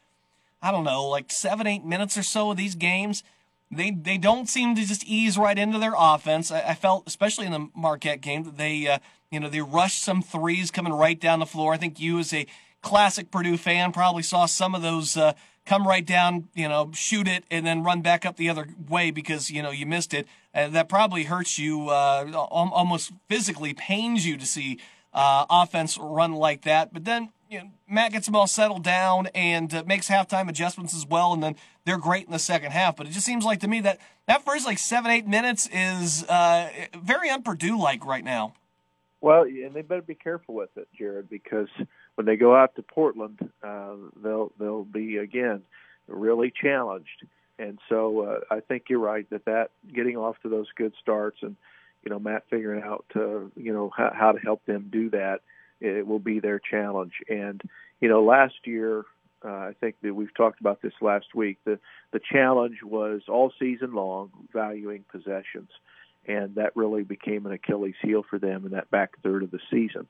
I 0.62 0.71
don't 0.71 0.86
know, 0.86 1.06
like 1.06 1.30
seven, 1.30 1.67
eight 1.67 1.84
minutes 1.84 2.17
or 2.17 2.23
so 2.23 2.52
of 2.52 2.58
these 2.58 2.76
games– 2.76 3.23
they 3.76 3.92
they 3.92 4.18
don't 4.18 4.50
seem 4.50 4.76
to 4.76 4.86
just 4.86 5.04
ease 5.06 5.38
right 5.38 5.58
into 5.58 5.80
their 5.80 5.94
offense. 5.98 6.52
I, 6.52 6.62
I 6.62 6.74
felt, 6.74 7.04
especially 7.08 7.46
in 7.46 7.52
the 7.52 7.70
Marquette 7.76 8.22
game, 8.22 8.44
that 8.44 8.58
they 8.58 8.88
uh, 8.88 9.00
you 9.32 9.40
know 9.40 9.50
they 9.50 9.62
rushed 9.62 10.04
some 10.04 10.22
threes 10.22 10.72
coming 10.72 10.94
right 10.94 11.20
down 11.20 11.40
the 11.40 11.46
floor. 11.46 11.74
I 11.74 11.78
think 11.78 12.00
you, 12.00 12.20
as 12.20 12.34
a 12.34 12.46
classic 12.82 13.32
Purdue 13.32 13.58
fan, 13.58 13.92
probably 13.92 14.24
saw 14.24 14.46
some 14.46 14.76
of 14.76 14.82
those 14.82 15.18
uh, 15.18 15.34
come 15.66 15.88
right 15.88 16.06
down, 16.06 16.50
you 16.54 16.68
know, 16.68 16.92
shoot 16.94 17.28
it 17.28 17.46
and 17.50 17.66
then 17.66 17.84
run 17.84 18.02
back 18.02 18.26
up 18.26 18.36
the 18.36 18.50
other 18.50 18.68
way 18.90 19.12
because 19.12 19.50
you 19.50 19.62
know 19.62 19.72
you 19.72 19.86
missed 19.86 20.14
it. 20.14 20.28
Uh, 20.54 20.68
that 20.68 20.88
probably 20.88 21.24
hurts 21.24 21.58
you, 21.58 21.90
uh, 21.90 22.30
almost 22.34 23.12
physically 23.28 23.74
pains 23.74 24.26
you 24.26 24.38
to 24.38 24.46
see 24.46 24.80
uh, 25.14 25.46
offense 25.50 25.98
run 25.98 26.34
like 26.34 26.62
that. 26.64 26.94
But 26.94 27.06
then 27.06 27.30
you 27.54 27.60
know, 27.60 27.70
Matt 27.88 28.12
gets 28.12 28.26
them 28.26 28.36
all 28.36 28.48
settled 28.48 28.84
down 28.84 29.28
and 29.36 29.72
uh, 29.74 29.84
makes 29.86 30.10
halftime 30.10 30.50
adjustments 30.50 30.96
as 30.96 31.06
well, 31.06 31.34
and 31.34 31.44
then 31.44 31.56
they're 31.86 32.00
great 32.00 32.26
in 32.26 32.32
the 32.32 32.39
second 32.39 32.72
half. 32.72 32.96
But 32.96 33.06
it 33.06 33.12
just 33.12 33.26
seems 33.26 33.46
like 33.46 33.60
to 33.60 33.68
me 33.68 33.80
that 33.82 34.00
that 34.28 34.44
first 34.44 34.66
like 34.66 34.80
seven 34.80 35.12
eight 35.12 35.28
minutes 35.28 35.70
is 35.72 36.24
uh, 36.24 36.70
very 36.98 37.30
unpurdue 37.30 37.80
like 37.80 38.06
right 38.06 38.24
now. 38.24 38.56
Well, 39.22 39.44
and 39.44 39.74
they 39.74 39.84
better 39.84 40.02
be 40.02 40.16
careful 40.16 40.56
with 40.56 40.76
it, 40.76 40.88
Jared, 40.98 41.30
because 41.30 41.70
when 42.16 42.26
they 42.26 42.36
go 42.36 42.56
out 42.56 42.76
to 42.76 42.82
Portland, 42.82 43.38
uh, 43.62 43.96
they'll 44.22 44.52
they'll 44.60 44.84
be 44.84 45.18
again 45.18 45.62
really 46.08 46.52
challenged. 46.52 47.24
And 47.60 47.78
so 47.88 48.22
uh, 48.22 48.39
I 48.50 48.62
think 48.62 48.86
you're 48.89 48.98
right 48.98 49.30
that 49.30 49.46
that 49.46 49.70
getting 49.94 50.18
off 50.18 50.38
to 50.42 50.50
those 50.50 50.68
good 50.76 50.94
starts 51.00 51.38
and 51.44 51.56
you 52.04 52.10
know 52.10 52.18
Matt 52.18 52.46
figuring 52.50 52.82
out 52.82 53.06
uh, 53.16 53.46
you 53.56 53.72
know 53.72 53.92
how, 53.96 54.12
how 54.12 54.32
to 54.32 54.39
help 54.39 54.66
them 54.66 54.89
do 54.92 55.12
that 55.12 55.42
it 55.84 56.08
will 56.08 56.19
be 56.19 56.39
their 56.39 56.60
challenge. 56.60 57.13
And 57.30 57.62
you 58.00 58.10
know 58.10 58.24
last 58.24 58.56
year 58.65 59.06
uh, 59.46 59.50
I 59.50 59.76
think 59.80 59.96
that 60.02 60.13
we've 60.13 60.34
talked 60.34 60.62
about 60.62 60.82
this 60.82 60.93
last 61.02 61.36
week. 61.36 61.60
The 61.65 61.80
the 62.12 62.22
challenge 62.32 62.78
was 62.84 63.22
all 63.28 63.52
season 63.60 63.93
long 63.93 64.32
valuing 64.54 65.04
possessions, 65.12 65.69
and 66.28 66.56
that 66.56 66.76
really 66.76 67.04
became 67.04 67.46
an 67.46 67.52
Achilles 67.52 67.96
heel 68.02 68.24
for 68.28 68.39
them 68.39 68.65
in 68.65 68.72
that 68.72 68.89
back 68.89 69.22
third 69.22 69.43
of 69.43 69.52
the 69.52 69.60
season. 69.69 70.08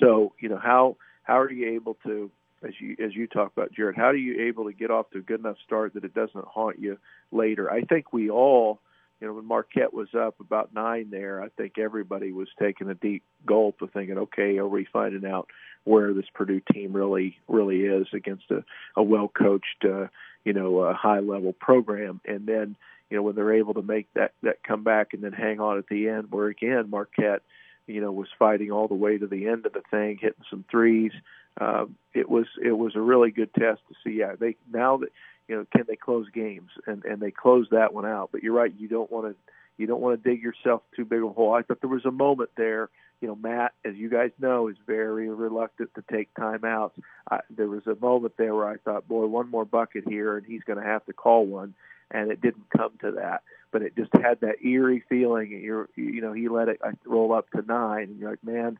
So 0.00 0.32
you 0.40 0.48
know 0.48 0.58
how 0.58 0.96
how 1.22 1.38
are 1.40 1.50
you 1.50 1.74
able 1.74 1.96
to 2.06 2.30
as 2.62 2.72
you 2.80 2.96
as 3.04 3.14
you 3.14 3.26
talk 3.26 3.52
about 3.52 3.72
Jared, 3.72 3.96
how 3.96 4.06
are 4.06 4.16
you 4.16 4.46
able 4.48 4.64
to 4.64 4.72
get 4.72 4.90
off 4.90 5.10
to 5.10 5.18
a 5.18 5.22
good 5.22 5.40
enough 5.40 5.56
start 5.64 5.94
that 5.94 6.04
it 6.04 6.14
doesn't 6.14 6.44
haunt 6.46 6.78
you 6.78 6.98
later? 7.32 7.70
I 7.70 7.82
think 7.82 8.12
we 8.12 8.30
all 8.30 8.80
you 9.20 9.26
know, 9.26 9.34
when 9.34 9.44
Marquette 9.46 9.92
was 9.92 10.08
up 10.14 10.40
about 10.40 10.74
nine 10.74 11.08
there, 11.10 11.42
I 11.42 11.48
think 11.50 11.78
everybody 11.78 12.32
was 12.32 12.48
taking 12.58 12.88
a 12.88 12.94
deep 12.94 13.22
gulp 13.46 13.82
of 13.82 13.90
thinking, 13.92 14.16
okay, 14.16 14.56
are 14.58 14.66
we 14.66 14.86
finding 14.90 15.30
out 15.30 15.48
where 15.84 16.14
this 16.14 16.24
Purdue 16.32 16.62
team 16.72 16.92
really, 16.94 17.38
really 17.46 17.82
is 17.82 18.06
against 18.14 18.50
a, 18.50 18.64
a 18.96 19.02
well-coached, 19.02 19.84
uh, 19.84 20.06
you 20.44 20.54
know, 20.54 20.78
a 20.78 20.94
high-level 20.94 21.52
program? 21.54 22.20
And 22.24 22.46
then, 22.46 22.76
you 23.10 23.16
know, 23.16 23.22
when 23.22 23.34
they're 23.34 23.54
able 23.54 23.74
to 23.74 23.82
make 23.82 24.08
that 24.14 24.32
that 24.42 24.62
comeback 24.62 25.12
and 25.12 25.22
then 25.22 25.32
hang 25.32 25.60
on 25.60 25.76
at 25.76 25.88
the 25.88 26.08
end, 26.08 26.30
where 26.30 26.46
again 26.46 26.88
Marquette, 26.88 27.42
you 27.86 28.00
know, 28.00 28.12
was 28.12 28.28
fighting 28.38 28.70
all 28.70 28.88
the 28.88 28.94
way 28.94 29.18
to 29.18 29.26
the 29.26 29.48
end 29.48 29.66
of 29.66 29.72
the 29.72 29.82
thing, 29.90 30.18
hitting 30.20 30.44
some 30.48 30.64
threes. 30.70 31.12
Uh, 31.60 31.86
it 32.14 32.30
was 32.30 32.46
it 32.62 32.72
was 32.72 32.94
a 32.96 33.00
really 33.00 33.32
good 33.32 33.52
test 33.52 33.80
to 33.88 33.94
see. 34.02 34.18
Yeah, 34.18 34.36
they 34.38 34.56
now 34.72 34.98
that 34.98 35.10
you 35.50 35.56
know, 35.56 35.66
can 35.74 35.84
they 35.88 35.96
close 35.96 36.28
games? 36.32 36.70
And 36.86 37.04
and 37.04 37.20
they 37.20 37.32
closed 37.32 37.72
that 37.72 37.92
one 37.92 38.06
out. 38.06 38.30
But 38.30 38.44
you're 38.44 38.54
right, 38.54 38.72
you 38.78 38.86
don't 38.86 39.10
want 39.10 39.26
to 39.26 39.34
you 39.76 39.88
don't 39.88 40.00
want 40.00 40.22
to 40.22 40.30
dig 40.30 40.40
yourself 40.40 40.82
too 40.94 41.04
big 41.04 41.22
of 41.22 41.30
a 41.30 41.32
hole. 41.32 41.52
I 41.52 41.62
thought 41.62 41.80
there 41.80 41.90
was 41.90 42.04
a 42.04 42.12
moment 42.12 42.50
there. 42.56 42.88
You 43.20 43.28
know, 43.28 43.34
Matt, 43.34 43.72
as 43.84 43.96
you 43.96 44.08
guys 44.08 44.30
know, 44.38 44.68
is 44.68 44.76
very 44.86 45.28
reluctant 45.28 45.90
to 45.96 46.04
take 46.10 46.32
timeouts. 46.34 46.92
I, 47.30 47.40
there 47.50 47.66
was 47.66 47.86
a 47.86 47.96
moment 48.00 48.34
there 48.38 48.54
where 48.54 48.68
I 48.68 48.76
thought, 48.76 49.08
boy, 49.08 49.26
one 49.26 49.50
more 49.50 49.64
bucket 49.64 50.04
here, 50.08 50.38
and 50.38 50.46
he's 50.46 50.62
going 50.62 50.78
to 50.78 50.84
have 50.84 51.04
to 51.06 51.12
call 51.12 51.44
one, 51.44 51.74
and 52.10 52.30
it 52.30 52.40
didn't 52.40 52.70
come 52.74 52.92
to 53.00 53.10
that. 53.12 53.42
But 53.72 53.82
it 53.82 53.96
just 53.96 54.10
had 54.14 54.40
that 54.40 54.64
eerie 54.64 55.04
feeling. 55.08 55.52
And 55.52 55.62
you're, 55.62 55.88
you 55.96 56.20
know, 56.20 56.32
he 56.32 56.48
let 56.48 56.68
it 56.68 56.80
roll 57.04 57.32
up 57.32 57.50
to 57.50 57.62
nine, 57.62 58.04
and 58.04 58.18
you're 58.18 58.30
like, 58.30 58.44
man, 58.44 58.78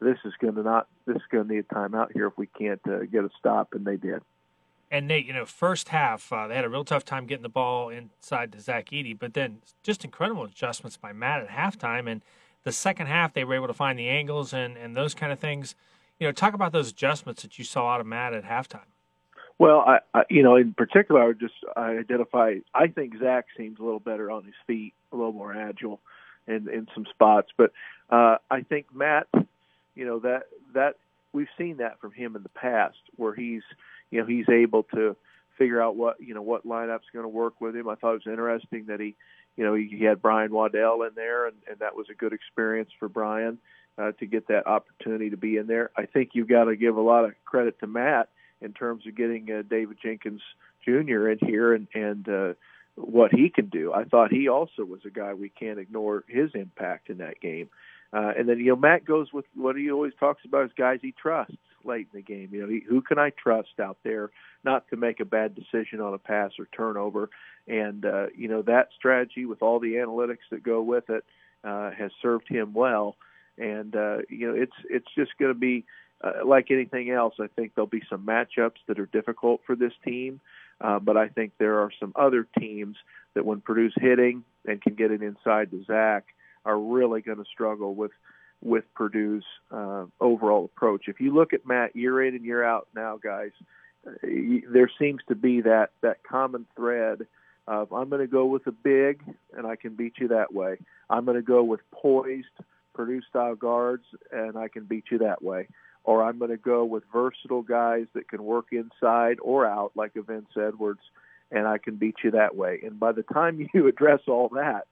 this 0.00 0.18
is 0.24 0.34
going 0.40 0.56
to 0.56 0.62
not, 0.62 0.88
this 1.06 1.16
is 1.16 1.22
going 1.30 1.46
to 1.46 1.54
need 1.54 1.64
a 1.70 1.74
timeout 1.74 2.12
here 2.12 2.26
if 2.26 2.36
we 2.36 2.46
can't 2.46 2.80
uh, 2.86 3.04
get 3.04 3.24
a 3.24 3.30
stop, 3.38 3.74
and 3.74 3.86
they 3.86 3.96
did. 3.96 4.22
And 4.90 5.06
Nate, 5.06 5.26
you 5.26 5.32
know, 5.32 5.44
first 5.44 5.88
half 5.90 6.32
uh, 6.32 6.46
they 6.46 6.54
had 6.54 6.64
a 6.64 6.68
real 6.68 6.84
tough 6.84 7.04
time 7.04 7.26
getting 7.26 7.42
the 7.42 7.48
ball 7.48 7.90
inside 7.90 8.52
to 8.52 8.60
Zach 8.60 8.86
Edey, 8.86 9.18
but 9.18 9.34
then 9.34 9.58
just 9.82 10.04
incredible 10.04 10.44
adjustments 10.44 10.96
by 10.96 11.12
Matt 11.12 11.42
at 11.42 11.48
halftime. 11.48 12.10
And 12.10 12.22
the 12.64 12.72
second 12.72 13.06
half 13.06 13.32
they 13.32 13.44
were 13.44 13.54
able 13.54 13.66
to 13.66 13.74
find 13.74 13.98
the 13.98 14.08
angles 14.08 14.52
and 14.52 14.76
and 14.76 14.96
those 14.96 15.14
kind 15.14 15.32
of 15.32 15.38
things. 15.38 15.74
You 16.18 16.26
know, 16.26 16.32
talk 16.32 16.54
about 16.54 16.72
those 16.72 16.90
adjustments 16.90 17.42
that 17.42 17.58
you 17.58 17.64
saw 17.64 17.94
out 17.94 18.00
of 18.00 18.06
Matt 18.06 18.34
at 18.34 18.44
halftime. 18.44 18.88
Well, 19.58 19.80
I, 19.80 19.98
I 20.14 20.24
you 20.30 20.42
know, 20.42 20.56
in 20.56 20.72
particular, 20.72 21.22
I 21.22 21.26
would 21.26 21.40
just 21.40 21.54
I 21.76 21.98
identify. 21.98 22.56
I 22.74 22.88
think 22.88 23.14
Zach 23.18 23.46
seems 23.56 23.78
a 23.78 23.82
little 23.82 24.00
better 24.00 24.30
on 24.30 24.44
his 24.44 24.54
feet, 24.66 24.94
a 25.12 25.16
little 25.16 25.32
more 25.32 25.52
agile, 25.52 26.00
in 26.46 26.68
in 26.68 26.86
some 26.94 27.06
spots. 27.10 27.48
But 27.56 27.72
uh, 28.10 28.36
I 28.50 28.62
think 28.62 28.86
Matt, 28.94 29.26
you 29.94 30.06
know 30.06 30.20
that 30.20 30.44
that 30.74 30.96
we've 31.32 31.48
seen 31.58 31.78
that 31.78 32.00
from 32.00 32.12
him 32.12 32.36
in 32.36 32.42
the 32.42 32.48
past, 32.50 32.98
where 33.16 33.34
he's 33.34 33.62
you 34.10 34.20
know 34.20 34.26
he's 34.26 34.48
able 34.48 34.84
to 34.94 35.16
figure 35.56 35.82
out 35.82 35.96
what 35.96 36.20
you 36.20 36.34
know 36.34 36.42
what 36.42 36.66
lineup's 36.66 37.10
going 37.12 37.24
to 37.24 37.28
work 37.28 37.60
with 37.60 37.76
him. 37.76 37.88
I 37.88 37.96
thought 37.96 38.12
it 38.12 38.24
was 38.26 38.32
interesting 38.32 38.86
that 38.86 39.00
he 39.00 39.16
you 39.56 39.64
know 39.64 39.74
he, 39.74 39.88
he 39.88 40.04
had 40.04 40.22
Brian 40.22 40.52
Waddell 40.52 41.02
in 41.02 41.10
there, 41.14 41.46
and, 41.46 41.56
and 41.68 41.78
that 41.80 41.96
was 41.96 42.06
a 42.10 42.14
good 42.14 42.32
experience 42.32 42.90
for 42.98 43.08
Brian 43.08 43.58
uh, 43.98 44.12
to 44.12 44.26
get 44.26 44.48
that 44.48 44.66
opportunity 44.66 45.30
to 45.30 45.36
be 45.36 45.56
in 45.56 45.66
there. 45.66 45.90
I 45.96 46.06
think 46.06 46.30
you've 46.32 46.48
got 46.48 46.64
to 46.64 46.76
give 46.76 46.96
a 46.96 47.02
lot 47.02 47.24
of 47.24 47.32
credit 47.44 47.80
to 47.80 47.86
Matt 47.86 48.28
in 48.60 48.72
terms 48.72 49.06
of 49.06 49.16
getting 49.16 49.50
uh, 49.50 49.62
David 49.68 49.98
Jenkins 50.02 50.42
Jr. 50.84 51.28
in 51.28 51.38
here 51.40 51.74
and 51.74 51.88
and 51.92 52.28
uh, 52.28 52.54
what 52.94 53.32
he 53.32 53.50
can 53.50 53.66
do. 53.66 53.92
I 53.92 54.04
thought 54.04 54.32
he 54.32 54.48
also 54.48 54.84
was 54.84 55.00
a 55.04 55.10
guy 55.10 55.34
we 55.34 55.50
can't 55.50 55.78
ignore 55.78 56.24
his 56.28 56.50
impact 56.54 57.10
in 57.10 57.18
that 57.18 57.40
game. 57.40 57.68
Uh, 58.12 58.32
and 58.38 58.48
then 58.48 58.58
you 58.58 58.66
know 58.66 58.76
Matt 58.76 59.04
goes 59.04 59.32
with 59.32 59.44
what 59.54 59.76
he 59.76 59.90
always 59.90 60.14
talks 60.18 60.44
about 60.44 60.66
is 60.66 60.70
guys 60.76 61.00
he 61.02 61.12
trusts 61.12 61.54
late 61.84 62.08
in 62.12 62.18
the 62.18 62.22
game. 62.22 62.48
You 62.52 62.62
know, 62.62 62.68
he, 62.68 62.82
who 62.88 63.00
can 63.00 63.18
I 63.18 63.30
trust 63.30 63.80
out 63.80 63.98
there 64.04 64.30
not 64.64 64.88
to 64.88 64.96
make 64.96 65.20
a 65.20 65.24
bad 65.24 65.54
decision 65.54 66.00
on 66.00 66.14
a 66.14 66.18
pass 66.18 66.52
or 66.58 66.68
turnover? 66.76 67.30
And 67.66 68.04
uh, 68.04 68.26
you 68.36 68.48
know 68.48 68.62
that 68.62 68.88
strategy 68.96 69.46
with 69.46 69.62
all 69.62 69.80
the 69.80 69.94
analytics 69.94 70.48
that 70.50 70.62
go 70.62 70.82
with 70.82 71.10
it 71.10 71.24
uh, 71.64 71.90
has 71.90 72.10
served 72.22 72.48
him 72.48 72.72
well. 72.72 73.16
And 73.56 73.94
uh, 73.94 74.18
you 74.28 74.48
know 74.48 74.54
it's 74.54 74.76
it's 74.88 75.08
just 75.16 75.32
going 75.38 75.52
to 75.52 75.58
be 75.58 75.84
uh, 76.22 76.44
like 76.44 76.70
anything 76.70 77.10
else. 77.10 77.34
I 77.40 77.48
think 77.48 77.74
there'll 77.74 77.86
be 77.86 78.02
some 78.10 78.26
matchups 78.26 78.78
that 78.86 78.98
are 78.98 79.06
difficult 79.06 79.60
for 79.66 79.76
this 79.76 79.92
team. 80.04 80.40
Uh, 80.80 80.98
but 80.98 81.16
I 81.16 81.28
think 81.28 81.52
there 81.58 81.80
are 81.80 81.90
some 81.98 82.12
other 82.14 82.46
teams 82.58 82.96
that, 83.34 83.44
when 83.44 83.60
Purdue's 83.60 83.94
hitting 83.96 84.44
and 84.64 84.80
can 84.80 84.94
get 84.94 85.10
it 85.10 85.22
inside 85.22 85.70
to 85.72 85.84
Zach, 85.84 86.26
are 86.64 86.78
really 86.78 87.20
going 87.20 87.38
to 87.38 87.44
struggle 87.52 87.94
with 87.94 88.12
with 88.62 88.84
Purdue's 88.94 89.44
uh, 89.70 90.06
overall 90.20 90.64
approach. 90.64 91.04
If 91.08 91.20
you 91.20 91.34
look 91.34 91.52
at 91.52 91.66
Matt 91.66 91.94
year 91.94 92.24
in 92.24 92.34
and 92.34 92.44
year 92.44 92.64
out 92.64 92.88
now, 92.94 93.16
guys, 93.16 93.52
uh, 94.06 94.12
there 94.72 94.90
seems 94.98 95.20
to 95.28 95.34
be 95.34 95.60
that 95.62 95.90
that 96.02 96.22
common 96.24 96.66
thread 96.74 97.26
of 97.66 97.92
I'm 97.92 98.08
going 98.08 98.22
to 98.22 98.26
go 98.26 98.46
with 98.46 98.66
a 98.66 98.72
big 98.72 99.22
and 99.56 99.66
I 99.66 99.76
can 99.76 99.94
beat 99.94 100.14
you 100.18 100.28
that 100.28 100.52
way. 100.52 100.78
I'm 101.10 101.24
going 101.24 101.36
to 101.36 101.42
go 101.42 101.62
with 101.62 101.80
poised 101.92 102.46
Purdue 102.94 103.22
style 103.28 103.54
guards 103.54 104.04
and 104.32 104.56
I 104.56 104.68
can 104.68 104.84
beat 104.84 105.04
you 105.10 105.18
that 105.18 105.42
way 105.42 105.68
or 106.08 106.22
I'm 106.22 106.38
going 106.38 106.50
to 106.50 106.56
go 106.56 106.86
with 106.86 107.02
versatile 107.12 107.60
guys 107.60 108.06
that 108.14 108.28
can 108.28 108.42
work 108.42 108.68
inside 108.72 109.36
or 109.42 109.66
out, 109.66 109.92
like 109.94 110.16
a 110.16 110.22
Vince 110.22 110.48
Edwards, 110.56 111.02
and 111.50 111.66
I 111.66 111.76
can 111.76 111.96
beat 111.96 112.16
you 112.24 112.30
that 112.30 112.56
way. 112.56 112.80
And 112.82 112.98
by 112.98 113.12
the 113.12 113.22
time 113.22 113.68
you 113.74 113.86
address 113.86 114.20
all 114.26 114.48
that 114.54 114.86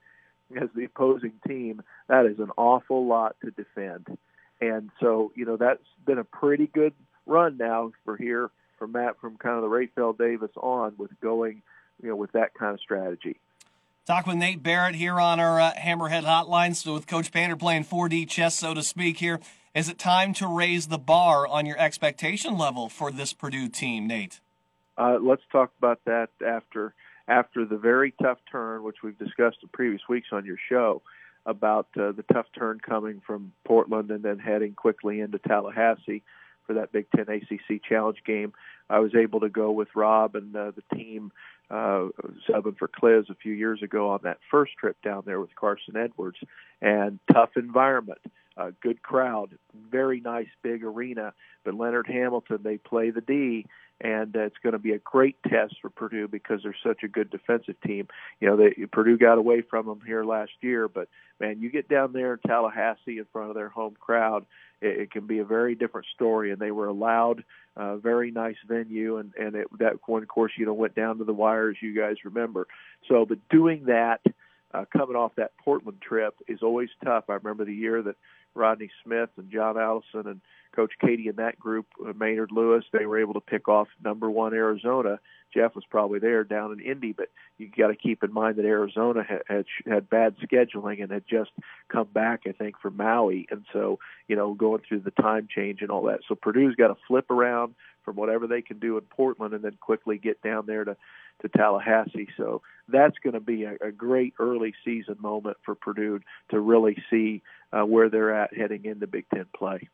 as 0.55 0.69
the 0.75 0.85
opposing 0.85 1.33
team, 1.47 1.83
that 2.09 2.27
is 2.27 2.39
an 2.39 2.51
awful 2.57 3.07
lot 3.07 3.37
to 3.45 3.51
defend. 3.51 4.19
And 4.61 4.91
so, 5.01 5.33
you 5.35 5.45
know, 5.45 5.57
that's 5.57 5.83
been 6.05 6.19
a 6.19 6.25
pretty 6.25 6.67
good 6.67 6.95
run 7.27 7.57
now 7.57 7.93
for 8.05 8.17
here 8.17 8.51
for 8.79 8.87
Matt 8.87 9.19
from 9.21 9.37
kind 9.37 9.57
of 9.57 9.63
the 9.63 9.69
Rapheal 9.69 10.17
Davis 10.17 10.51
on 10.57 10.95
with 10.99 11.11
going, 11.21 11.63
you 12.03 12.11
know, 12.11 12.17
with 12.17 12.33
that 12.33 12.55
kind 12.55 12.75
of 12.75 12.81
strategy. 12.81 13.37
Talk 14.07 14.27
with 14.27 14.37
Nate 14.37 14.63
Barrett 14.63 14.95
here 14.95 15.19
on 15.19 15.41
our 15.41 15.61
uh, 15.61 15.73
Hammerhead 15.73 16.23
Hotline. 16.23 16.77
So 16.77 16.95
with 16.95 17.07
Coach 17.07 17.33
Painter 17.33 17.57
playing 17.57 17.85
4D 17.85 18.29
chess, 18.29 18.55
so 18.55 18.73
to 18.73 18.83
speak, 18.83 19.19
here 19.19 19.41
is 19.75 19.89
it 19.89 19.99
time 19.99 20.33
to 20.35 20.47
raise 20.47 20.87
the 20.87 20.99
bar 20.99 21.47
on 21.47 21.67
your 21.67 21.79
expectation 21.79 22.57
level 22.57 22.89
for 22.89 23.11
this 23.11 23.33
Purdue 23.33 23.69
team, 23.69 24.07
Nate? 24.07 24.41
Uh, 24.97 25.19
let's 25.21 25.43
talk 25.53 25.73
about 25.77 26.01
that 26.07 26.29
after 26.47 26.95
after 27.29 27.65
the 27.65 27.77
very 27.77 28.13
tough 28.23 28.39
turn, 28.51 28.83
which 28.83 29.03
we've 29.03 29.19
discussed 29.19 29.59
in 29.63 29.69
previous 29.73 30.03
weeks 30.09 30.29
on 30.33 30.45
your 30.45 30.59
show, 30.69 31.03
about 31.45 31.87
uh, 31.97 32.13
the 32.13 32.25
tough 32.33 32.47
turn 32.59 32.81
coming 32.81 33.23
from 33.27 33.53
Portland 33.65 34.11
and 34.11 34.23
then 34.23 34.39
heading 34.39 34.75
quickly 34.75 35.21
into 35.21 35.39
Tallahassee 35.39 36.23
for 36.67 36.75
that 36.75 36.93
Big 36.93 37.07
Ten 37.15 37.27
ACC 37.29 37.83
Challenge 37.89 38.19
game. 38.27 38.53
I 38.91 38.99
was 38.99 39.15
able 39.15 39.41
to 39.41 39.49
go 39.49 39.71
with 39.71 39.89
Rob 39.95 40.35
and 40.35 40.55
uh, 40.55 40.73
the 40.73 40.97
team 40.97 41.33
uh, 41.71 42.09
subbing 42.49 42.77
for 42.77 42.89
Cliz 42.89 43.27
a 43.31 43.35
few 43.35 43.53
years 43.53 43.83
ago 43.83 44.11
on 44.11 44.21
that 44.25 44.39
first 44.51 44.73
trip 44.79 44.97
down 45.03 45.23
there 45.27 45.41
with 45.41 45.55
Carson 45.55 45.97
Edwards, 45.97 46.39
and 46.81 47.19
tough 47.33 47.51
environment 47.57 48.21
a 48.57 48.73
good 48.73 49.03
crowd, 49.03 49.51
very 49.91 50.21
nice 50.21 50.49
big 50.63 50.83
arena. 50.85 51.33
But 51.65 51.75
Leonard 51.75 52.07
Hamilton, 52.07 52.61
they 52.63 52.79
play 52.79 53.11
the 53.11 53.21
D, 53.21 53.67
and 54.01 54.37
uh, 54.37 54.41
it's 54.41 54.57
going 54.63 54.75
to 54.75 54.79
be 54.79 54.93
a 54.93 54.99
great 54.99 55.37
test 55.49 55.77
for 55.81 55.91
Purdue 55.91 56.29
because 56.29 56.61
they're 56.63 56.77
such 56.83 57.03
a 57.03 57.09
good 57.09 57.31
defensive 57.31 57.81
team. 57.85 58.09
You 58.41 58.49
know, 58.49 58.57
they, 58.57 58.87
Purdue 58.87 59.17
got 59.17 59.39
away 59.39 59.63
from 59.63 59.87
them 59.87 60.01
here 60.07 60.25
last 60.25 60.53
year, 60.61 60.87
but 60.89 61.09
man, 61.41 61.61
you 61.61 61.71
get 61.71 61.89
down 61.89 62.13
there 62.13 62.35
in 62.35 62.39
Tallahassee 62.47 63.19
in 63.19 63.27
front 63.33 63.49
of 63.49 63.55
their 63.55 63.69
home 63.69 63.97
crowd, 63.99 64.45
it, 64.81 65.01
it 65.01 65.11
can 65.11 65.27
be 65.27 65.39
a 65.39 65.45
very 65.45 65.75
different 65.75 66.07
story. 66.15 66.51
And 66.51 66.61
they 66.61 66.71
were 66.71 66.89
allowed 66.89 67.43
a 67.77 67.83
uh, 67.83 67.97
very 67.97 68.31
nice 68.31 68.57
venue, 68.67 69.19
and 69.19 69.33
and 69.39 69.55
it, 69.55 69.67
that 69.79 69.95
one 70.07 70.23
of 70.23 70.29
course, 70.29 70.53
you 70.57 70.67
know, 70.67 70.75
went 70.75 70.95
down 70.95 71.19
to 71.19 71.25
the 71.25 71.35
wire 71.35 71.71
as 71.71 71.77
you 71.81 71.95
guys 71.95 72.17
remember. 72.25 72.67
So, 73.09 73.25
but 73.27 73.39
doing 73.49 73.87
that. 73.87 74.21
Uh, 74.75 74.85
coming 74.93 75.17
off 75.17 75.31
that 75.37 75.57
Portland 75.65 76.03
trip 76.03 76.35
is 76.49 76.59
always 76.61 76.91
tough. 77.03 77.25
I 77.31 77.35
remember 77.35 77.65
the 77.65 77.73
year 77.73 78.03
that 78.03 78.17
Rodney 78.57 78.91
Smith 79.05 79.31
and 79.37 79.51
John 79.51 79.79
Allison 79.79 80.27
and 80.27 80.41
Coach 80.77 80.93
Keady 81.03 81.29
and 81.29 81.39
that 81.39 81.59
group, 81.59 81.87
uh, 82.07 82.13
Maynard 82.13 82.53
Lewis, 82.53 82.85
they 82.93 83.07
were 83.07 83.19
able 83.19 83.35
to 83.35 83.41
pick 83.41 83.67
off 83.67 83.89
number 84.05 84.31
one 84.31 84.53
Arizona. 84.53 85.19
Jeff 85.55 85.75
was 85.75 85.85
probably 85.89 86.19
there 86.19 86.45
down 86.45 86.73
in 86.73 86.81
Indy, 86.81 87.13
but 87.13 87.29
you 87.57 87.71
got 87.75 87.89
to 87.89 87.97
keep 87.97 88.23
in 88.23 88.33
mind 88.33 88.57
that 88.57 88.67
Arizona 88.67 89.25
had, 89.27 89.43
had 89.49 89.65
had 89.87 90.11
bad 90.11 90.37
scheduling 90.39 91.03
and 91.03 91.11
had 91.11 91.25
just 91.29 91.51
come 91.91 92.09
back, 92.13 92.43
I 92.47 92.53
think, 92.53 92.79
from 92.79 92.97
Maui, 92.97 93.47
and 93.51 93.65
so 93.73 93.99
you 94.29 94.37
know 94.37 94.53
going 94.53 94.83
through 94.87 95.01
the 95.01 95.11
time 95.13 95.49
change 95.51 95.81
and 95.81 95.91
all 95.91 96.03
that. 96.05 96.21
So 96.29 96.35
Purdue's 96.35 96.75
got 96.75 96.89
to 96.89 96.97
flip 97.09 97.31
around 97.31 97.75
from 98.05 98.17
whatever 98.17 98.47
they 98.47 98.61
can 98.61 98.79
do 98.79 98.99
in 98.99 99.05
Portland 99.05 99.55
and 99.55 99.65
then 99.65 99.79
quickly 99.81 100.19
get 100.19 100.43
down 100.43 100.67
there 100.67 100.85
to 100.85 100.97
to 101.43 101.49
Tallahassee. 101.49 102.29
So 102.37 102.63
that's 102.89 103.17
going 103.23 103.35
to 103.35 103.41
be 103.41 103.65
a, 103.65 103.77
a 103.81 103.93
great 103.93 104.35
early 104.39 104.75
season 104.85 105.17
moment 105.21 105.57
for 105.65 105.75
Purdue 105.75 106.21
to 106.51 106.61
really 106.61 106.97
see 107.11 107.43
uh, 107.73 107.85
where 107.85 108.09
they're 108.09 108.35
at 108.35 108.57
heading 108.57 108.85
into 108.85 109.07
Big 109.07 109.27
Ten 109.35 109.47
play. 109.57 109.89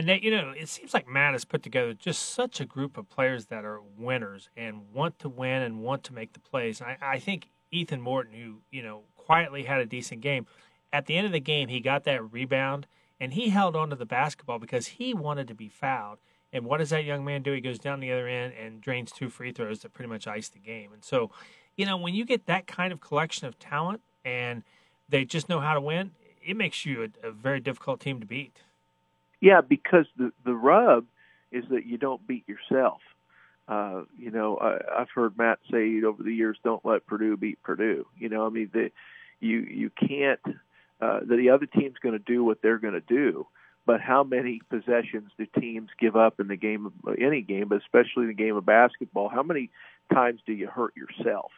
And 0.00 0.08
that, 0.08 0.22
you 0.22 0.30
know, 0.30 0.54
it 0.56 0.66
seems 0.66 0.94
like 0.94 1.06
Matt 1.06 1.34
has 1.34 1.44
put 1.44 1.62
together 1.62 1.92
just 1.92 2.30
such 2.30 2.58
a 2.58 2.64
group 2.64 2.96
of 2.96 3.10
players 3.10 3.44
that 3.48 3.66
are 3.66 3.82
winners 3.98 4.48
and 4.56 4.90
want 4.94 5.18
to 5.18 5.28
win 5.28 5.60
and 5.60 5.82
want 5.82 6.04
to 6.04 6.14
make 6.14 6.32
the 6.32 6.40
plays. 6.40 6.80
I, 6.80 6.96
I 7.02 7.18
think 7.18 7.50
Ethan 7.70 8.00
Morton, 8.00 8.32
who 8.32 8.62
you 8.70 8.82
know 8.82 9.02
quietly 9.14 9.64
had 9.64 9.78
a 9.78 9.84
decent 9.84 10.22
game, 10.22 10.46
at 10.90 11.04
the 11.04 11.18
end 11.18 11.26
of 11.26 11.34
the 11.34 11.38
game 11.38 11.68
he 11.68 11.80
got 11.80 12.04
that 12.04 12.32
rebound 12.32 12.86
and 13.20 13.34
he 13.34 13.50
held 13.50 13.76
on 13.76 13.90
to 13.90 13.94
the 13.94 14.06
basketball 14.06 14.58
because 14.58 14.86
he 14.86 15.12
wanted 15.12 15.46
to 15.48 15.54
be 15.54 15.68
fouled. 15.68 16.16
And 16.50 16.64
what 16.64 16.78
does 16.78 16.88
that 16.88 17.04
young 17.04 17.22
man 17.22 17.42
do? 17.42 17.52
He 17.52 17.60
goes 17.60 17.78
down 17.78 18.00
the 18.00 18.10
other 18.10 18.26
end 18.26 18.54
and 18.54 18.80
drains 18.80 19.12
two 19.12 19.28
free 19.28 19.52
throws 19.52 19.80
that 19.80 19.92
pretty 19.92 20.08
much 20.08 20.26
ice 20.26 20.48
the 20.48 20.60
game. 20.60 20.94
And 20.94 21.04
so, 21.04 21.30
you 21.76 21.84
know, 21.84 21.98
when 21.98 22.14
you 22.14 22.24
get 22.24 22.46
that 22.46 22.66
kind 22.66 22.90
of 22.90 23.02
collection 23.02 23.46
of 23.46 23.58
talent 23.58 24.00
and 24.24 24.62
they 25.10 25.26
just 25.26 25.50
know 25.50 25.60
how 25.60 25.74
to 25.74 25.80
win, 25.82 26.12
it 26.42 26.56
makes 26.56 26.86
you 26.86 27.02
a, 27.22 27.28
a 27.28 27.30
very 27.32 27.60
difficult 27.60 28.00
team 28.00 28.18
to 28.20 28.26
beat. 28.26 28.62
Yeah, 29.40 29.60
because 29.60 30.06
the 30.16 30.32
the 30.44 30.54
rub 30.54 31.06
is 31.50 31.64
that 31.70 31.86
you 31.86 31.98
don't 31.98 32.26
beat 32.26 32.48
yourself. 32.48 33.00
Uh, 33.66 34.02
you 34.18 34.30
know, 34.30 34.56
I, 34.56 35.00
I've 35.00 35.10
heard 35.14 35.38
Matt 35.38 35.58
say 35.70 36.02
over 36.02 36.22
the 36.22 36.34
years, 36.34 36.58
"Don't 36.62 36.84
let 36.84 37.06
Purdue 37.06 37.36
beat 37.36 37.62
Purdue." 37.62 38.06
You 38.18 38.28
know, 38.28 38.46
I 38.46 38.50
mean, 38.50 38.70
the, 38.72 38.90
you 39.40 39.60
you 39.60 39.90
can't. 39.90 40.40
Uh, 41.00 41.20
the 41.24 41.48
other 41.48 41.64
team's 41.64 41.96
going 42.02 42.12
to 42.12 42.18
do 42.18 42.44
what 42.44 42.60
they're 42.62 42.78
going 42.78 42.92
to 42.92 43.00
do, 43.00 43.46
but 43.86 44.02
how 44.02 44.22
many 44.22 44.60
possessions 44.68 45.30
do 45.38 45.46
teams 45.58 45.88
give 45.98 46.14
up 46.14 46.38
in 46.38 46.48
the 46.48 46.56
game 46.56 46.84
of 46.84 46.92
any 47.18 47.40
game, 47.40 47.68
but 47.68 47.78
especially 47.78 48.26
the 48.26 48.34
game 48.34 48.54
of 48.54 48.66
basketball? 48.66 49.30
How 49.30 49.42
many 49.42 49.70
times 50.12 50.40
do 50.44 50.52
you 50.52 50.66
hurt 50.66 50.94
yourself? 50.96 51.52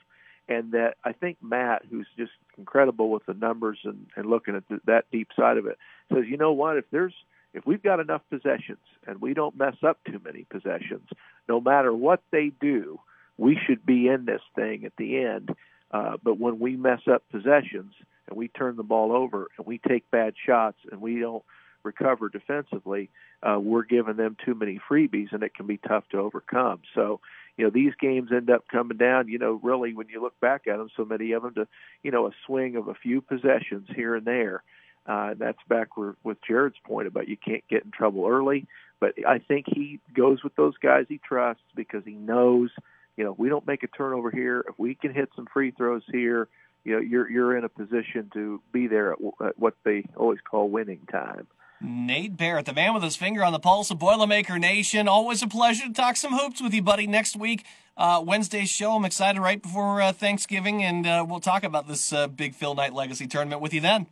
and 0.48 0.72
that 0.72 0.96
I 1.04 1.12
think 1.12 1.38
Matt, 1.42 1.82
who's 1.88 2.06
just 2.16 2.32
incredible 2.58 3.10
with 3.10 3.24
the 3.26 3.34
numbers 3.34 3.78
and, 3.84 4.06
and 4.16 4.28
looking 4.28 4.56
at 4.56 4.68
the, 4.68 4.80
that 4.86 5.04
deep 5.10 5.28
side 5.36 5.56
of 5.56 5.66
it, 5.66 5.78
says, 6.12 6.24
you 6.28 6.36
know 6.36 6.52
what? 6.52 6.76
If 6.76 6.84
there's 6.90 7.14
if 7.54 7.66
we've 7.66 7.82
got 7.82 8.00
enough 8.00 8.22
possessions 8.30 8.78
and 9.06 9.20
we 9.20 9.34
don't 9.34 9.56
mess 9.56 9.76
up 9.86 9.98
too 10.04 10.20
many 10.24 10.44
possessions, 10.44 11.08
no 11.48 11.60
matter 11.60 11.92
what 11.92 12.22
they 12.30 12.52
do, 12.60 12.98
we 13.36 13.58
should 13.66 13.84
be 13.84 14.08
in 14.08 14.24
this 14.24 14.42
thing 14.54 14.84
at 14.84 14.96
the 14.96 15.18
end. 15.18 15.54
Uh, 15.90 16.16
but 16.22 16.38
when 16.38 16.58
we 16.58 16.76
mess 16.76 17.00
up 17.10 17.22
possessions 17.30 17.92
and 18.28 18.36
we 18.36 18.48
turn 18.48 18.76
the 18.76 18.82
ball 18.82 19.12
over 19.12 19.48
and 19.58 19.66
we 19.66 19.78
take 19.78 20.10
bad 20.10 20.34
shots 20.46 20.78
and 20.90 21.00
we 21.00 21.18
don't 21.20 21.44
recover 21.82 22.28
defensively, 22.28 23.10
uh, 23.42 23.58
we're 23.58 23.82
giving 23.82 24.16
them 24.16 24.36
too 24.44 24.54
many 24.54 24.80
freebies 24.90 25.32
and 25.32 25.42
it 25.42 25.54
can 25.54 25.66
be 25.66 25.76
tough 25.76 26.04
to 26.10 26.18
overcome. 26.18 26.80
So 26.94 27.20
you 27.56 27.64
know 27.64 27.70
these 27.70 27.92
games 28.00 28.30
end 28.32 28.50
up 28.50 28.64
coming 28.68 28.96
down 28.96 29.28
you 29.28 29.38
know 29.38 29.60
really 29.62 29.92
when 29.92 30.08
you 30.08 30.22
look 30.22 30.38
back 30.40 30.66
at 30.66 30.78
them 30.78 30.88
so 30.96 31.04
many 31.04 31.32
of 31.32 31.42
them 31.42 31.54
to 31.54 31.68
you 32.02 32.10
know 32.10 32.26
a 32.26 32.30
swing 32.46 32.76
of 32.76 32.88
a 32.88 32.94
few 32.94 33.20
possessions 33.20 33.88
here 33.94 34.16
and 34.16 34.26
there 34.26 34.62
uh 35.06 35.34
that's 35.38 35.58
back 35.68 35.96
where, 35.96 36.14
with 36.22 36.38
Jared's 36.46 36.76
point 36.84 37.06
about 37.06 37.28
you 37.28 37.36
can't 37.36 37.64
get 37.68 37.84
in 37.84 37.90
trouble 37.90 38.26
early 38.26 38.66
but 39.00 39.14
I 39.26 39.38
think 39.38 39.66
he 39.66 40.00
goes 40.14 40.42
with 40.44 40.54
those 40.56 40.76
guys 40.78 41.06
he 41.08 41.18
trusts 41.18 41.62
because 41.74 42.02
he 42.04 42.14
knows 42.14 42.70
you 43.16 43.24
know 43.24 43.34
we 43.36 43.48
don't 43.48 43.66
make 43.66 43.82
a 43.82 43.88
turnover 43.88 44.30
here 44.30 44.64
if 44.68 44.78
we 44.78 44.94
can 44.94 45.12
hit 45.12 45.30
some 45.36 45.46
free 45.52 45.70
throws 45.70 46.02
here 46.10 46.48
you 46.84 46.94
know 46.94 47.00
you're 47.00 47.30
you're 47.30 47.56
in 47.56 47.64
a 47.64 47.68
position 47.68 48.30
to 48.34 48.60
be 48.72 48.86
there 48.86 49.12
at, 49.12 49.18
at 49.44 49.58
what 49.58 49.74
they 49.84 50.04
always 50.16 50.40
call 50.48 50.68
winning 50.68 51.00
time 51.10 51.46
Nate 51.84 52.36
Barrett, 52.36 52.66
the 52.66 52.72
man 52.72 52.94
with 52.94 53.02
his 53.02 53.16
finger 53.16 53.42
on 53.42 53.52
the 53.52 53.58
pulse 53.58 53.90
of 53.90 53.98
Boilermaker 53.98 54.58
Nation. 54.60 55.08
Always 55.08 55.42
a 55.42 55.48
pleasure 55.48 55.88
to 55.88 55.92
talk 55.92 56.16
some 56.16 56.32
hoops 56.32 56.62
with 56.62 56.72
you, 56.72 56.80
buddy. 56.80 57.08
Next 57.08 57.34
week, 57.34 57.64
uh, 57.96 58.22
Wednesday's 58.24 58.70
show. 58.70 58.92
I'm 58.92 59.04
excited 59.04 59.40
right 59.40 59.60
before 59.60 60.00
uh, 60.00 60.12
Thanksgiving, 60.12 60.82
and 60.84 61.06
uh, 61.06 61.26
we'll 61.28 61.40
talk 61.40 61.64
about 61.64 61.88
this 61.88 62.12
uh, 62.12 62.28
big 62.28 62.54
Phil 62.54 62.76
Knight 62.76 62.92
Legacy 62.92 63.26
tournament 63.26 63.60
with 63.60 63.74
you 63.74 63.80
then. 63.80 64.06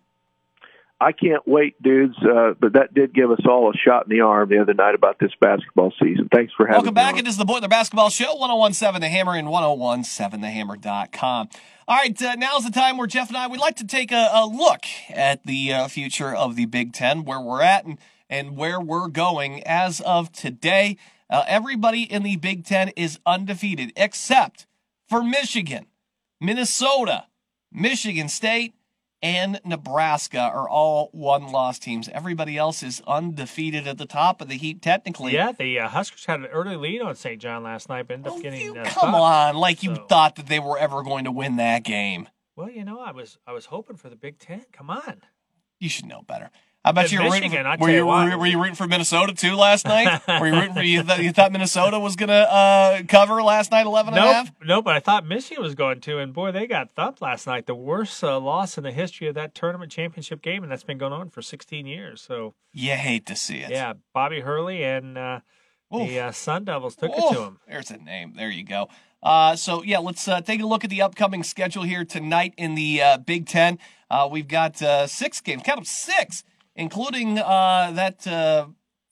I 1.01 1.13
can't 1.13 1.43
wait, 1.47 1.81
dudes. 1.83 2.17
Uh, 2.19 2.53
but 2.61 2.75
that 2.75 2.93
did 2.93 3.15
give 3.15 3.31
us 3.31 3.41
all 3.49 3.71
a 3.71 3.75
shot 3.75 4.05
in 4.05 4.11
the 4.11 4.21
arm 4.21 4.51
the 4.51 4.59
other 4.59 4.75
night 4.75 4.95
about 4.95 5.19
this 5.19 5.31
basketball 5.41 5.93
season. 6.03 6.29
Thanks 6.33 6.53
for 6.55 6.67
having 6.67 6.83
Welcome 6.83 6.95
me. 6.95 7.01
Welcome 7.01 7.15
back. 7.15 7.15
on. 7.15 7.19
It 7.21 7.29
is 7.29 7.39
the 7.39 7.47
Boiler 7.47 7.69
Basketball 7.69 8.11
Show, 8.11 8.35
1017 8.35 9.01
The 9.01 9.09
Hammer 9.09 9.35
and 9.35 9.49
1017thehammer.com. 9.49 11.49
All 11.89 11.97
right, 11.97 12.23
uh, 12.23 12.35
now's 12.37 12.65
the 12.65 12.71
time 12.71 12.99
where 12.99 13.07
Jeff 13.07 13.29
and 13.29 13.37
I 13.37 13.47
would 13.47 13.59
like 13.59 13.77
to 13.77 13.87
take 13.87 14.13
a, 14.13 14.29
a 14.33 14.47
look 14.47 14.85
at 15.09 15.45
the 15.45 15.73
uh, 15.73 15.89
future 15.89 16.35
of 16.35 16.55
the 16.55 16.67
Big 16.67 16.93
Ten, 16.93 17.25
where 17.25 17.41
we're 17.41 17.63
at 17.63 17.87
and, 17.87 17.99
and 18.29 18.57
where 18.57 18.81
we're 18.81 19.09
going 19.09 19.63
as 19.65 20.01
of 20.03 20.31
today. 20.33 20.99
Uh, 21.31 21.45
everybody 21.49 22.03
in 22.03 22.23
the 22.23 22.37
Big 22.37 22.67
Ten 22.67 22.91
is 22.91 23.19
undefeated 23.25 23.93
except 23.97 24.67
for 25.09 25.25
Michigan, 25.25 25.87
Minnesota, 26.41 27.27
Michigan 27.73 28.29
State, 28.29 28.75
and 29.23 29.61
Nebraska 29.65 30.39
are 30.41 30.69
all 30.69 31.09
one 31.13 31.53
loss 31.53 31.79
teams. 31.79 32.09
Everybody 32.09 32.57
else 32.57 32.83
is 32.83 33.03
undefeated 33.07 33.87
at 33.87 33.99
the 33.99 34.07
top 34.07 34.41
of 34.41 34.49
the 34.49 34.57
heap, 34.57 34.81
technically. 34.81 35.35
Yeah, 35.35 35.53
the 35.53 35.81
uh, 35.81 35.89
Huskers 35.89 36.25
had 36.27 36.41
an 36.41 36.47
early 36.47 36.77
lead 36.77 37.03
on 37.03 37.15
St. 37.15 37.41
John 37.41 37.63
last 37.63 37.89
night, 37.89 38.09
but 38.09 38.15
ended 38.15 38.33
up 38.33 38.39
Oh, 38.39 38.43
getting 38.43 38.61
you- 38.61 38.77
uh, 38.77 38.85
come 38.87 39.15
on, 39.15 39.57
like 39.57 39.83
you 39.83 39.95
So- 39.97 40.07
thought 40.07 40.37
that 40.37 40.47
they 40.47 40.59
were 40.59 40.79
ever 40.79 41.03
going 41.03 41.25
to 41.25 41.33
win 41.33 41.57
that 41.57 41.83
game. 41.85 42.29
Well, 42.57 42.71
you 42.71 42.85
know, 42.85 43.01
I 43.01 43.13
was 43.13 43.39
I 43.47 43.53
was 43.53 43.67
hoping 43.67 43.97
for 43.97 44.09
the 44.11 44.17
Big 44.17 44.39
Ten. 44.39 44.65
Come 44.73 44.91
on. 44.91 45.23
You 45.79 45.89
should 45.89 46.07
know 46.07 46.23
better. 46.23 46.51
I 46.83 46.93
bet 46.93 47.13
you 47.13 47.19
were 47.19 47.27
rooting. 47.27 47.51
Michigan, 47.51 47.79
For, 47.79 47.85
were 47.85 47.91
you 47.91 48.07
were, 48.07 48.39
were 48.39 48.47
you 48.47 48.59
rooting 48.59 48.75
for 48.75 48.87
Minnesota 48.87 49.35
too 49.35 49.55
last 49.55 49.85
night? 49.85 50.23
were 50.27 50.47
you 50.47 50.55
rooting 50.55 50.73
for 50.75 50.83
you? 50.83 51.03
Thought, 51.03 51.23
you 51.23 51.31
thought 51.33 51.53
Minnesota 51.53 51.99
was 52.01 52.17
gonna 52.17 52.33
uh, 52.33 53.03
cover 53.07 53.43
last 53.43 53.71
night, 53.71 53.85
11 53.85 54.15
and 54.15 54.25
a 54.25 54.33
half? 54.33 54.53
nope. 54.65 54.87
But 54.87 54.97
I 54.97 55.01
thought 55.01 55.27
Michigan 55.27 55.63
was 55.63 55.75
going 55.75 56.01
to, 56.01 56.19
and 56.19 56.33
boy, 56.33 56.53
they 56.53 56.67
got 56.67 56.91
thumped 56.93 57.21
last 57.21 57.47
night. 57.47 57.67
The 57.67 57.75
worst 57.75 58.25
uh, 58.25 58.41
loss 58.41 58.79
in 58.79 58.85
the 58.85 58.93
history 58.93 59.29
of 59.29 59.35
that 59.35 59.55
tournament 59.55 59.93
championship 59.93 60.41
game, 60.41 60.63
and 60.63 60.73
that's 60.73 60.85
been 60.85 60.97
going 60.99 61.13
on 61.13 61.29
for 61.29 61.43
16 61.43 61.85
years. 61.87 62.23
So, 62.23 62.55
You 62.73 62.93
hate 62.93 63.27
to 63.27 63.37
see 63.37 63.59
it. 63.59 63.71
yeah, 63.71 63.93
Bobby 64.15 64.41
Hurley 64.41 64.83
and 64.83 65.19
uh, 65.19 65.41
the 65.91 66.19
uh, 66.21 66.33
Sun 66.33 66.65
Devils 66.65 66.97
took 66.97 67.11
Oof. 67.11 67.19
it 67.19 67.35
to 67.35 67.43
him. 67.43 67.59
There's 67.69 67.91
a 67.91 67.99
name. 67.99 68.33
There 68.37 68.49
you 68.51 68.65
go. 68.65 68.89
Uh, 69.23 69.55
so 69.55 69.83
yeah, 69.83 69.99
let's 69.99 70.27
uh, 70.27 70.41
take 70.41 70.63
a 70.63 70.67
look 70.67 70.83
at 70.83 70.89
the 70.89 71.03
upcoming 71.03 71.43
schedule 71.43 71.83
here 71.83 72.07
tonight 72.07 72.55
in 72.57 72.75
the 72.75 73.03
uh, 73.03 73.19
Big 73.19 73.47
Ten. 73.47 73.79
Uh, 74.09 74.27
we've 74.31 74.49
got 74.49 74.81
uh, 74.81 75.07
six 75.07 75.41
games, 75.43 75.63
count 75.63 75.77
them 75.77 75.85
six, 75.85 76.43
including 76.81 77.39
uh, 77.39 77.93
that 77.95 78.27
uh, 78.27 78.67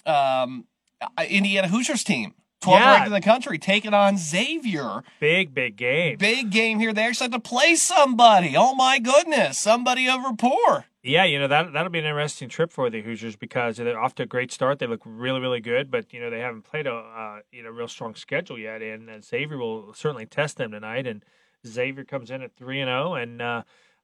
um, 0.06 0.66
uh, 1.00 1.24
Indiana 1.28 1.68
Hoosiers 1.68 2.02
team, 2.02 2.34
12th 2.62 2.78
Yeah. 2.80 2.90
ranked 2.92 3.06
in 3.06 3.12
the 3.12 3.20
country, 3.20 3.58
taking 3.58 3.94
on 3.94 4.16
Xavier. 4.18 5.02
Big, 5.20 5.54
big 5.54 5.76
game. 5.76 6.16
Big 6.18 6.50
game 6.50 6.80
here. 6.80 6.92
They 6.92 7.02
actually 7.04 7.26
have 7.26 7.42
to 7.42 7.48
play 7.48 7.74
somebody. 7.76 8.54
Oh 8.56 8.74
my 8.74 8.98
goodness, 8.98 9.58
somebody 9.58 10.08
of 10.08 10.22
rapport. 10.24 10.86
Yeah, 11.04 11.24
you 11.24 11.38
know 11.38 11.46
that 11.46 11.72
that'll 11.72 11.90
be 11.90 12.00
an 12.00 12.04
interesting 12.04 12.48
trip 12.48 12.72
for 12.72 12.90
the 12.90 13.00
Hoosiers 13.00 13.36
because 13.36 13.76
they're 13.76 13.98
off 13.98 14.14
to 14.16 14.24
a 14.24 14.26
great 14.26 14.50
start. 14.50 14.78
They 14.80 14.86
look 14.86 15.00
really, 15.04 15.40
really 15.40 15.60
good, 15.60 15.90
but 15.90 16.12
you 16.12 16.20
know 16.20 16.28
they 16.28 16.40
haven't 16.40 16.62
played 16.62 16.86
a 16.88 16.92
uh, 16.94 17.38
you 17.52 17.62
know 17.62 17.70
real 17.70 17.86
strong 17.88 18.14
schedule 18.16 18.58
yet. 18.58 18.82
And 18.82 19.08
uh, 19.08 19.20
Xavier 19.20 19.56
will 19.56 19.94
certainly 19.94 20.26
test 20.26 20.56
them 20.56 20.72
tonight. 20.72 21.06
And 21.06 21.24
Xavier 21.66 22.04
comes 22.04 22.30
in 22.30 22.42
at 22.42 22.56
three 22.56 22.80
and 22.80 22.88
zero, 22.88 23.14
and 23.14 23.40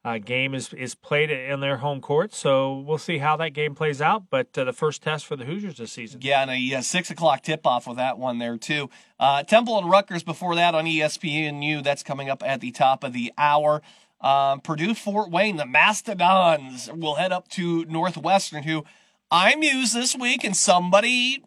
uh, 0.05 0.19
game 0.19 0.55
is 0.55 0.73
is 0.75 0.95
played 0.95 1.31
in 1.31 1.61
their 1.61 1.79
home 1.79 2.01
court. 2.01 2.35
So 2.35 2.79
we'll 2.79 2.99
see 2.99 3.19
how 3.19 3.37
that 3.39 3.51
game 3.51 3.75
plays 3.75 4.01
out. 4.01 4.25
But 4.31 4.57
uh, 4.59 4.65
the 4.65 4.73
first 4.73 5.03
test 5.03 5.27
for 5.27 5.37
the 5.37 5.45
Hoosiers 5.45 5.79
this 5.79 5.93
season. 5.93 6.21
Yeah, 6.23 6.43
and 6.43 6.51
a 6.51 6.83
six 6.83 7.11
o'clock 7.11 7.43
tip 7.43 7.67
off 7.67 7.87
with 7.87 7.97
that 7.97 8.19
one 8.19 8.39
there 8.39 8.59
too. 8.59 8.91
Uh, 9.19 9.43
Temple 9.43 9.79
and 9.79 9.89
Rutgers 9.89 10.23
before 10.23 10.55
that 10.57 10.75
on 10.75 10.85
ESPNU. 10.85 11.83
That's 11.83 12.03
coming 12.03 12.29
up 12.29 12.43
at 12.45 12.61
the 12.61 12.71
top 12.71 13.03
of 13.03 13.13
the 13.13 13.33
hour. 13.39 13.81
Um, 14.21 14.61
Purdue 14.61 14.95
Fort 14.95 15.31
Wayne, 15.31 15.57
the 15.57 15.67
Mastodons 15.67 16.91
will 16.93 17.17
head 17.17 17.33
up 17.33 17.49
to 17.49 17.85
Northwestern, 17.85 18.63
who 18.63 18.85
I 19.31 19.55
mused 19.57 19.95
this 19.95 20.17
week, 20.17 20.45
and 20.45 20.57
somebody 20.57 21.43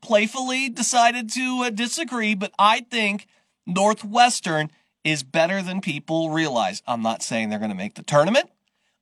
playfully 0.00 0.68
decided 0.68 1.30
to 1.30 1.64
uh, 1.64 1.70
disagree, 1.70 2.34
but 2.34 2.52
I 2.58 2.80
think 2.90 3.26
Northwestern 3.66 4.70
is 5.04 5.22
better 5.22 5.62
than 5.62 5.80
people 5.80 6.30
realize. 6.30 6.82
I'm 6.86 7.02
not 7.02 7.22
saying 7.22 7.50
they're 7.50 7.58
going 7.58 7.70
to 7.70 7.76
make 7.76 7.94
the 7.94 8.02
tournament. 8.02 8.50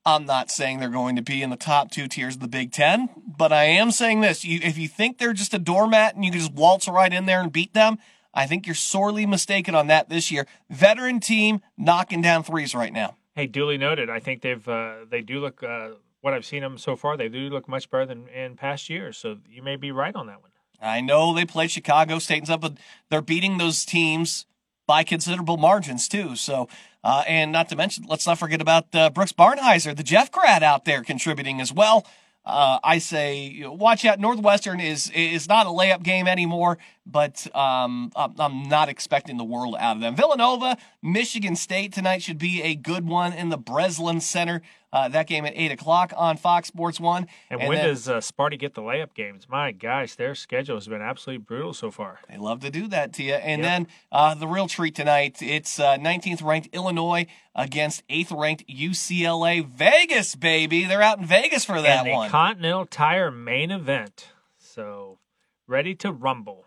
I'm 0.04 0.26
not 0.26 0.50
saying 0.50 0.80
they're 0.80 0.88
going 0.88 1.14
to 1.14 1.22
be 1.22 1.42
in 1.42 1.50
the 1.50 1.56
top 1.56 1.92
two 1.92 2.08
tiers 2.08 2.34
of 2.34 2.40
the 2.40 2.48
Big 2.48 2.72
Ten, 2.72 3.08
but 3.24 3.52
I 3.52 3.64
am 3.64 3.92
saying 3.92 4.20
this. 4.20 4.44
You, 4.44 4.58
if 4.60 4.76
you 4.76 4.88
think 4.88 5.18
they're 5.18 5.32
just 5.32 5.54
a 5.54 5.60
doormat 5.60 6.16
and 6.16 6.24
you 6.24 6.32
can 6.32 6.40
just 6.40 6.52
waltz 6.52 6.88
right 6.88 7.12
in 7.12 7.26
there 7.26 7.40
and 7.40 7.52
beat 7.52 7.72
them, 7.72 7.98
I 8.34 8.46
think 8.46 8.66
you're 8.66 8.74
sorely 8.74 9.26
mistaken 9.26 9.76
on 9.76 9.86
that 9.86 10.08
this 10.08 10.32
year. 10.32 10.46
Veteran 10.68 11.20
team 11.20 11.60
knocking 11.76 12.20
down 12.20 12.42
threes 12.42 12.74
right 12.74 12.92
now. 12.92 13.16
Hey, 13.36 13.46
duly 13.46 13.78
noted. 13.78 14.10
I 14.10 14.18
think 14.18 14.42
they've 14.42 14.68
uh, 14.68 15.04
they 15.08 15.22
do 15.22 15.38
look 15.38 15.62
uh, 15.62 15.90
what 16.20 16.34
I've 16.34 16.44
seen 16.44 16.62
them 16.62 16.78
so 16.78 16.96
far. 16.96 17.16
They 17.16 17.28
do 17.28 17.48
look 17.50 17.68
much 17.68 17.88
better 17.88 18.06
than 18.06 18.28
in 18.28 18.56
past 18.56 18.90
years. 18.90 19.16
So 19.16 19.38
you 19.48 19.62
may 19.62 19.76
be 19.76 19.92
right 19.92 20.14
on 20.14 20.26
that 20.26 20.42
one. 20.42 20.50
I 20.80 21.00
know 21.00 21.32
they 21.32 21.44
played 21.44 21.70
Chicago 21.70 22.18
State 22.18 22.38
and 22.38 22.46
stuff, 22.46 22.60
but 22.60 22.76
they're 23.08 23.22
beating 23.22 23.58
those 23.58 23.84
teams 23.84 24.46
by 24.92 25.04
considerable 25.04 25.56
margins 25.56 26.06
too. 26.06 26.36
So, 26.36 26.68
uh, 27.02 27.24
and 27.26 27.50
not 27.50 27.70
to 27.70 27.76
mention, 27.76 28.04
let's 28.06 28.26
not 28.26 28.38
forget 28.38 28.60
about 28.60 28.94
uh, 28.94 29.08
Brooks 29.08 29.32
Barnhizer, 29.32 29.96
the 29.96 30.02
Jeff 30.02 30.30
grad 30.30 30.62
out 30.62 30.84
there 30.84 31.02
contributing 31.02 31.62
as 31.62 31.72
well. 31.72 32.06
Uh, 32.44 32.78
I 32.84 32.98
say, 32.98 33.64
watch 33.64 34.04
out. 34.04 34.20
Northwestern 34.20 34.80
is 34.80 35.08
is 35.14 35.48
not 35.48 35.64
a 35.64 35.70
layup 35.70 36.02
game 36.02 36.28
anymore, 36.28 36.76
but 37.06 37.46
um, 37.56 38.12
I'm 38.16 38.64
not 38.64 38.90
expecting 38.90 39.38
the 39.38 39.44
world 39.44 39.76
out 39.78 39.96
of 39.96 40.02
them. 40.02 40.14
Villanova, 40.14 40.76
Michigan 41.02 41.56
State 41.56 41.94
tonight 41.94 42.22
should 42.22 42.36
be 42.36 42.60
a 42.60 42.74
good 42.74 43.06
one 43.06 43.32
in 43.32 43.48
the 43.48 43.56
Breslin 43.56 44.20
Center. 44.20 44.60
Uh, 44.92 45.08
that 45.08 45.26
game 45.26 45.46
at 45.46 45.52
eight 45.56 45.72
o'clock 45.72 46.12
on 46.16 46.36
Fox 46.36 46.68
Sports 46.68 47.00
One. 47.00 47.26
And, 47.48 47.60
And 47.60 47.68
when 47.68 47.78
then- 47.78 47.86
does 47.88 48.08
uh, 48.08 48.18
Sparty 48.18 48.58
get 48.58 48.74
the 48.74 48.82
layup 48.82 49.14
games? 49.14 49.48
My 49.48 49.72
gosh, 49.72 50.14
their 50.16 50.34
schedule 50.34 50.76
has 50.76 50.86
been 50.86 51.00
absolutely 51.00 51.42
brutal 51.44 51.72
so 51.72 51.90
far. 51.90 52.20
They 52.28 52.36
love 52.36 52.60
to 52.60 52.70
do 52.70 52.86
that 52.88 53.12
to 53.14 53.22
you. 53.22 53.34
And 53.34 53.62
Yep. 53.62 53.70
then 53.70 53.86
uh, 54.12 54.34
the 54.34 54.46
real 54.46 54.68
treat 54.68 54.94
tonight, 54.94 55.40
it's 55.40 55.80
uh, 55.80 55.96
19th 55.96 56.42
ranked 56.42 56.68
Illinois 56.74 57.26
against 57.54 58.06
8th 58.08 58.38
ranked 58.38 58.66
UCLA. 58.68 59.66
Vegas, 59.66 60.34
baby. 60.34 60.84
They're 60.84 61.00
out 61.02 61.18
in 61.18 61.24
Vegas 61.24 61.64
for 61.64 61.80
that 61.80 62.04
and 62.06 62.14
one. 62.14 62.28
Continental 62.30 62.84
Tire 62.86 63.30
main 63.30 63.70
event. 63.70 64.28
So 64.58 65.18
ready 65.66 65.94
to 65.96 66.12
rumble. 66.12 66.66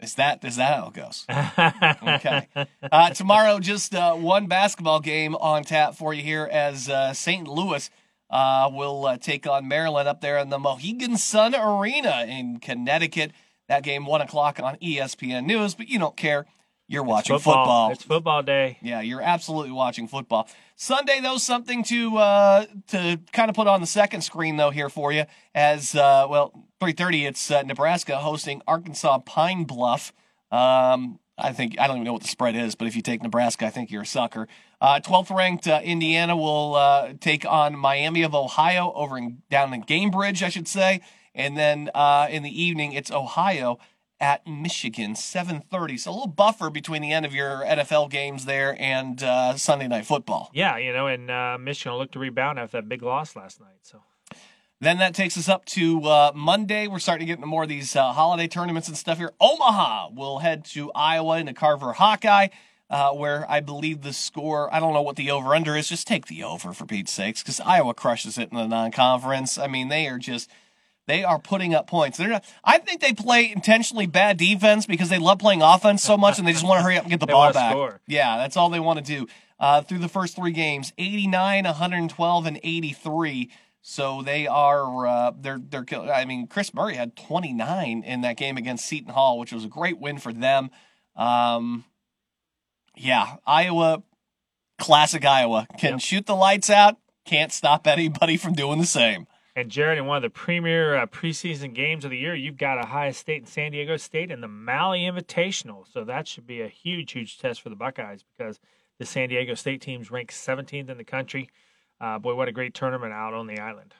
Is 0.00 0.14
that 0.14 0.44
is 0.44 0.56
that 0.56 0.76
how 0.76 0.88
it 0.88 0.94
goes? 0.94 1.26
Okay. 2.18 2.48
Uh, 2.90 3.10
tomorrow, 3.10 3.58
just 3.58 3.94
uh, 3.94 4.14
one 4.14 4.46
basketball 4.46 5.00
game 5.00 5.34
on 5.36 5.62
tap 5.62 5.94
for 5.94 6.14
you 6.14 6.22
here 6.22 6.48
as 6.50 6.88
uh, 6.88 7.12
St. 7.12 7.46
Louis 7.46 7.90
uh, 8.30 8.70
will 8.72 9.06
uh, 9.06 9.16
take 9.16 9.46
on 9.46 9.68
Maryland 9.68 10.08
up 10.08 10.20
there 10.20 10.38
in 10.38 10.48
the 10.48 10.58
Mohegan 10.58 11.16
Sun 11.16 11.54
Arena 11.54 12.24
in 12.28 12.58
Connecticut. 12.60 13.32
That 13.68 13.82
game, 13.82 14.06
1 14.06 14.22
o'clock 14.22 14.60
on 14.60 14.76
ESPN 14.76 15.44
News, 15.44 15.74
but 15.74 15.88
you 15.88 15.98
don't 15.98 16.16
care. 16.16 16.46
You're 16.90 17.02
watching 17.02 17.36
football. 17.36 17.90
It's 17.92 18.02
football 18.02 18.42
day. 18.42 18.78
Yeah, 18.80 19.02
you're 19.02 19.20
absolutely 19.20 19.72
watching 19.72 20.08
football. 20.08 20.48
Sunday, 20.74 21.20
though, 21.20 21.36
something 21.36 21.84
to 21.84 22.16
uh, 22.16 22.64
to 22.88 23.20
kind 23.30 23.50
of 23.50 23.54
put 23.54 23.66
on 23.66 23.82
the 23.82 23.86
second 23.86 24.22
screen 24.22 24.56
though 24.56 24.70
here 24.70 24.88
for 24.88 25.12
you. 25.12 25.24
As 25.54 25.94
uh, 25.94 26.26
well, 26.30 26.67
three 26.80 26.92
thirty, 26.92 27.26
it's 27.26 27.50
uh, 27.50 27.62
Nebraska 27.62 28.18
hosting 28.18 28.62
Arkansas 28.66 29.18
Pine 29.20 29.64
Bluff. 29.64 30.12
Um, 30.50 31.18
I 31.38 31.52
think 31.52 31.78
I 31.78 31.86
don't 31.86 31.96
even 31.96 32.04
know 32.04 32.12
what 32.12 32.22
the 32.22 32.28
spread 32.28 32.56
is, 32.56 32.74
but 32.74 32.88
if 32.88 32.96
you 32.96 33.02
take 33.02 33.22
Nebraska, 33.22 33.66
I 33.66 33.70
think 33.70 33.90
you're 33.90 34.02
a 34.02 34.06
sucker. 34.06 34.48
Uh, 34.80 35.00
12th 35.00 35.34
ranked 35.34 35.68
uh, 35.68 35.80
Indiana 35.82 36.36
will 36.36 36.74
uh, 36.74 37.12
take 37.20 37.44
on 37.44 37.76
Miami 37.76 38.22
of 38.22 38.34
Ohio 38.34 38.92
over 38.94 39.16
in, 39.16 39.42
down 39.50 39.72
in 39.72 39.82
Gainbridge, 39.82 40.42
I 40.42 40.48
should 40.48 40.68
say, 40.68 41.00
and 41.34 41.56
then 41.56 41.90
uh, 41.94 42.26
in 42.30 42.42
the 42.42 42.62
evening 42.62 42.92
it's 42.92 43.10
Ohio 43.10 43.78
at 44.20 44.44
Michigan, 44.48 45.14
7:30. 45.14 46.00
So 46.00 46.10
a 46.10 46.12
little 46.12 46.26
buffer 46.26 46.70
between 46.70 47.02
the 47.02 47.12
end 47.12 47.24
of 47.24 47.32
your 47.32 47.64
NFL 47.64 48.10
games 48.10 48.44
there 48.44 48.76
and 48.80 49.22
uh, 49.22 49.56
Sunday 49.56 49.86
night 49.86 50.06
football. 50.06 50.50
Yeah, 50.52 50.76
you 50.76 50.92
know, 50.92 51.06
and 51.06 51.64
Michigan 51.64 51.92
will 51.92 52.00
look 52.00 52.12
to 52.12 52.18
rebound 52.18 52.58
after 52.58 52.78
that 52.78 52.88
big 52.88 53.02
loss 53.02 53.36
last 53.36 53.60
night. 53.60 53.78
So 53.82 54.02
Then 54.80 54.98
that 54.98 55.14
takes 55.14 55.36
us 55.36 55.48
up 55.48 55.64
to 55.66 56.04
uh, 56.04 56.32
Monday. 56.36 56.86
We're 56.86 57.00
starting 57.00 57.26
to 57.26 57.30
get 57.30 57.38
into 57.38 57.48
more 57.48 57.64
of 57.64 57.68
these 57.68 57.96
uh, 57.96 58.12
holiday 58.12 58.46
tournaments 58.46 58.86
and 58.86 58.96
stuff 58.96 59.18
here. 59.18 59.32
Omaha 59.40 60.10
will 60.14 60.38
head 60.38 60.64
to 60.66 60.92
Iowa 60.92 61.34
in 61.34 61.48
into 61.48 61.58
Carver 61.58 61.94
Hawkeye, 61.94 62.48
uh, 62.88 63.10
where 63.10 63.44
I 63.50 63.58
believe 63.58 64.02
the 64.02 64.12
score, 64.12 64.72
I 64.72 64.78
don't 64.78 64.94
know 64.94 65.02
what 65.02 65.16
the 65.16 65.32
over 65.32 65.52
under 65.54 65.76
is. 65.76 65.88
Just 65.88 66.06
take 66.06 66.26
the 66.26 66.44
over 66.44 66.72
for 66.72 66.86
Pete's 66.86 67.10
sakes, 67.10 67.42
because 67.42 67.58
Iowa 67.60 67.92
crushes 67.92 68.38
it 68.38 68.50
in 68.52 68.56
the 68.56 68.68
non 68.68 68.92
conference. 68.92 69.58
I 69.58 69.66
mean, 69.66 69.88
they 69.88 70.06
are 70.06 70.18
just. 70.18 70.48
They 71.06 71.24
are 71.24 71.38
putting 71.38 71.72
up 71.72 71.86
points. 71.86 72.18
They're 72.18 72.28
not, 72.28 72.44
I 72.62 72.76
think 72.76 73.00
they 73.00 73.14
play 73.14 73.50
intentionally 73.50 74.04
bad 74.04 74.36
defense 74.36 74.84
because 74.84 75.08
they 75.08 75.16
love 75.16 75.38
playing 75.38 75.62
offense 75.62 76.02
so 76.02 76.18
much 76.18 76.38
and 76.38 76.46
they 76.46 76.52
just 76.52 76.66
want 76.66 76.80
to 76.80 76.82
hurry 76.82 76.98
up 76.98 77.04
and 77.04 77.10
get 77.10 77.18
the 77.18 77.26
ball 77.34 77.50
back. 77.50 77.72
score. 77.72 78.02
Yeah, 78.06 78.36
that's 78.36 78.58
all 78.58 78.68
they 78.68 78.78
want 78.78 78.98
to 78.98 79.04
do. 79.06 79.26
Uh, 79.58 79.80
through 79.80 80.00
the 80.00 80.08
first 80.10 80.36
three 80.36 80.52
games 80.52 80.92
89, 80.98 81.64
112, 81.64 82.46
and 82.46 82.60
83. 82.62 83.50
So 83.80 84.22
they 84.22 84.46
are 84.46 85.06
uh, 85.06 85.32
they're 85.38 85.58
they're. 85.58 85.84
I 86.12 86.24
mean, 86.24 86.46
Kris 86.46 86.74
Murray 86.74 86.94
had 86.94 87.16
29 87.16 88.02
in 88.04 88.20
that 88.22 88.36
game 88.36 88.56
against 88.56 88.86
Seton 88.86 89.12
Hall, 89.12 89.38
which 89.38 89.52
was 89.52 89.64
a 89.64 89.68
great 89.68 89.98
win 89.98 90.18
for 90.18 90.32
them. 90.32 90.70
Um, 91.16 91.84
yeah, 92.96 93.36
Iowa, 93.46 94.02
classic 94.78 95.24
Iowa 95.24 95.66
can 95.78 95.92
Yep. 95.92 96.00
shoot 96.00 96.26
the 96.26 96.34
lights 96.34 96.68
out, 96.70 96.96
can't 97.24 97.52
stop 97.52 97.86
anybody 97.86 98.36
from 98.36 98.52
doing 98.54 98.78
the 98.78 98.86
same. 98.86 99.26
And 99.56 99.70
Jared, 99.70 99.98
in 99.98 100.06
one 100.06 100.18
of 100.18 100.22
the 100.22 100.30
premier 100.30 100.94
uh, 100.94 101.06
preseason 101.06 101.74
games 101.74 102.04
of 102.04 102.12
the 102.12 102.18
year, 102.18 102.34
you've 102.34 102.58
got 102.58 102.78
Ohio 102.78 103.10
State 103.10 103.38
and 103.38 103.48
San 103.48 103.72
Diego 103.72 103.96
State 103.96 104.30
in 104.30 104.40
the 104.40 104.46
Maui 104.46 105.00
Invitational. 105.00 105.84
So 105.92 106.04
that 106.04 106.28
should 106.28 106.46
be 106.46 106.60
a 106.60 106.68
huge, 106.68 107.10
huge 107.10 107.38
test 107.38 107.60
for 107.60 107.68
the 107.68 107.74
Buckeyes 107.74 108.24
because 108.36 108.60
the 109.00 109.04
San 109.04 109.28
Diego 109.28 109.54
State 109.54 109.80
team's 109.80 110.12
ranked 110.12 110.32
17th 110.32 110.88
in 110.88 110.96
the 110.96 111.02
country. 111.04 111.48
Uh, 112.00 112.18
boy, 112.18 112.34
what 112.34 112.48
a 112.48 112.52
great 112.52 112.74
tournament 112.74 113.12
out 113.12 113.34
on 113.34 113.46
the 113.46 113.58
island. 113.58 113.94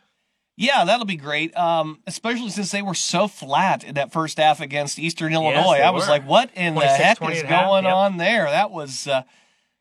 Yeah, 0.57 0.85
that'll 0.85 1.07
be 1.07 1.17
great. 1.17 1.57
Um, 1.57 2.01
especially 2.07 2.51
since 2.51 2.73
they 2.73 2.83
were 2.83 2.95
so 2.95 3.29
flat 3.29 3.85
in 3.85 3.95
that 3.95 4.13
first 4.13 4.39
half 4.39 4.61
against 4.61 4.99
Eastern 4.99 5.33
Illinois. 5.33 5.77
they 5.77 5.83
I 5.83 5.91
was 5.91 6.07
were. 6.07 6.11
like, 6.11 6.27
what 6.27 6.51
in 6.55 6.75
the 6.75 6.81
heck 6.81 7.23
is 7.23 7.41
and 7.41 7.49
a 7.49 7.55
half, 7.55 7.67
going 7.67 7.85
yep. 7.85 7.95
on 7.95 8.17
there? 8.17 8.45
That 8.47 8.73
was, 8.73 9.07
uh, 9.07 9.23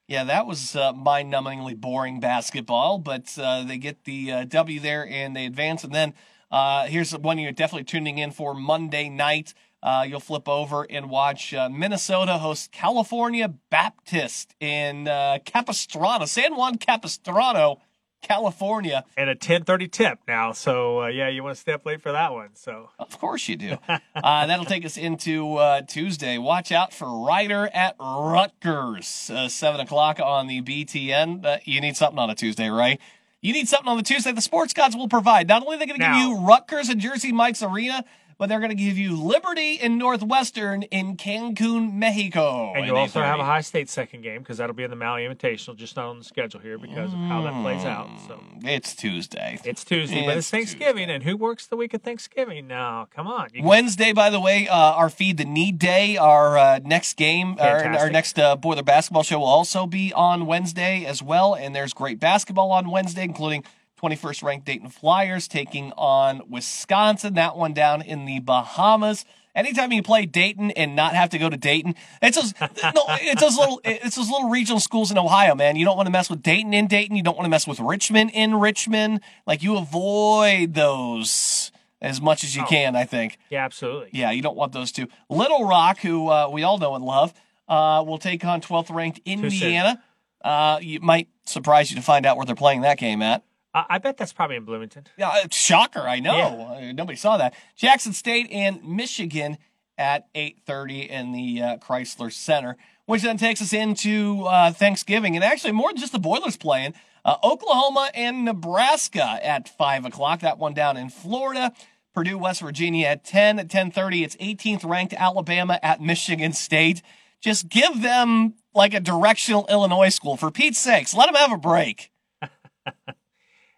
yeah, 0.07 0.23
that 0.25 0.45
was 0.45 0.75
uh, 0.75 0.93
mind 0.93 1.33
numbingly 1.33 1.75
boring 1.75 2.19
basketball, 2.19 2.99
but 2.99 3.35
uh, 3.39 3.63
they 3.63 3.79
get 3.79 4.03
the 4.03 4.31
uh, 4.31 4.43
W 4.45 4.79
there 4.79 5.07
and 5.07 5.35
they 5.35 5.47
advance. 5.47 5.83
And 5.83 5.93
then 5.93 6.13
uh, 6.51 6.85
here's 6.85 7.11
one 7.17 7.39
you're 7.39 7.51
definitely 7.51 7.85
tuning 7.85 8.19
in 8.19 8.29
for 8.29 8.53
Monday 8.53 9.09
night. 9.09 9.55
Uh, 9.81 10.05
you'll 10.07 10.19
flip 10.19 10.47
over 10.47 10.85
and 10.89 11.09
watch 11.09 11.55
uh, 11.55 11.69
Minnesota 11.69 12.37
host 12.37 12.71
California 12.71 13.51
Baptist 13.69 14.55
in 14.59 15.07
uh, 15.07 15.39
Capistrano, 15.43 16.25
San 16.25 16.55
Juan 16.55 16.77
Capistrano, 16.77 17.79
California. 18.27 19.05
And 19.15 19.29
a 19.29 19.35
10:30 19.35 19.91
tip 19.91 20.19
now. 20.27 20.51
So 20.51 21.03
uh, 21.03 21.07
yeah, 21.07 21.29
you 21.29 21.43
want 21.43 21.55
to 21.55 21.61
stay 21.61 21.73
up 21.73 21.85
late 21.85 22.01
for 22.01 22.11
that 22.11 22.33
one. 22.33 22.49
So 22.55 22.89
Of 22.99 23.19
course 23.19 23.47
you 23.47 23.55
do. 23.55 23.77
uh, 23.87 24.45
that'll 24.45 24.65
take 24.65 24.85
us 24.85 24.97
into 24.97 25.55
uh, 25.55 25.81
Tuesday. 25.81 26.37
Watch 26.37 26.71
out 26.71 26.93
for 26.93 27.25
Rider 27.25 27.69
at 27.73 27.95
Rutgers, 27.99 29.29
uh, 29.33 29.47
7 29.47 29.79
o'clock 29.79 30.19
on 30.19 30.47
the 30.47 30.61
BTN. 30.61 31.45
Uh, 31.45 31.57
you 31.63 31.81
need 31.81 31.95
something 31.95 32.19
on 32.19 32.29
a 32.29 32.35
Tuesday, 32.35 32.69
right? 32.69 32.99
You 33.41 33.53
need 33.53 33.67
something 33.67 33.87
on 33.87 33.97
the 33.97 34.03
Tuesday. 34.03 34.31
The 34.31 34.41
sports 34.41 34.73
gods 34.73 34.95
will 34.95 35.07
provide. 35.07 35.47
Not 35.47 35.61
only 35.63 35.75
are 35.75 35.79
they 35.79 35.85
going 35.85 35.99
to 35.99 36.05
give 36.05 36.15
you 36.15 36.39
Rutgers 36.45 36.89
and 36.89 36.99
Jersey 36.99 37.31
Mike's 37.31 37.61
Arena, 37.61 38.03
but 38.37 38.49
they're 38.49 38.59
going 38.59 38.69
to 38.69 38.75
give 38.75 38.97
you 38.97 39.15
Liberty 39.21 39.79
and 39.79 39.97
Northwestern 39.97 40.83
in 40.83 41.17
Cancun, 41.17 41.93
Mexico. 41.93 42.73
and 42.75 42.85
you'll 42.85 42.97
also 42.97 43.21
have 43.21 43.39
a 43.39 43.41
Ohio 43.41 43.61
State 43.61 43.89
second 43.89 44.21
game 44.21 44.39
because 44.39 44.57
that'll 44.57 44.75
be 44.75 44.83
in 44.83 44.89
the 44.89 44.95
Maui 44.95 45.21
Invitational, 45.23 45.75
just 45.75 45.95
not 45.95 46.07
on 46.07 46.19
the 46.19 46.23
schedule 46.23 46.59
here 46.59 46.77
because 46.77 47.11
of 47.13 47.19
how 47.19 47.41
that 47.43 47.61
plays 47.61 47.83
out. 47.85 48.09
So 48.27 48.39
It's 48.63 48.95
Tuesday. 48.95 49.59
it's 49.63 49.83
Tuesday, 49.83 50.25
but 50.25 50.37
It's 50.37 50.47
it's 50.47 50.49
Thanksgiving, 50.51 51.09
and 51.09 51.23
who 51.23 51.35
works 51.37 51.67
the 51.67 51.75
week 51.75 51.93
of 51.93 52.01
Thanksgiving? 52.01 52.67
Now, 52.67 53.07
come 53.15 53.27
on. 53.27 53.49
You 53.53 53.63
Wednesday, 53.63 54.13
by 54.13 54.29
the 54.29 54.39
way, 54.39 54.67
uh, 54.67 54.75
our 54.75 55.09
feed 55.09 55.37
the 55.37 55.45
need 55.45 55.79
day, 55.79 56.17
our 56.17 56.57
uh, 56.57 56.79
next 56.83 57.17
game, 57.17 57.55
our, 57.59 57.83
our 57.85 58.09
next 58.09 58.37
uh, 58.39 58.55
Boiler 58.55 58.83
basketball 58.83 59.23
show 59.23 59.39
will 59.39 59.45
also 59.45 59.85
be 59.87 60.13
on 60.13 60.45
Wednesday 60.45 61.05
as 61.05 61.23
well. 61.23 61.55
And 61.55 61.75
there's 61.75 61.93
great 61.93 62.19
basketball 62.19 62.71
on 62.71 62.89
Wednesday, 62.89 63.23
including 63.23 63.63
21st 64.01 64.43
ranked 64.43 64.65
Dayton 64.65 64.89
Flyers 64.89 65.47
taking 65.47 65.91
on 65.97 66.41
Wisconsin. 66.49 67.33
That 67.35 67.57
one 67.57 67.73
down 67.73 68.01
in 68.01 68.25
the 68.25 68.39
Bahamas. 68.39 69.25
Anytime 69.55 69.91
you 69.91 70.03
play 70.03 70.27
Dayton 70.27 70.69
and 70.71 70.95
not 70.95 71.15
have 71.15 71.29
to 71.31 71.39
go 71.39 71.49
to 71.49 71.57
Dayton, 71.57 71.95
it's 72.21 72.37
those, 72.37 72.53
no, 72.61 73.05
it's 73.09 73.41
those 73.41 73.57
little, 73.57 73.81
it's 73.83 74.15
those 74.15 74.29
little 74.29 74.49
regional 74.49 74.79
schools 74.79 75.09
in 75.09 75.17
Ohio, 75.17 75.55
man. 75.55 75.75
You 75.75 75.83
don't 75.83 75.97
want 75.97 76.05
to 76.05 76.11
mess 76.11 76.29
with 76.29 76.43
Dayton 76.43 76.75
in 76.75 76.85
Dayton. 76.85 77.15
You 77.15 77.23
don't 77.23 77.35
want 77.35 77.45
to 77.45 77.49
mess 77.49 77.65
with 77.65 77.79
Richmond 77.79 78.29
in 78.35 78.53
Richmond. 78.59 79.21
Like 79.47 79.63
you 79.63 79.77
avoid 79.77 80.75
those 80.75 81.71
as 81.99 82.21
much 82.21 82.43
as 82.43 82.55
you 82.55 82.61
Oh. 82.63 82.67
can, 82.67 82.95
I 82.95 83.05
think. 83.05 83.39
yeah, 83.49 83.65
absolutely. 83.65 84.09
Yeah, 84.13 84.29
you 84.29 84.43
don't 84.43 84.55
want 84.55 84.73
those 84.73 84.91
two. 84.91 85.07
Little 85.27 85.65
Rock, 85.67 85.97
who 86.01 86.27
uh, 86.27 86.49
we 86.51 86.61
all 86.61 86.77
know 86.77 86.93
and 86.93 87.03
love, 87.03 87.33
uh, 87.67 88.03
will 88.05 88.19
take 88.19 88.45
on 88.45 88.61
12th 88.61 88.93
ranked. 88.93 89.21
Indiana. 89.25 90.03
Uh, 90.45 90.77
you 90.83 90.99
might 90.99 91.29
surprise 91.45 91.89
you 91.89 91.95
to 91.95 92.03
find 92.03 92.27
out 92.27 92.37
where 92.37 92.45
they're 92.45 92.53
playing 92.55 92.81
that 92.81 92.99
game 92.99 93.23
at. 93.23 93.43
I, 93.77 93.85
I 93.95 93.97
bet 93.99 94.17
that's 94.17 94.33
probably 94.33 94.55
in 94.55 94.65
Bloomington. 94.65 95.05
Yeah, 95.17 95.45
shocker, 95.51 96.01
I 96.01 96.19
know. 96.19 96.35
Yeah. 96.35 96.87
Uh, 96.87 96.91
nobody 96.93 97.17
saw 97.17 97.37
that. 97.37 97.53
Jackson 97.75 98.13
State 98.13 98.47
and 98.51 98.83
Michigan 98.83 99.57
at 99.97 100.31
8:30 100.33 101.09
in 101.09 101.31
the 101.31 101.61
uh, 101.61 101.77
Crisler 101.77 102.31
Center, 102.31 102.75
which 103.05 103.21
then 103.21 103.37
takes 103.37 103.61
us 103.61 103.73
into 103.73 104.45
uh, 104.45 104.71
Thanksgiving, 104.71 105.35
and 105.35 105.43
actually 105.43 105.73
more 105.73 105.89
than 105.89 105.97
just 105.97 106.11
the 106.11 106.19
Boilers 106.19 106.57
playing. 106.57 106.93
Uh, 107.23 107.35
Oklahoma 107.43 108.09
and 108.15 108.45
Nebraska 108.45 109.39
at 109.43 109.69
five 109.69 110.05
o'clock. 110.05 110.39
That 110.39 110.57
one 110.57 110.73
down 110.73 110.97
in 110.97 111.09
Florida. 111.09 111.73
Purdue, 112.13 112.39
West 112.39 112.61
Virginia 112.61 113.07
at 113.07 113.23
10. 113.23 113.59
At 113.59 113.67
10:30, 113.67 114.23
it's 114.23 114.35
18th 114.37 114.83
ranked 114.89 115.13
Alabama 115.13 115.79
at 115.83 116.01
Michigan 116.01 116.53
State. 116.53 117.03
Just 117.41 117.69
give 117.69 118.01
them 118.01 118.55
like 118.73 118.95
a 118.95 118.99
directional 118.99 119.67
Illinois 119.69 120.09
school 120.09 120.35
for 120.35 120.49
Pete's 120.49 120.79
sakes. 120.79 121.13
Let 121.13 121.27
them 121.27 121.35
have 121.35 121.51
a 121.51 121.57
break. 121.57 122.11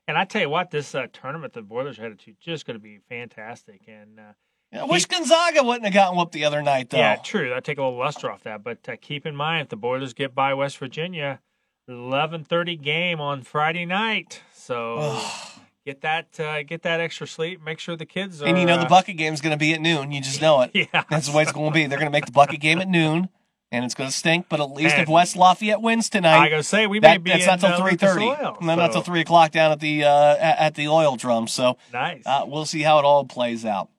And 0.09 0.17
I 0.17 0.25
tell 0.25 0.41
you 0.41 0.49
what, 0.49 0.71
this 0.71 0.95
uh, 0.95 1.05
tournament 1.13 1.53
the 1.53 1.61
Boilers 1.61 1.99
are 1.99 2.01
headed 2.01 2.17
to 2.21 2.33
just 2.41 2.65
going 2.65 2.73
to 2.73 2.81
be 2.81 2.97
fantastic. 3.09 3.81
And 3.87 4.19
uh, 4.19 4.79
I 4.81 4.85
wish 4.85 5.05
Gonzaga 5.05 5.63
wouldn't 5.63 5.85
have 5.85 5.93
gotten 5.93 6.17
whooped 6.17 6.31
the 6.31 6.45
other 6.45 6.63
night, 6.63 6.89
though. 6.89 6.97
yeah, 6.97 7.17
true. 7.17 7.53
I 7.53 7.59
take 7.59 7.77
a 7.77 7.83
little 7.83 7.99
luster 7.99 8.31
off 8.31 8.41
that, 8.41 8.63
but 8.63 8.89
uh, 8.89 8.95
keep 8.99 9.27
in 9.27 9.35
mind 9.35 9.61
if 9.61 9.69
the 9.69 9.75
Boilers 9.75 10.15
get 10.15 10.33
by 10.33 10.55
West 10.55 10.79
Virginia, 10.79 11.41
eleven 11.87 12.43
thirty 12.43 12.75
game 12.75 13.21
on 13.21 13.43
Friday 13.43 13.85
night. 13.85 14.41
So 14.51 15.21
get 15.85 16.01
that 16.01 16.39
uh, 16.39 16.63
get 16.63 16.81
that 16.81 16.99
extra 16.99 17.27
sleep. 17.27 17.63
Make 17.63 17.77
sure 17.77 17.95
the 17.95 18.07
kids 18.07 18.41
are. 18.41 18.47
And 18.47 18.57
you 18.57 18.65
know 18.65 18.77
the 18.77 18.85
uh, 18.85 18.89
bucket 18.89 19.15
game's 19.15 19.41
going 19.41 19.53
to 19.53 19.59
be 19.59 19.75
at 19.75 19.79
noon. 19.79 20.11
You 20.11 20.21
just 20.21 20.41
know 20.41 20.61
it. 20.61 20.71
Yeah, 20.91 21.03
That's 21.11 21.27
the 21.29 21.37
way 21.37 21.43
it's 21.43 21.51
going 21.51 21.69
to 21.69 21.73
be. 21.75 21.85
They're 21.85 21.99
going 21.99 22.11
to 22.11 22.15
make 22.15 22.25
the 22.25 22.31
bucket 22.31 22.61
game 22.61 22.79
at 22.79 22.87
noon, 22.89 23.29
and 23.71 23.85
it's 23.85 23.93
going 23.93 24.09
to 24.09 24.15
stink. 24.15 24.47
But 24.49 24.59
at 24.59 24.71
least 24.71 24.97
if 24.97 25.07
West 25.07 25.35
Lafayette 25.35 25.81
wins 25.81 26.09
tonight, 26.09 26.37
I 26.39 26.49
gotta 26.49 26.63
say 26.63 26.87
we 26.87 26.99
may 26.99 27.07
that, 27.09 27.23
be 27.23 27.31
that's 27.31 27.43
in, 27.43 27.47
not 27.47 27.59
till 27.59 27.77
three 27.77 27.95
thirty, 27.95 28.25
three 28.25 28.35
thirty. 28.35 28.65
No, 28.65 28.75
not 28.75 28.87
so- 28.89 28.93
till 28.93 29.01
three 29.03 29.21
o'clock 29.21 29.51
down 29.51 29.71
at 29.71 29.79
the 29.79 30.03
uh, 30.03 30.35
at 30.37 30.75
the 30.75 30.87
oil 30.87 31.15
drum. 31.15 31.47
So 31.47 31.77
Nice. 31.93 32.23
uh, 32.25 32.45
we'll 32.47 32.65
see 32.65 32.81
how 32.81 32.99
it 32.99 33.05
all 33.05 33.25
plays 33.25 33.65
out. 33.65 33.89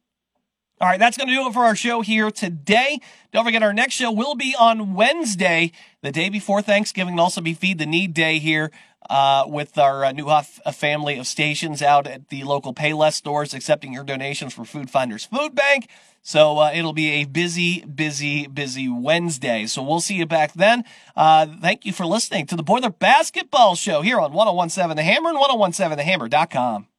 All 0.83 0.89
right, 0.89 0.99
that's 0.99 1.19
going 1.19 1.29
to 1.29 1.35
do 1.35 1.47
it 1.47 1.53
for 1.53 1.65
our 1.67 1.77
show 1.77 2.01
here 2.01 2.31
today. 2.31 3.01
Don't 3.33 3.45
forget, 3.45 3.63
our 3.63 3.75
next 3.75 3.93
show 3.97 4.11
will 4.11 4.35
be 4.35 4.57
on 4.59 4.95
Wednesday, 4.95 5.73
the 6.01 6.11
day 6.11 6.31
before 6.31 6.63
Thanksgiving. 6.63 7.13
It'll 7.13 7.25
also 7.25 7.43
be 7.43 7.53
Feed 7.53 7.77
the 7.79 7.85
Need 7.85 8.15
Day 8.15 8.39
here 8.39 8.71
uh, 9.09 9.45
with 9.47 9.79
our 9.79 10.05
uh, 10.05 10.13
Neuhoff 10.13 10.61
uh, 10.65 10.73
family 10.73 11.19
of 11.19 11.27
stations 11.27 11.83
out 11.83 12.07
at 12.07 12.29
the 12.29 12.45
local 12.45 12.75
Payless 12.75 13.15
stores, 13.15 13.55
accepting 13.55 13.93
your 13.93 14.05
donations 14.05 14.53
for 14.55 14.65
Food 14.65 14.91
Finders 14.91 15.25
Food 15.25 15.55
Bank. 15.55 15.89
So 16.23 16.59
uh, 16.59 16.71
it'll 16.75 16.93
be 16.93 17.11
a 17.13 17.25
busy, 17.25 17.81
busy, 17.85 18.47
busy 18.47 18.89
Wednesday. 18.89 19.67
So 19.67 19.83
we'll 19.83 20.01
see 20.01 20.17
you 20.17 20.27
back 20.27 20.53
then. 20.53 20.85
Uh, 21.17 21.47
thank 21.47 21.87
you 21.87 21.93
for 21.93 22.05
listening 22.05 22.47
to 22.47 22.57
the 22.57 22.63
Boiler 22.63 22.91
Basketball 22.91 23.75
Show 23.75 24.03
here 24.03 24.21
on 24.21 24.33
1017 24.33 24.97
The 24.97 25.03
Hammer 25.03 25.31
and 25.31 25.39
1017thehammer.com. 25.39 26.90